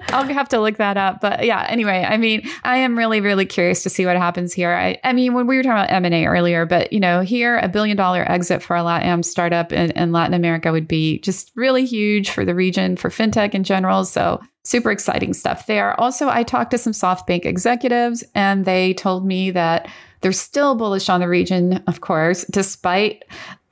I'll 0.09 0.27
have 0.27 0.49
to 0.49 0.59
look 0.59 0.77
that 0.77 0.97
up. 0.97 1.21
But 1.21 1.45
yeah, 1.45 1.67
anyway, 1.69 2.03
I 2.03 2.17
mean, 2.17 2.49
I 2.63 2.77
am 2.77 2.97
really, 2.97 3.21
really 3.21 3.45
curious 3.45 3.83
to 3.83 3.91
see 3.91 4.07
what 4.07 4.17
happens 4.17 4.53
here. 4.53 4.71
I, 4.71 4.97
I 5.03 5.13
mean, 5.13 5.35
when 5.35 5.45
we 5.45 5.57
were 5.57 5.61
talking 5.61 5.83
about 5.83 6.03
M&A 6.03 6.25
earlier, 6.25 6.65
but 6.65 6.91
you 6.91 6.99
know, 6.99 7.21
here 7.21 7.59
a 7.59 7.67
billion 7.67 7.95
dollar 7.95 8.23
exit 8.27 8.63
for 8.63 8.75
a 8.75 8.79
LATAM 8.81 9.23
startup 9.23 9.71
in, 9.71 9.91
in 9.91 10.11
Latin 10.11 10.33
America 10.33 10.71
would 10.71 10.87
be 10.87 11.19
just 11.19 11.51
really 11.55 11.85
huge 11.85 12.31
for 12.31 12.43
the 12.43 12.55
region, 12.55 12.97
for 12.97 13.11
fintech 13.11 13.53
in 13.53 13.63
general. 13.63 14.03
So 14.03 14.41
super 14.63 14.91
exciting 14.91 15.33
stuff 15.33 15.67
there. 15.67 15.99
Also, 15.99 16.29
I 16.29 16.43
talked 16.43 16.71
to 16.71 16.77
some 16.77 16.93
SoftBank 16.93 17.45
executives 17.45 18.23
and 18.35 18.65
they 18.65 18.93
told 18.93 19.25
me 19.25 19.51
that 19.51 19.87
they're 20.21 20.31
still 20.31 20.75
bullish 20.75 21.09
on 21.09 21.21
the 21.21 21.29
region, 21.29 21.83
of 21.87 22.01
course, 22.01 22.45
despite 22.45 23.23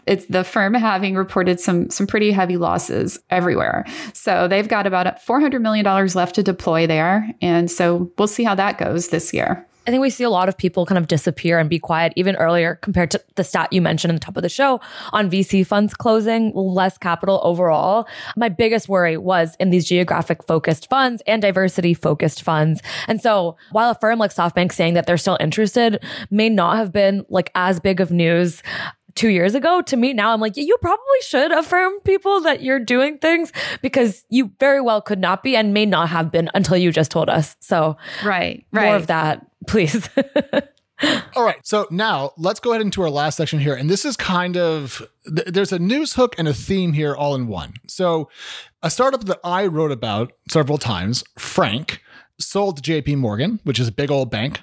it's 0.06 0.26
the 0.28 0.44
firm 0.44 0.74
having 0.74 1.16
reported 1.16 1.60
some 1.60 1.90
some 1.90 2.08
pretty 2.08 2.32
heavy 2.32 2.58
losses 2.58 3.20
everywhere. 3.30 3.86
So 4.14 4.48
they've 4.48 4.68
got 4.68 4.88
about 4.88 5.22
400 5.22 5.62
million 5.62 5.84
dollars 5.84 6.16
left 6.16 6.36
to 6.36 6.44
deploy 6.44 6.88
there, 6.88 7.30
and 7.42 7.70
so 7.70 8.10
we'll 8.18 8.28
see 8.28 8.44
how 8.44 8.56
that 8.56 8.78
goes 8.78 9.10
this 9.10 9.34
year. 9.34 9.68
I 9.88 9.90
think 9.90 10.02
we 10.02 10.10
see 10.10 10.26
a 10.26 10.30
lot 10.30 10.50
of 10.50 10.58
people 10.58 10.86
kind 10.86 10.98
of 10.98 11.08
disappear 11.08 11.60
and 11.60 11.70
be 11.70 11.80
quiet 11.80 12.12
even 12.18 12.36
earlier 12.36 12.76
compared 12.76 13.10
to 13.12 13.24
the 13.36 13.44
stat 13.44 13.72
you 13.72 13.82
mentioned 13.82 14.10
in 14.10 14.16
the 14.18 14.20
top 14.20 14.36
of 14.36 14.44
the 14.44 14.50
show 14.50 14.82
on 15.14 15.32
VC 15.32 15.66
funds 15.66 15.94
closing, 15.94 16.52
less 16.54 16.98
capital 16.98 17.40
overall. 17.42 18.06
My 18.36 18.50
biggest 18.50 18.90
worry 18.90 19.16
was 19.16 19.56
in 19.62 19.70
these 19.70 19.86
geographic 19.86 20.44
focused 20.44 20.90
funds 20.90 21.24
and 21.26 21.42
diversity 21.42 21.94
focused 21.94 22.44
funds. 22.44 22.82
And 23.08 23.22
so 23.22 23.56
while 23.72 23.90
a 23.90 23.96
firm 23.96 24.20
like 24.20 24.34
SoftBank 24.34 24.74
saying 24.74 24.96
that 24.96 25.08
they're 25.08 25.18
still 25.18 25.38
interested 25.40 26.04
may 26.30 26.50
not 26.50 26.76
have 26.76 26.92
been 26.92 27.26
like 27.30 27.50
as 27.56 27.80
big 27.80 28.02
of 28.02 28.12
news 28.12 28.62
two 29.16 29.30
years 29.30 29.56
ago 29.56 29.82
to 29.82 29.98
me 29.98 30.14
now 30.14 30.32
i'm 30.32 30.40
like 30.40 30.56
you 30.56 30.78
probably 30.80 31.22
should 31.22 31.52
affirm 31.52 32.00
people 32.02 32.40
that 32.42 32.62
you're 32.62 32.80
doing 32.80 33.18
things 33.18 33.52
because 33.82 34.24
you 34.30 34.52
very 34.60 34.80
well 34.80 35.02
could 35.02 35.18
not 35.18 35.42
be 35.42 35.56
and 35.56 35.74
may 35.74 35.88
not 35.88 36.08
have 36.08 36.32
been 36.32 36.48
until 36.54 36.78
you 36.78 36.92
just 36.92 37.10
told 37.10 37.28
us 37.28 37.56
so 37.60 37.98
right 38.24 38.64
right 38.72 38.86
more 38.86 38.96
of 38.96 39.08
that 39.08 39.44
please 39.68 40.10
All 41.36 41.44
right. 41.44 41.60
So 41.64 41.88
now 41.92 42.32
let's 42.38 42.60
go 42.60 42.72
ahead 42.72 42.82
into 42.82 43.02
our 43.04 43.10
last 43.10 43.38
section 43.38 43.60
here. 43.60 43.76
And 43.76 43.90
this 43.90 44.04
is 44.04 44.18
kind 44.18 44.58
of, 44.58 45.08
th- 45.26 45.48
there's 45.48 45.72
a 45.72 45.80
news 45.80 46.14
hook 46.14 46.34
and 46.38 46.48
a 46.48 46.54
theme 46.54 46.94
here 46.94 47.16
all 47.16 47.36
in 47.36 47.48
one. 47.48 47.76
So 47.88 48.30
a 48.82 48.90
startup 48.90 49.26
that 49.26 49.40
I 49.44 49.68
wrote 49.68 49.92
about 49.92 50.34
several 50.50 50.78
times, 50.80 51.24
Frank, 51.38 52.02
sold 52.40 52.84
to 52.84 52.92
JP 52.92 53.18
Morgan, 53.18 53.60
which 53.64 53.80
is 53.80 53.88
a 53.88 53.92
big 53.92 54.10
old 54.10 54.32
bank. 54.32 54.62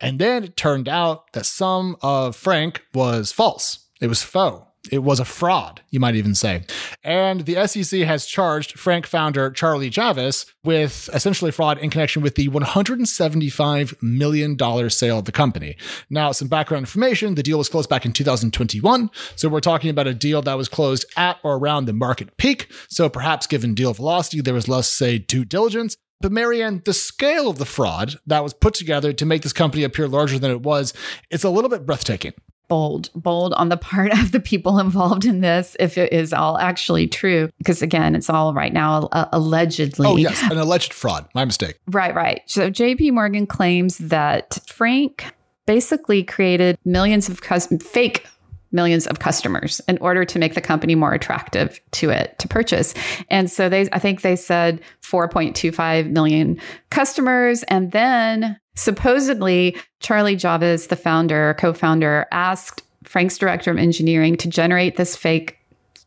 And 0.00 0.18
then 0.18 0.44
it 0.44 0.56
turned 0.56 0.88
out 0.88 1.32
that 1.32 1.46
some 1.46 1.96
of 2.00 2.34
Frank 2.34 2.82
was 2.94 3.30
false. 3.30 3.86
It 4.00 4.08
was 4.08 4.22
faux. 4.22 4.66
It 4.90 5.02
was 5.02 5.18
a 5.18 5.24
fraud, 5.24 5.80
you 5.90 5.98
might 5.98 6.14
even 6.14 6.34
say. 6.34 6.64
And 7.02 7.46
the 7.46 7.66
SEC 7.66 8.00
has 8.00 8.26
charged 8.26 8.78
Frank 8.78 9.06
founder 9.06 9.50
Charlie 9.50 9.90
Javice 9.90 10.44
with 10.62 11.08
essentially 11.12 11.50
fraud 11.50 11.78
in 11.78 11.88
connection 11.88 12.20
with 12.20 12.34
the 12.34 12.48
$175 12.48 14.02
million 14.02 14.90
sale 14.90 15.18
of 15.18 15.24
the 15.24 15.32
company. 15.32 15.76
Now, 16.10 16.32
some 16.32 16.48
background 16.48 16.82
information 16.82 17.34
the 17.34 17.42
deal 17.42 17.58
was 17.58 17.70
closed 17.70 17.88
back 17.88 18.04
in 18.04 18.12
2021. 18.12 19.10
So 19.36 19.48
we're 19.48 19.60
talking 19.60 19.88
about 19.88 20.06
a 20.06 20.14
deal 20.14 20.42
that 20.42 20.58
was 20.58 20.68
closed 20.68 21.06
at 21.16 21.38
or 21.42 21.56
around 21.56 21.86
the 21.86 21.94
market 21.94 22.36
peak. 22.36 22.70
So 22.88 23.08
perhaps 23.08 23.46
given 23.46 23.74
deal 23.74 23.94
velocity, 23.94 24.42
there 24.42 24.54
was 24.54 24.68
less, 24.68 24.88
say, 24.88 25.18
due 25.18 25.46
diligence. 25.46 25.96
But 26.20 26.32
Mary 26.32 26.62
Ann, 26.62 26.82
the 26.84 26.94
scale 26.94 27.48
of 27.48 27.58
the 27.58 27.66
fraud 27.66 28.16
that 28.26 28.42
was 28.42 28.54
put 28.54 28.74
together 28.74 29.12
to 29.12 29.26
make 29.26 29.42
this 29.42 29.52
company 29.52 29.82
appear 29.82 30.08
larger 30.08 30.38
than 30.38 30.50
it 30.50 30.62
was, 30.62 30.92
it's 31.30 31.44
a 31.44 31.50
little 31.50 31.70
bit 31.70 31.86
breathtaking 31.86 32.34
bold, 32.68 33.10
bold 33.14 33.52
on 33.54 33.68
the 33.68 33.76
part 33.84 34.12
of 34.12 34.32
the 34.32 34.40
people 34.40 34.78
involved 34.78 35.24
in 35.24 35.40
this, 35.40 35.76
if 35.80 35.98
it 35.98 36.12
is 36.12 36.32
all 36.32 36.58
actually 36.58 37.06
true. 37.06 37.50
Because 37.58 37.82
again, 37.82 38.14
it's 38.14 38.30
all 38.30 38.54
right 38.54 38.72
now 38.72 39.08
uh, 39.12 39.28
allegedly. 39.32 40.06
Oh, 40.06 40.16
yes, 40.16 40.42
an 40.50 40.58
alleged 40.58 40.92
fraud. 40.92 41.28
My 41.34 41.44
mistake. 41.44 41.78
Right, 41.86 42.14
right. 42.14 42.42
So 42.46 42.70
JP 42.70 43.12
Morgan 43.12 43.46
claims 43.46 43.98
that 43.98 44.58
Frank 44.66 45.34
basically 45.66 46.22
created 46.22 46.78
millions 46.84 47.28
of 47.28 47.40
cus- 47.42 47.72
fake 47.82 48.26
millions 48.74 49.06
of 49.06 49.20
customers 49.20 49.80
in 49.88 49.96
order 49.98 50.24
to 50.24 50.38
make 50.38 50.54
the 50.54 50.60
company 50.60 50.94
more 50.94 51.14
attractive 51.14 51.80
to 51.92 52.10
it 52.10 52.38
to 52.38 52.48
purchase. 52.48 52.92
And 53.30 53.50
so 53.50 53.68
they 53.68 53.88
I 53.92 53.98
think 53.98 54.22
they 54.22 54.36
said 54.36 54.80
4.25 55.02 56.10
million 56.10 56.60
customers 56.90 57.62
and 57.64 57.92
then 57.92 58.58
supposedly 58.74 59.76
Charlie 60.00 60.36
Javice, 60.36 60.88
the 60.88 60.96
founder, 60.96 61.54
co-founder, 61.58 62.26
asked 62.32 62.82
Frank's 63.04 63.38
director 63.38 63.70
of 63.70 63.78
engineering 63.78 64.36
to 64.38 64.48
generate 64.48 64.96
this 64.96 65.16
fake 65.16 65.58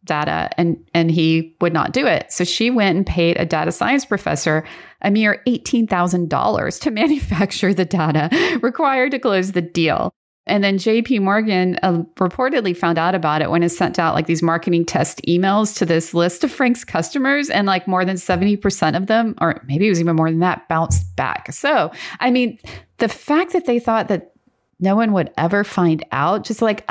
data 0.04 0.50
and 0.58 0.78
and 0.94 1.12
he 1.12 1.56
would 1.62 1.74
not 1.74 1.94
do 1.94 2.06
it. 2.06 2.32
So 2.32 2.44
she 2.44 2.70
went 2.70 2.98
and 2.98 3.06
paid 3.06 3.38
a 3.38 3.46
data 3.46 3.72
science 3.72 4.06
professor 4.06 4.64
a 5.02 5.12
mere 5.12 5.44
$18,000 5.48 6.82
to 6.82 6.92
manufacture 7.02 7.74
the 7.74 7.86
data 7.86 8.60
required 8.62 9.12
to 9.12 9.20
close 9.20 9.52
the 9.52 9.62
deal. 9.62 10.14
And 10.48 10.64
then 10.64 10.78
JP 10.78 11.22
Morgan 11.22 11.78
uh, 11.84 12.04
reportedly 12.16 12.76
found 12.76 12.98
out 12.98 13.16
about 13.16 13.42
it 13.42 13.52
when 13.52 13.64
it 13.64 13.70
sent 13.70 14.00
out 14.00 14.16
like 14.16 14.26
these 14.26 14.42
marketing 14.42 14.86
test 14.86 15.22
emails 15.28 15.76
to 15.78 15.86
this 15.86 16.14
list 16.14 16.44
of 16.44 16.52
Frank's 16.52 16.84
customers. 16.84 17.50
And 17.50 17.68
like 17.68 17.88
more 17.88 18.06
than 18.06 18.16
70% 18.16 18.98
of 18.98 19.08
them, 19.08 19.36
or 19.40 19.64
maybe 19.68 19.86
it 19.88 19.90
was 19.90 20.00
even 20.00 20.16
more 20.16 20.30
than 20.30 20.40
that, 20.40 20.68
bounced 20.68 21.16
back. 21.16 21.52
So, 21.54 21.92
I 22.20 22.32
mean, 22.32 22.60
the 22.98 23.10
fact 23.10 23.54
that 23.54 23.66
they 23.66 23.80
thought 23.80 24.08
that 24.08 24.32
no 24.80 24.96
one 24.96 25.12
would 25.14 25.32
ever 25.38 25.64
find 25.64 26.06
out, 26.12 26.44
just 26.44 26.62
like 26.62 26.90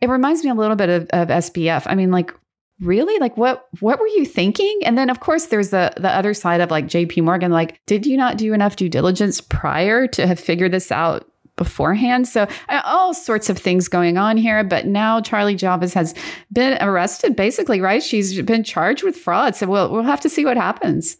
it 0.00 0.08
reminds 0.08 0.44
me 0.44 0.50
a 0.50 0.54
little 0.54 0.76
bit 0.76 0.88
of, 0.88 1.02
of 1.10 1.28
SBF. 1.28 1.82
I 1.86 1.94
mean, 1.94 2.10
like, 2.10 2.32
really 2.80 3.18
like 3.18 3.36
what 3.36 3.68
what 3.80 3.98
were 3.98 4.06
you 4.06 4.26
thinking 4.26 4.80
and 4.84 4.98
then 4.98 5.08
of 5.08 5.20
course 5.20 5.46
there's 5.46 5.70
the 5.70 5.90
the 5.96 6.10
other 6.10 6.34
side 6.34 6.60
of 6.60 6.70
like 6.70 6.86
JP 6.86 7.24
Morgan 7.24 7.50
like 7.50 7.80
did 7.86 8.04
you 8.04 8.18
not 8.18 8.36
do 8.36 8.52
enough 8.52 8.76
due 8.76 8.90
diligence 8.90 9.40
prior 9.40 10.06
to 10.08 10.26
have 10.26 10.38
figured 10.38 10.72
this 10.72 10.92
out 10.92 11.26
beforehand. 11.56 12.28
So 12.28 12.46
uh, 12.68 12.82
all 12.84 13.14
sorts 13.14 13.50
of 13.50 13.58
things 13.58 13.88
going 13.88 14.16
on 14.16 14.36
here. 14.36 14.62
But 14.62 14.86
now 14.86 15.20
Charlie 15.20 15.56
Javice 15.56 15.94
has 15.94 16.14
been 16.52 16.78
arrested, 16.80 17.34
basically, 17.34 17.80
right? 17.80 18.02
She's 18.02 18.40
been 18.42 18.62
charged 18.64 19.02
with 19.02 19.16
fraud. 19.16 19.56
So 19.56 19.66
we'll 19.66 19.90
we'll 19.90 20.02
have 20.02 20.20
to 20.20 20.28
see 20.28 20.44
what 20.44 20.56
happens. 20.56 21.16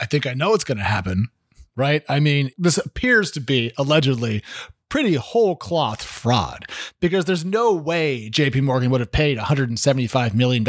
I 0.00 0.06
think 0.06 0.26
I 0.26 0.34
know 0.34 0.50
what's 0.50 0.64
going 0.64 0.78
to 0.78 0.84
happen, 0.84 1.28
right? 1.76 2.04
I 2.08 2.20
mean, 2.20 2.50
this 2.56 2.78
appears 2.78 3.30
to 3.32 3.40
be 3.40 3.72
allegedly 3.76 4.42
pretty 4.88 5.14
whole 5.14 5.54
cloth 5.54 6.02
fraud 6.02 6.66
because 7.00 7.26
there's 7.26 7.44
no 7.44 7.74
way 7.74 8.30
JP 8.30 8.62
Morgan 8.62 8.90
would 8.90 9.00
have 9.00 9.12
paid 9.12 9.38
$175 9.38 10.34
million 10.34 10.64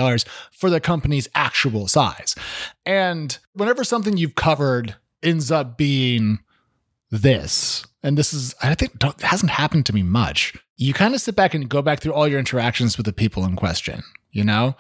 for 0.51 0.69
the 0.69 0.79
company's 0.79 1.29
actual 1.35 1.87
size. 1.87 2.35
And 2.85 3.37
whenever 3.53 3.83
something 3.83 4.17
you've 4.17 4.35
covered 4.35 4.95
ends 5.23 5.51
up 5.51 5.77
being 5.77 6.39
this, 7.11 7.85
and 8.03 8.17
this 8.17 8.33
is 8.33 8.55
I 8.61 8.73
think 8.75 9.01
hasn't 9.21 9.51
happened 9.51 9.85
to 9.87 9.93
me 9.93 10.03
much. 10.03 10.53
You 10.77 10.93
kind 10.93 11.13
of 11.13 11.21
sit 11.21 11.35
back 11.35 11.53
and 11.53 11.67
go 11.67 11.81
back 11.81 11.99
through 11.99 12.13
all 12.13 12.27
your 12.27 12.39
interactions 12.39 12.97
with 12.97 13.05
the 13.05 13.13
people 13.13 13.43
in 13.43 13.55
question, 13.55 14.03
you 14.31 14.43
know? 14.43 14.75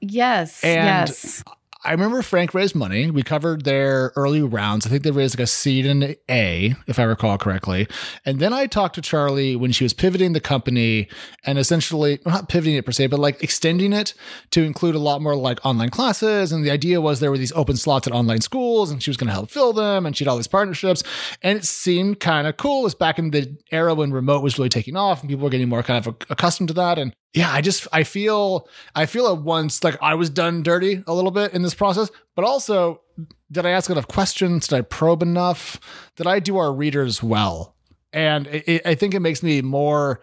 Yes. 0.00 0.62
And 0.62 1.08
yes. 1.08 1.42
I 1.84 1.92
remember 1.92 2.22
Frank 2.22 2.54
raised 2.54 2.74
money. 2.74 3.08
We 3.08 3.22
covered 3.22 3.64
their 3.64 4.12
early 4.16 4.42
rounds. 4.42 4.84
I 4.84 4.90
think 4.90 5.04
they 5.04 5.12
raised 5.12 5.38
like 5.38 5.44
a 5.44 5.46
seed 5.46 5.86
and 5.86 6.16
A, 6.28 6.74
if 6.88 6.98
I 6.98 7.04
recall 7.04 7.38
correctly. 7.38 7.86
And 8.24 8.40
then 8.40 8.52
I 8.52 8.66
talked 8.66 8.96
to 8.96 9.00
Charlie 9.00 9.54
when 9.54 9.70
she 9.70 9.84
was 9.84 9.92
pivoting 9.92 10.32
the 10.32 10.40
company 10.40 11.08
and 11.44 11.56
essentially 11.56 12.18
not 12.26 12.48
pivoting 12.48 12.74
it 12.74 12.84
per 12.84 12.90
se, 12.90 13.06
but 13.06 13.20
like 13.20 13.44
extending 13.44 13.92
it 13.92 14.14
to 14.50 14.64
include 14.64 14.96
a 14.96 14.98
lot 14.98 15.22
more 15.22 15.36
like 15.36 15.64
online 15.64 15.90
classes. 15.90 16.50
And 16.50 16.64
the 16.64 16.70
idea 16.72 17.00
was 17.00 17.20
there 17.20 17.30
were 17.30 17.38
these 17.38 17.52
open 17.52 17.76
slots 17.76 18.08
at 18.08 18.12
online 18.12 18.40
schools 18.40 18.90
and 18.90 19.00
she 19.00 19.10
was 19.10 19.16
going 19.16 19.28
to 19.28 19.34
help 19.34 19.48
fill 19.48 19.72
them 19.72 20.04
and 20.04 20.16
she 20.16 20.24
had 20.24 20.30
all 20.30 20.36
these 20.36 20.48
partnerships. 20.48 21.04
And 21.42 21.58
it 21.58 21.64
seemed 21.64 22.18
kind 22.18 22.48
of 22.48 22.56
cool. 22.56 22.80
It 22.80 22.84
was 22.84 22.94
back 22.96 23.20
in 23.20 23.30
the 23.30 23.56
era 23.70 23.94
when 23.94 24.10
remote 24.10 24.42
was 24.42 24.58
really 24.58 24.68
taking 24.68 24.96
off 24.96 25.20
and 25.20 25.30
people 25.30 25.44
were 25.44 25.50
getting 25.50 25.68
more 25.68 25.84
kind 25.84 26.04
of 26.04 26.16
accustomed 26.28 26.68
to 26.68 26.74
that. 26.74 26.98
And 26.98 27.14
yeah, 27.34 27.52
I 27.52 27.60
just 27.60 27.86
I 27.92 28.04
feel 28.04 28.68
I 28.94 29.06
feel 29.06 29.28
at 29.28 29.38
once 29.38 29.84
like 29.84 29.96
I 30.02 30.14
was 30.14 30.30
done 30.30 30.62
dirty 30.62 31.02
a 31.06 31.14
little 31.14 31.30
bit 31.30 31.52
in 31.52 31.62
this 31.62 31.74
process, 31.74 32.10
but 32.34 32.44
also 32.44 33.02
did 33.50 33.66
I 33.66 33.70
ask 33.70 33.90
enough 33.90 34.08
questions? 34.08 34.68
Did 34.68 34.76
I 34.76 34.82
probe 34.82 35.22
enough? 35.22 35.80
Did 36.16 36.26
I 36.26 36.38
do 36.38 36.56
our 36.56 36.72
readers 36.72 37.22
well? 37.22 37.74
And 38.12 38.46
it, 38.46 38.82
I 38.86 38.94
think 38.94 39.14
it 39.14 39.20
makes 39.20 39.42
me 39.42 39.60
more 39.60 40.20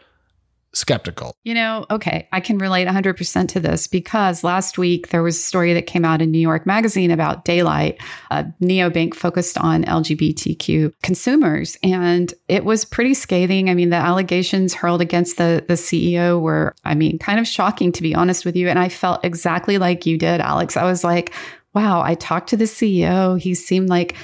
skeptical. 0.85 1.35
You 1.43 1.55
know, 1.55 1.87
okay, 1.89 2.29
I 2.31 2.39
can 2.39 2.59
relate 2.59 2.87
100% 2.87 3.47
to 3.47 3.59
this 3.59 3.87
because 3.87 4.43
last 4.43 4.77
week 4.77 5.09
there 5.09 5.23
was 5.23 5.35
a 5.35 5.41
story 5.41 5.73
that 5.73 5.87
came 5.87 6.05
out 6.05 6.21
in 6.21 6.29
New 6.29 6.37
York 6.37 6.67
Magazine 6.67 7.09
about 7.09 7.43
Daylight, 7.43 7.99
a 8.29 8.45
neobank 8.61 9.15
focused 9.15 9.57
on 9.57 9.83
LGBTQ 9.83 10.93
consumers. 11.01 11.75
And 11.81 12.31
it 12.47 12.65
was 12.65 12.85
pretty 12.85 13.15
scathing. 13.15 13.67
I 13.67 13.73
mean, 13.73 13.89
the 13.89 13.95
allegations 13.95 14.75
hurled 14.75 15.01
against 15.01 15.37
the, 15.37 15.65
the 15.67 15.73
CEO 15.73 16.39
were, 16.39 16.75
I 16.85 16.93
mean, 16.93 17.17
kind 17.17 17.39
of 17.39 17.47
shocking, 17.47 17.91
to 17.93 18.03
be 18.03 18.13
honest 18.13 18.45
with 18.45 18.55
you. 18.55 18.69
And 18.69 18.77
I 18.77 18.89
felt 18.89 19.25
exactly 19.25 19.79
like 19.79 20.05
you 20.05 20.19
did, 20.19 20.39
Alex. 20.39 20.77
I 20.77 20.83
was 20.83 21.03
like, 21.03 21.33
wow, 21.73 22.03
I 22.03 22.13
talked 22.13 22.49
to 22.49 22.57
the 22.57 22.65
CEO. 22.65 23.41
He 23.41 23.55
seemed 23.55 23.89
like, 23.89 24.15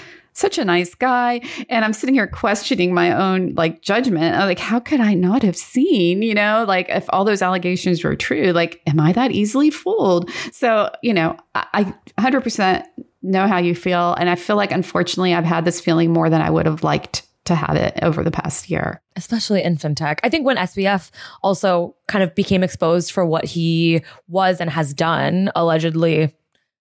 such 0.41 0.57
a 0.57 0.65
nice 0.65 0.95
guy. 0.95 1.41
And 1.69 1.85
I'm 1.85 1.93
sitting 1.93 2.15
here 2.15 2.27
questioning 2.27 2.93
my 2.93 3.11
own 3.13 3.53
like 3.55 3.81
judgment. 3.81 4.35
I'm 4.35 4.47
like, 4.47 4.59
how 4.59 4.79
could 4.79 4.99
I 4.99 5.13
not 5.13 5.43
have 5.43 5.55
seen, 5.55 6.21
you 6.21 6.33
know, 6.33 6.65
like 6.67 6.89
if 6.89 7.05
all 7.09 7.23
those 7.23 7.41
allegations 7.41 8.03
were 8.03 8.15
true, 8.15 8.51
like, 8.51 8.81
am 8.87 8.99
I 8.99 9.13
that 9.13 9.31
easily 9.31 9.69
fooled? 9.69 10.29
So, 10.51 10.91
you 11.01 11.13
know, 11.13 11.37
I, 11.55 11.93
I 12.17 12.21
100% 12.21 12.83
know 13.21 13.47
how 13.47 13.59
you 13.59 13.75
feel. 13.75 14.13
And 14.15 14.29
I 14.29 14.35
feel 14.35 14.55
like, 14.55 14.71
unfortunately, 14.71 15.33
I've 15.33 15.45
had 15.45 15.63
this 15.63 15.79
feeling 15.79 16.11
more 16.11 16.29
than 16.29 16.41
I 16.41 16.49
would 16.49 16.65
have 16.65 16.83
liked 16.83 17.27
to 17.45 17.55
have 17.55 17.75
it 17.75 17.97
over 18.01 18.23
the 18.23 18.31
past 18.31 18.69
year. 18.69 19.01
Especially 19.15 19.63
in 19.63 19.77
fintech. 19.77 20.19
I 20.23 20.29
think 20.29 20.45
when 20.45 20.57
SBF 20.57 21.09
also 21.41 21.95
kind 22.07 22.23
of 22.23 22.35
became 22.35 22.63
exposed 22.63 23.11
for 23.11 23.25
what 23.25 23.45
he 23.45 24.03
was 24.27 24.61
and 24.61 24.69
has 24.69 24.93
done, 24.93 25.51
allegedly 25.55 26.35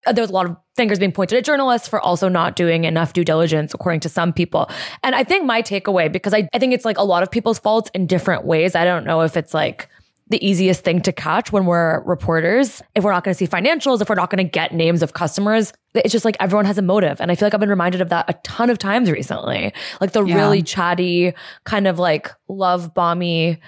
Uh, 0.07 0.12
there 0.12 0.22
was 0.22 0.30
a 0.30 0.34
lot 0.34 0.46
of 0.46 0.57
fingers 0.76 0.98
being 0.98 1.12
pointed 1.12 1.36
at 1.36 1.44
journalists 1.44 1.86
for 1.86 2.01
also 2.01 2.28
not 2.28 2.57
doing 2.57 2.84
enough 2.84 3.12
due 3.12 3.24
diligence, 3.24 3.74
according 3.74 4.01
to 4.01 4.09
some 4.09 4.32
people. 4.32 4.70
And 5.03 5.14
I 5.14 5.24
think 5.24 5.44
my 5.44 5.62
takeaway, 5.62 6.11
because 6.11 6.32
I, 6.32 6.48
I 6.53 6.59
think 6.59 6.72
it's 6.72 6.84
like 6.84 6.98
a 6.98 7.05
lot 7.05 7.22
of 7.22 7.30
people's 7.30 7.59
faults 7.59 7.90
in 7.94 8.07
different 8.07 8.44
ways. 8.44 8.74
I 8.74 8.84
don't 8.84 9.05
know 9.05 9.20
if 9.20 9.36
it's 9.36 9.53
like 9.53 9.88
the 10.30 10.44
easiest 10.46 10.84
thing 10.84 11.01
to 11.03 11.12
catch 11.12 11.53
when 11.53 11.66
we're 11.66 12.03
reporters. 12.05 12.80
If 12.94 13.03
we're 13.05 13.12
not 13.12 13.24
going 13.24 13.34
to 13.34 13.38
see 13.38 13.48
financials, 13.48 14.01
if 14.01 14.09
we're 14.09 14.14
not 14.14 14.30
going 14.30 14.44
to 14.44 14.51
get 14.51 14.72
names 14.72 15.03
of 15.03 15.12
customers, 15.12 15.72
it's 15.92 16.12
just 16.12 16.24
like 16.24 16.36
everyone 16.38 16.66
has 16.66 16.78
a 16.78 16.82
motive. 16.82 17.20
And 17.20 17.32
I 17.32 17.34
feel 17.34 17.46
like 17.46 17.55
I've 17.55 17.61
been 17.61 17.68
reminded 17.68 18.01
of 18.01 18.11
that 18.11 18.30
a 18.30 18.34
ton 18.44 18.70
of 18.70 18.78
times 18.78 19.11
recently. 19.11 19.74
Like 20.01 20.12
the 20.12 20.24
yeah. 20.24 20.36
really 20.36 20.62
chatty, 20.62 21.34
kind 21.64 21.88
of 21.88 21.98
like 21.98 22.30
love 22.48 22.94
bomby 22.94 23.59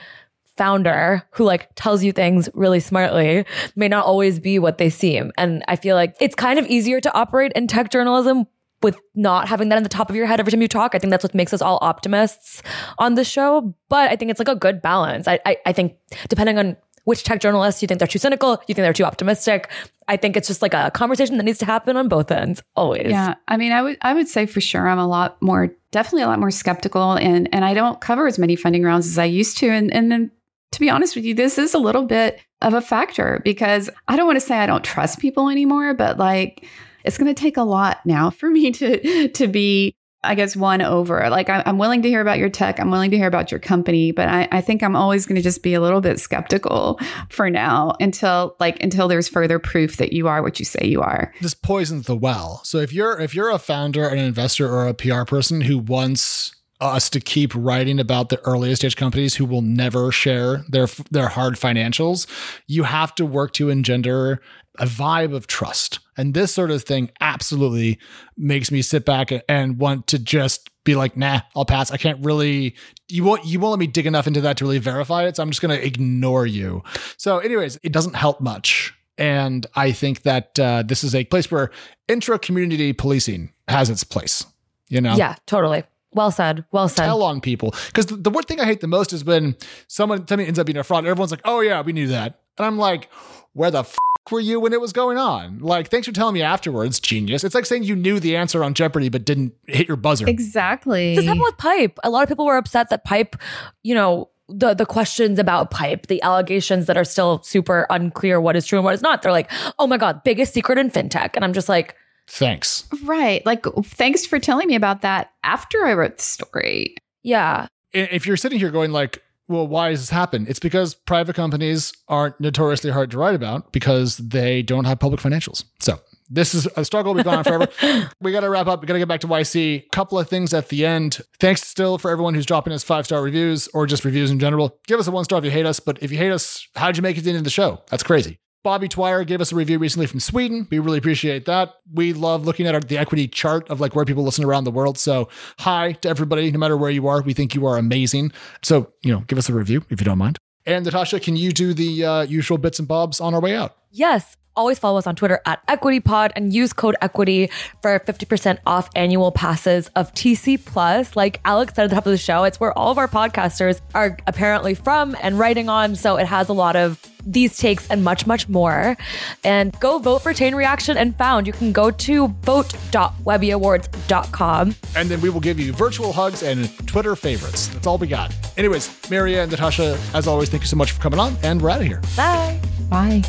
founder 0.57 1.23
who 1.33 1.45
like 1.45 1.69
tells 1.75 2.05
you 2.05 2.13
things 2.13 2.49
really 2.55 2.81
smartly 2.81 3.45
may 3.75 3.89
not 3.89 4.05
always 4.05 4.39
be 4.39 4.59
what 4.59 4.79
they 4.79 4.91
seem. 4.91 5.33
And 5.39 5.65
I 5.69 5.77
feel 5.77 5.97
like 5.97 6.15
it's 6.21 6.35
kind 6.35 6.59
of 6.59 6.67
easier 6.67 7.01
to 7.01 7.15
operate 7.15 7.53
in 7.55 7.67
tech 7.67 7.91
journalism 7.91 8.47
with 8.83 8.99
not 9.15 9.49
having 9.49 9.69
that 9.69 9.77
in 9.77 9.83
the 9.83 9.89
top 9.89 10.11
of 10.11 10.17
your 10.17 10.27
head 10.27 10.41
every 10.41 10.51
time 10.51 10.61
you 10.61 10.69
talk. 10.69 10.95
I 10.95 10.99
think 10.99 11.11
that's 11.11 11.25
what 11.25 11.35
makes 11.35 11.53
us 11.53 11.63
all 11.63 11.79
optimists 11.81 12.63
on 12.99 13.15
the 13.15 13.25
show. 13.25 13.75
But 13.89 14.11
I 14.11 14.17
think 14.17 14.31
it's 14.31 14.41
like 14.41 14.49
a 14.49 14.57
good 14.57 14.83
balance. 14.83 15.29
I, 15.29 15.39
I, 15.47 15.57
I 15.67 15.73
think 15.73 15.97
depending 16.29 16.59
on 16.59 16.77
which 17.05 17.25
tech 17.25 17.41
journalists 17.41 17.83
you 17.83 17.89
think 17.89 17.99
they're 17.99 18.09
too 18.09 18.19
cynical, 18.19 18.63
you 18.69 18.75
think 18.75 18.85
they're 18.85 18.93
too 18.93 19.05
optimistic. 19.05 19.71
I 20.09 20.17
think 20.17 20.37
it's 20.37 20.49
just 20.49 20.63
like 20.63 20.75
a 20.75 20.91
conversation 20.91 21.37
that 21.39 21.45
needs 21.45 21.59
to 21.59 21.67
happen 21.67 21.97
on 21.97 22.09
both 22.09 22.31
ends 22.31 22.63
always. 22.77 23.11
Yeah. 23.11 23.35
I 23.49 23.57
mean, 23.57 23.73
I 23.73 23.83
would 23.83 23.99
I 24.03 24.15
would 24.15 24.29
say 24.29 24.47
for 24.47 24.61
sure 24.61 24.87
I'm 24.87 24.99
a 24.99 25.07
lot 25.07 25.41
more 25.41 25.75
definitely 25.91 26.23
a 26.23 26.27
lot 26.27 26.39
more 26.39 26.51
skeptical 26.51 27.13
and 27.15 27.49
and 27.53 27.65
I 27.65 27.75
don't 27.75 28.01
cover 28.01 28.27
as 28.27 28.39
many 28.39 28.57
funding 28.57 28.83
rounds 28.83 29.07
as 29.07 29.19
I 29.19 29.25
used 29.25 29.59
to 29.59 29.69
and 29.69 29.93
and 29.93 30.11
then 30.13 30.31
to 30.73 30.81
be 30.81 30.91
honest 30.91 31.15
with 31.15 31.25
you, 31.25 31.35
this 31.35 31.59
is 31.59 31.75
a 31.75 31.79
little 31.79 32.05
bit 32.05 32.41
of 32.61 32.75
a 32.75 32.81
factor 32.81 33.41
because 33.45 33.89
I 34.09 34.17
don't 34.17 34.27
want 34.27 34.37
to 34.37 34.45
say 34.45 34.57
I 34.57 34.67
don't 34.67 34.85
trust 34.85 35.19
people 35.19 35.49
anymore, 35.49 35.95
but 35.95 36.19
like 36.19 36.67
it's 37.05 37.19
going 37.19 37.33
to 37.33 37.41
take 37.41 37.57
a 37.57 37.63
lot 37.63 38.05
now 38.05 38.31
for 38.31 38.51
me 38.51 38.73
to 38.73 39.29
to 39.29 39.47
be 39.47 39.95
I 40.25 40.37
guess 40.37 40.55
won 40.55 40.81
over. 40.83 41.29
Like 41.31 41.49
I, 41.51 41.63
am 41.67 41.79
willing 41.79 42.03
to 42.03 42.09
hear 42.09 42.21
about 42.21 42.39
your 42.39 42.49
tech. 42.49 42.79
I'm 42.79 42.93
willing 42.93 43.11
to 43.11 43.17
hear 43.17 43.27
about 43.27 43.51
your 43.51 43.59
company, 43.59 44.13
but 44.13 44.29
I, 44.29 44.47
I 44.53 44.61
think 44.61 44.83
I'm 44.83 44.95
always 44.95 45.27
going 45.27 45.35
to 45.35 45.43
just 45.43 45.65
be 45.65 45.75
a 45.75 45.81
little 45.81 46.01
bit 46.01 46.21
skeptical 46.21 47.01
for 47.29 47.51
now 47.51 47.95
until 47.99 48.55
like 48.61 48.81
until 48.83 49.09
there's 49.09 49.29
further 49.29 49.59
proof 49.59 49.97
that 49.97 50.13
you 50.13 50.29
are 50.29 50.41
what 50.41 50.61
you 50.61 50.65
say 50.65 50.87
you 50.87 51.01
are. 51.03 51.35
This 51.41 51.55
poisons 51.55 52.07
the 52.07 52.15
well. 52.15 52.61
So 52.63 52.79
if 52.79 52.93
you're 52.93 53.19
if 53.21 53.35
you're 53.35 53.51
a 53.51 53.59
founder, 53.59 54.07
an 54.09 54.19
investor, 54.19 54.73
or 54.73 54.87
a 54.87 54.95
PR 54.95 55.25
person 55.25 55.63
who 55.63 55.79
wants 55.79 56.55
us 56.83 57.09
to 57.11 57.21
keep 57.21 57.53
writing 57.55 58.01
about 58.01 58.29
the 58.29 58.41
earliest 58.45 58.83
stage 58.83 58.97
companies 58.97 59.37
who 59.37 59.45
will 59.45 59.63
never 59.63 60.11
share 60.11 60.65
their 60.69 60.89
their 61.11 61.29
hard 61.29 61.55
financials, 61.55 62.27
you 62.67 62.83
have 62.83 63.15
to 63.15 63.25
work 63.25 63.53
to 63.55 63.71
engender 63.71 64.41
a 64.79 64.87
vibe 64.87 65.35
of 65.35 65.47
trust. 65.47 66.01
And 66.17 66.35
this 66.35 66.53
sort 66.53 66.71
of 66.71 66.83
thing 66.83 67.11
absolutely 67.21 67.99
makes 68.37 68.71
me 68.71 68.83
sit 68.83 69.05
back 69.05 69.31
and 69.49 69.79
want 69.79 70.07
to 70.09 70.19
just 70.19 70.71
be 70.85 70.95
like, 70.95 71.17
nah, 71.17 71.43
I'll 71.55 71.65
pass. 71.65 71.91
I 71.91 71.97
can't 71.97 72.25
really 72.25 72.75
you 73.09 73.25
won't 73.25 73.45
you 73.45 73.61
won't 73.61 73.73
let 73.73 73.79
me 73.79 73.87
dig 73.87 74.07
enough 74.07 74.27
into 74.27 74.41
that 74.41 74.57
to 74.59 74.65
really 74.65 74.79
verify 74.79 75.27
it. 75.27 75.37
So 75.37 75.43
I'm 75.43 75.51
just 75.51 75.63
gonna 75.63 75.75
ignore 75.75 76.47
you. 76.47 76.83
So, 77.17 77.39
anyways, 77.39 77.79
it 77.83 77.93
doesn't 77.93 78.15
help 78.15 78.41
much. 78.41 78.95
And 79.19 79.67
I 79.75 79.93
think 79.93 80.23
that 80.23 80.59
uh, 80.59 80.83
this 80.83 81.05
is 81.05 81.15
a 81.15 81.25
place 81.25 81.51
where 81.51 81.71
intra 82.09 82.39
community 82.39 82.93
policing 82.93 83.53
has 83.69 83.91
its 83.91 84.05
place. 84.05 84.47
You 84.89 85.01
know? 85.01 85.15
Yeah, 85.15 85.37
totally. 85.47 85.85
Well 86.15 86.31
said. 86.31 86.65
Well 86.73 86.89
said. 86.89 87.05
Tell 87.05 87.23
on 87.23 87.41
people. 87.41 87.75
Because 87.87 88.07
the, 88.07 88.17
the 88.17 88.31
one 88.31 88.45
thing 88.45 88.61
I 88.61 88.65
hate 88.65 88.81
the 88.81 88.87
most 88.87 89.13
is 89.13 89.25
when 89.25 89.57
someone 89.89 90.27
something 90.27 90.47
ends 90.47 90.59
up 90.59 90.67
being 90.67 90.77
a 90.77 90.85
fraud. 90.85 91.07
Everyone's 91.07 91.31
like, 91.31 91.43
oh, 91.45 91.61
yeah, 91.61 91.81
we 91.81 91.93
knew 91.93 92.09
that. 92.09 92.41
And 92.59 92.67
I'm 92.67 92.79
like, 92.79 93.09
where 93.55 93.71
the 93.71 93.81
f- 93.81 93.97
were 94.31 94.41
you 94.41 94.61
when 94.61 94.73
it 94.73 94.81
was 94.81 94.93
going 94.93 95.19
on? 95.19 95.59
Like, 95.59 95.89
thanks 95.89 96.07
for 96.07 96.13
telling 96.13 96.35
me 96.35 96.43
afterwards, 96.43 97.01
genius. 97.01 97.45
It's 97.45 97.55
like 97.55 97.67
saying 97.67 97.85
you 97.85 97.97
knew 97.97 98.21
the 98.21 98.37
answer 98.37 98.63
on 98.63 98.75
Jeopardy 98.75 99.09
but 99.09 99.25
didn't 99.25 99.55
hit 99.67 99.89
your 99.89 99.97
buzzer. 99.97 100.29
Exactly. 100.29 101.17
This 101.17 101.25
happened 101.25 101.43
with 101.43 101.59
Pipe. 101.59 101.99
A 102.05 102.11
lot 102.11 102.23
of 102.23 102.29
people 102.29 102.47
were 102.47 102.57
upset 102.57 102.91
that 102.91 103.05
Pipe, 103.05 103.37
you 103.83 103.95
know, 103.95 104.29
the 104.49 104.75
the 104.75 104.85
questions 104.85 105.39
about 105.39 105.71
pipe, 105.71 106.09
the 106.09 106.21
allegations 106.23 106.87
that 106.87 106.97
are 106.97 107.05
still 107.05 107.43
super 107.43 107.87
unclear 107.89 108.41
what 108.41 108.55
is 108.57 108.67
true 108.67 108.79
and 108.79 108.85
what 108.85 108.93
is 108.95 109.01
not. 109.01 109.23
They're 109.23 109.33
like, 109.33 109.51
"Oh 109.79 109.87
my 109.87 109.97
god, 109.97 110.23
biggest 110.25 110.53
secret 110.53 110.79
in 110.79 110.91
fintech." 110.91 111.31
And 111.35 111.45
I'm 111.45 111.53
just 111.53 111.69
like, 111.69 111.97
Thanks. 112.33 112.89
Right. 113.05 113.45
Like, 113.45 113.67
thanks 113.85 114.25
for 114.25 114.39
telling 114.39 114.67
me 114.67 114.75
about 114.75 115.03
that 115.03 115.33
after 115.45 115.85
I 115.85 115.93
wrote 115.93 116.17
the 116.17 116.23
story. 116.23 116.97
Yeah. 117.23 117.67
If 117.93 118.27
you're 118.27 118.39
sitting 118.39 118.59
here 118.59 118.71
going, 118.71 118.91
like, 118.91 119.23
well, 119.49 119.69
why 119.69 119.91
does 119.91 120.01
this 120.01 120.09
happen? 120.09 120.47
It's 120.49 120.59
because 120.59 120.95
private 120.95 121.37
companies 121.37 121.93
aren't 122.09 122.41
notoriously 122.41 122.91
hard 122.91 123.11
to 123.11 123.19
write 123.19 123.35
about 123.35 123.71
because 123.71 124.17
they 124.17 124.63
don't 124.63 124.87
have 124.87 124.99
public 124.99 125.21
financials. 125.21 125.65
So 125.81 126.01
this 126.31 126.55
is 126.55 126.67
a 126.75 126.87
struggle 126.87 127.13
we've 127.13 127.23
gone 127.23 127.37
on 127.39 127.45
forever. 127.45 127.69
we 128.23 128.33
got 128.33 128.41
to 128.41 128.49
wrap 128.49 128.67
up. 128.67 128.81
We 128.81 128.87
got 128.87 128.95
to 128.95 128.99
get 128.99 129.09
back 129.09 129.21
to 129.21 129.27
YC. 129.27 129.91
Couple 129.91 130.19
of 130.19 130.27
things 130.27 130.55
at 130.55 130.71
the 130.71 130.87
end. 130.87 131.21
Thanks 131.39 131.69
still 131.69 131.99
for 131.99 132.11
everyone 132.11 132.33
who's 132.33 132.47
dropping 132.47 132.73
us 132.73 132.83
five 132.83 133.05
star 133.05 133.23
reviews 133.23 133.69
or 133.75 133.87
just 133.87 134.07
reviews 134.07 134.31
in 134.31 134.39
general. 134.39 134.79
Give 134.87 134.99
us 134.99 135.07
a 135.07 135.11
one 135.11 135.25
star 135.25 135.39
if 135.39 135.45
you 135.45 135.51
hate 135.51 135.67
us. 135.67 135.81
But 135.81 136.03
if 136.03 136.11
you 136.11 136.17
hate 136.17 136.33
us, 136.33 136.67
how'd 136.77 136.97
you 136.97 137.03
make 137.03 137.19
it 137.19 137.27
into 137.27 137.43
the 137.43 137.51
show? 137.51 137.83
That's 137.91 138.03
crazy. 138.03 138.39
Bobby 138.63 138.89
Twire 138.89 139.27
gave 139.27 139.41
us 139.41 139.51
a 139.51 139.57
review 139.57 139.79
recently 139.79 140.07
from 140.07 140.21
Sweden. 140.21 140.69
We 140.71 140.79
really 140.79 140.99
appreciate 140.99 141.47
that. 141.47 141.75
We 141.93 142.13
love 142.13 142.45
looking 142.45 142.67
at 142.67 142.75
our, 142.75 142.81
the 142.81 142.97
equity 142.97 143.27
chart 143.27 143.69
of 143.69 143.81
like 143.81 143.97
where 143.97 144.05
people 144.05 144.23
listen 144.23 144.45
around 144.45 144.65
the 144.65 144.71
world. 144.71 144.99
So, 144.99 145.29
hi 145.59 145.93
to 145.93 146.09
everybody, 146.09 146.51
no 146.53 146.59
matter 146.59 146.77
where 146.77 146.91
you 146.91 147.09
are. 147.09 147.23
We 147.23 147.33
think 147.33 147.55
you 147.55 147.67
are 147.67 147.77
amazing. 147.77 148.33
So, 148.63 148.93
you 149.03 149.13
know, 149.13 149.21
give 149.27 149.39
us 149.39 149.49
a 149.49 149.53
review 149.53 149.85
if 149.91 150.01
you 150.01 150.05
don't 150.05 150.19
mind. 150.19 150.39
And 150.65 150.85
Natasha, 150.85 151.19
can 151.19 151.37
you 151.37 151.51
do 151.51 151.75
the 151.75 152.05
uh, 152.05 152.23
usual 152.23 152.57
bits 152.57 152.79
and 152.79 152.87
bobs 152.87 153.21
on 153.21 153.35
our 153.35 153.41
way 153.41 153.57
out? 153.57 153.77
Yes. 153.91 154.37
Always 154.55 154.79
follow 154.79 154.99
us 154.99 155.07
on 155.07 155.17
Twitter 155.17 155.41
at 155.47 155.67
EquityPod 155.67 156.33
and 156.37 156.53
use 156.53 156.75
code 156.75 156.95
EQUITY 157.01 157.49
for 157.81 157.99
50% 157.99 158.59
off 158.67 158.91
annual 158.95 159.33
passes 159.33 159.89
of 159.97 160.13
TC 160.13 160.63
Plus. 160.63 161.17
Like 161.17 161.41
Alex 161.45 161.73
said 161.75 161.85
at 161.85 161.91
the 161.91 161.97
top 161.97 162.05
of 162.07 162.13
the 162.13 162.19
show, 162.19 162.45
it's 162.45 162.61
where 162.61 162.77
all 162.77 162.91
of 162.91 162.99
our 162.99 163.09
podcasters 163.09 163.81
are 163.95 164.19
apparently 164.27 164.75
from 164.75 165.17
and 165.23 165.39
writing 165.39 165.71
on. 165.71 165.97
So 165.97 166.17
it 166.17 166.27
has 166.27 166.51
a 166.51 166.53
lot 166.53 166.77
of 166.77 167.01
these 167.25 167.57
takes 167.57 167.89
and 167.89 168.05
much, 168.05 168.27
much 168.27 168.47
more. 168.49 168.97
And 169.45 169.79
go 169.81 169.99
vote 169.99 170.19
for 170.21 170.35
Chain 170.35 170.55
Reaction 170.55 170.99
and 170.99 171.17
Found. 171.17 171.47
You 171.47 171.53
can 171.55 171.73
go 171.73 171.91
to 171.91 172.29
vote.webbyawards.com. 172.43 174.75
And 174.97 175.09
then 175.09 175.21
we 175.21 175.31
will 175.31 175.41
give 175.41 175.59
you 175.59 175.73
virtual 175.73 176.13
hugs 176.13 176.43
and 176.43 176.71
Twitter 176.87 177.17
favorites. 177.17 177.69
That's 177.69 177.87
all 177.87 177.97
we 177.97 178.07
got. 178.07 178.35
Anyways, 178.59 179.11
Maria 179.11 179.43
and 179.43 179.51
Natasha, 179.51 179.99
as 180.13 180.27
always, 180.27 180.51
thank 180.51 180.63
you 180.63 180.69
so 180.69 180.77
much 180.77 180.93
for 180.93 181.01
coming 181.01 181.19
on, 181.19 181.37
and 181.43 181.63
we're 181.63 181.71
out 181.71 181.81
of 181.81 181.87
here. 181.87 182.03
Bye. 182.17 182.61
Bye. 182.91 183.23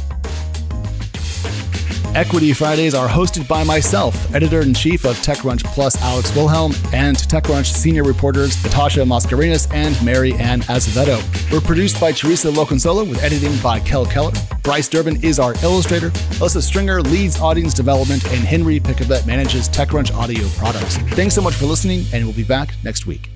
Equity 2.15 2.53
Fridays 2.53 2.93
are 2.93 3.07
hosted 3.07 3.47
by 3.47 3.63
myself, 3.63 4.13
editor 4.35 4.61
in 4.61 4.71
chief 4.71 5.03
of 5.03 5.17
TechCrunch 5.17 5.63
Plus 5.63 5.99
Alex 6.03 6.33
Wilhelm, 6.35 6.71
and 6.93 7.17
TechCrunch 7.17 7.65
senior 7.65 8.03
reporters 8.03 8.63
Natasha 8.63 8.99
Mascarenhas 8.99 9.67
and 9.73 9.99
Mary 10.05 10.33
Ann 10.33 10.61
Azevedo. 10.69 11.19
We're 11.51 11.59
produced 11.59 11.99
by 11.99 12.11
Teresa 12.11 12.49
Loconsolo 12.49 13.09
with 13.09 13.23
editing 13.23 13.57
by 13.63 13.79
Kel 13.79 14.05
Keller. 14.05 14.31
Bryce 14.61 14.87
Durbin 14.87 15.23
is 15.23 15.39
our 15.39 15.55
illustrator. 15.63 16.11
Alyssa 16.39 16.61
Stringer 16.61 17.01
leads 17.01 17.41
audience 17.41 17.73
development, 17.73 18.23
and 18.25 18.43
Henry 18.45 18.79
Pickavet 18.79 19.25
manages 19.25 19.67
TechCrunch 19.67 20.13
audio 20.13 20.47
products. 20.49 20.97
Thanks 21.15 21.33
so 21.33 21.41
much 21.41 21.55
for 21.55 21.65
listening, 21.65 22.05
and 22.13 22.25
we'll 22.25 22.35
be 22.35 22.43
back 22.43 22.75
next 22.83 23.07
week. 23.07 23.32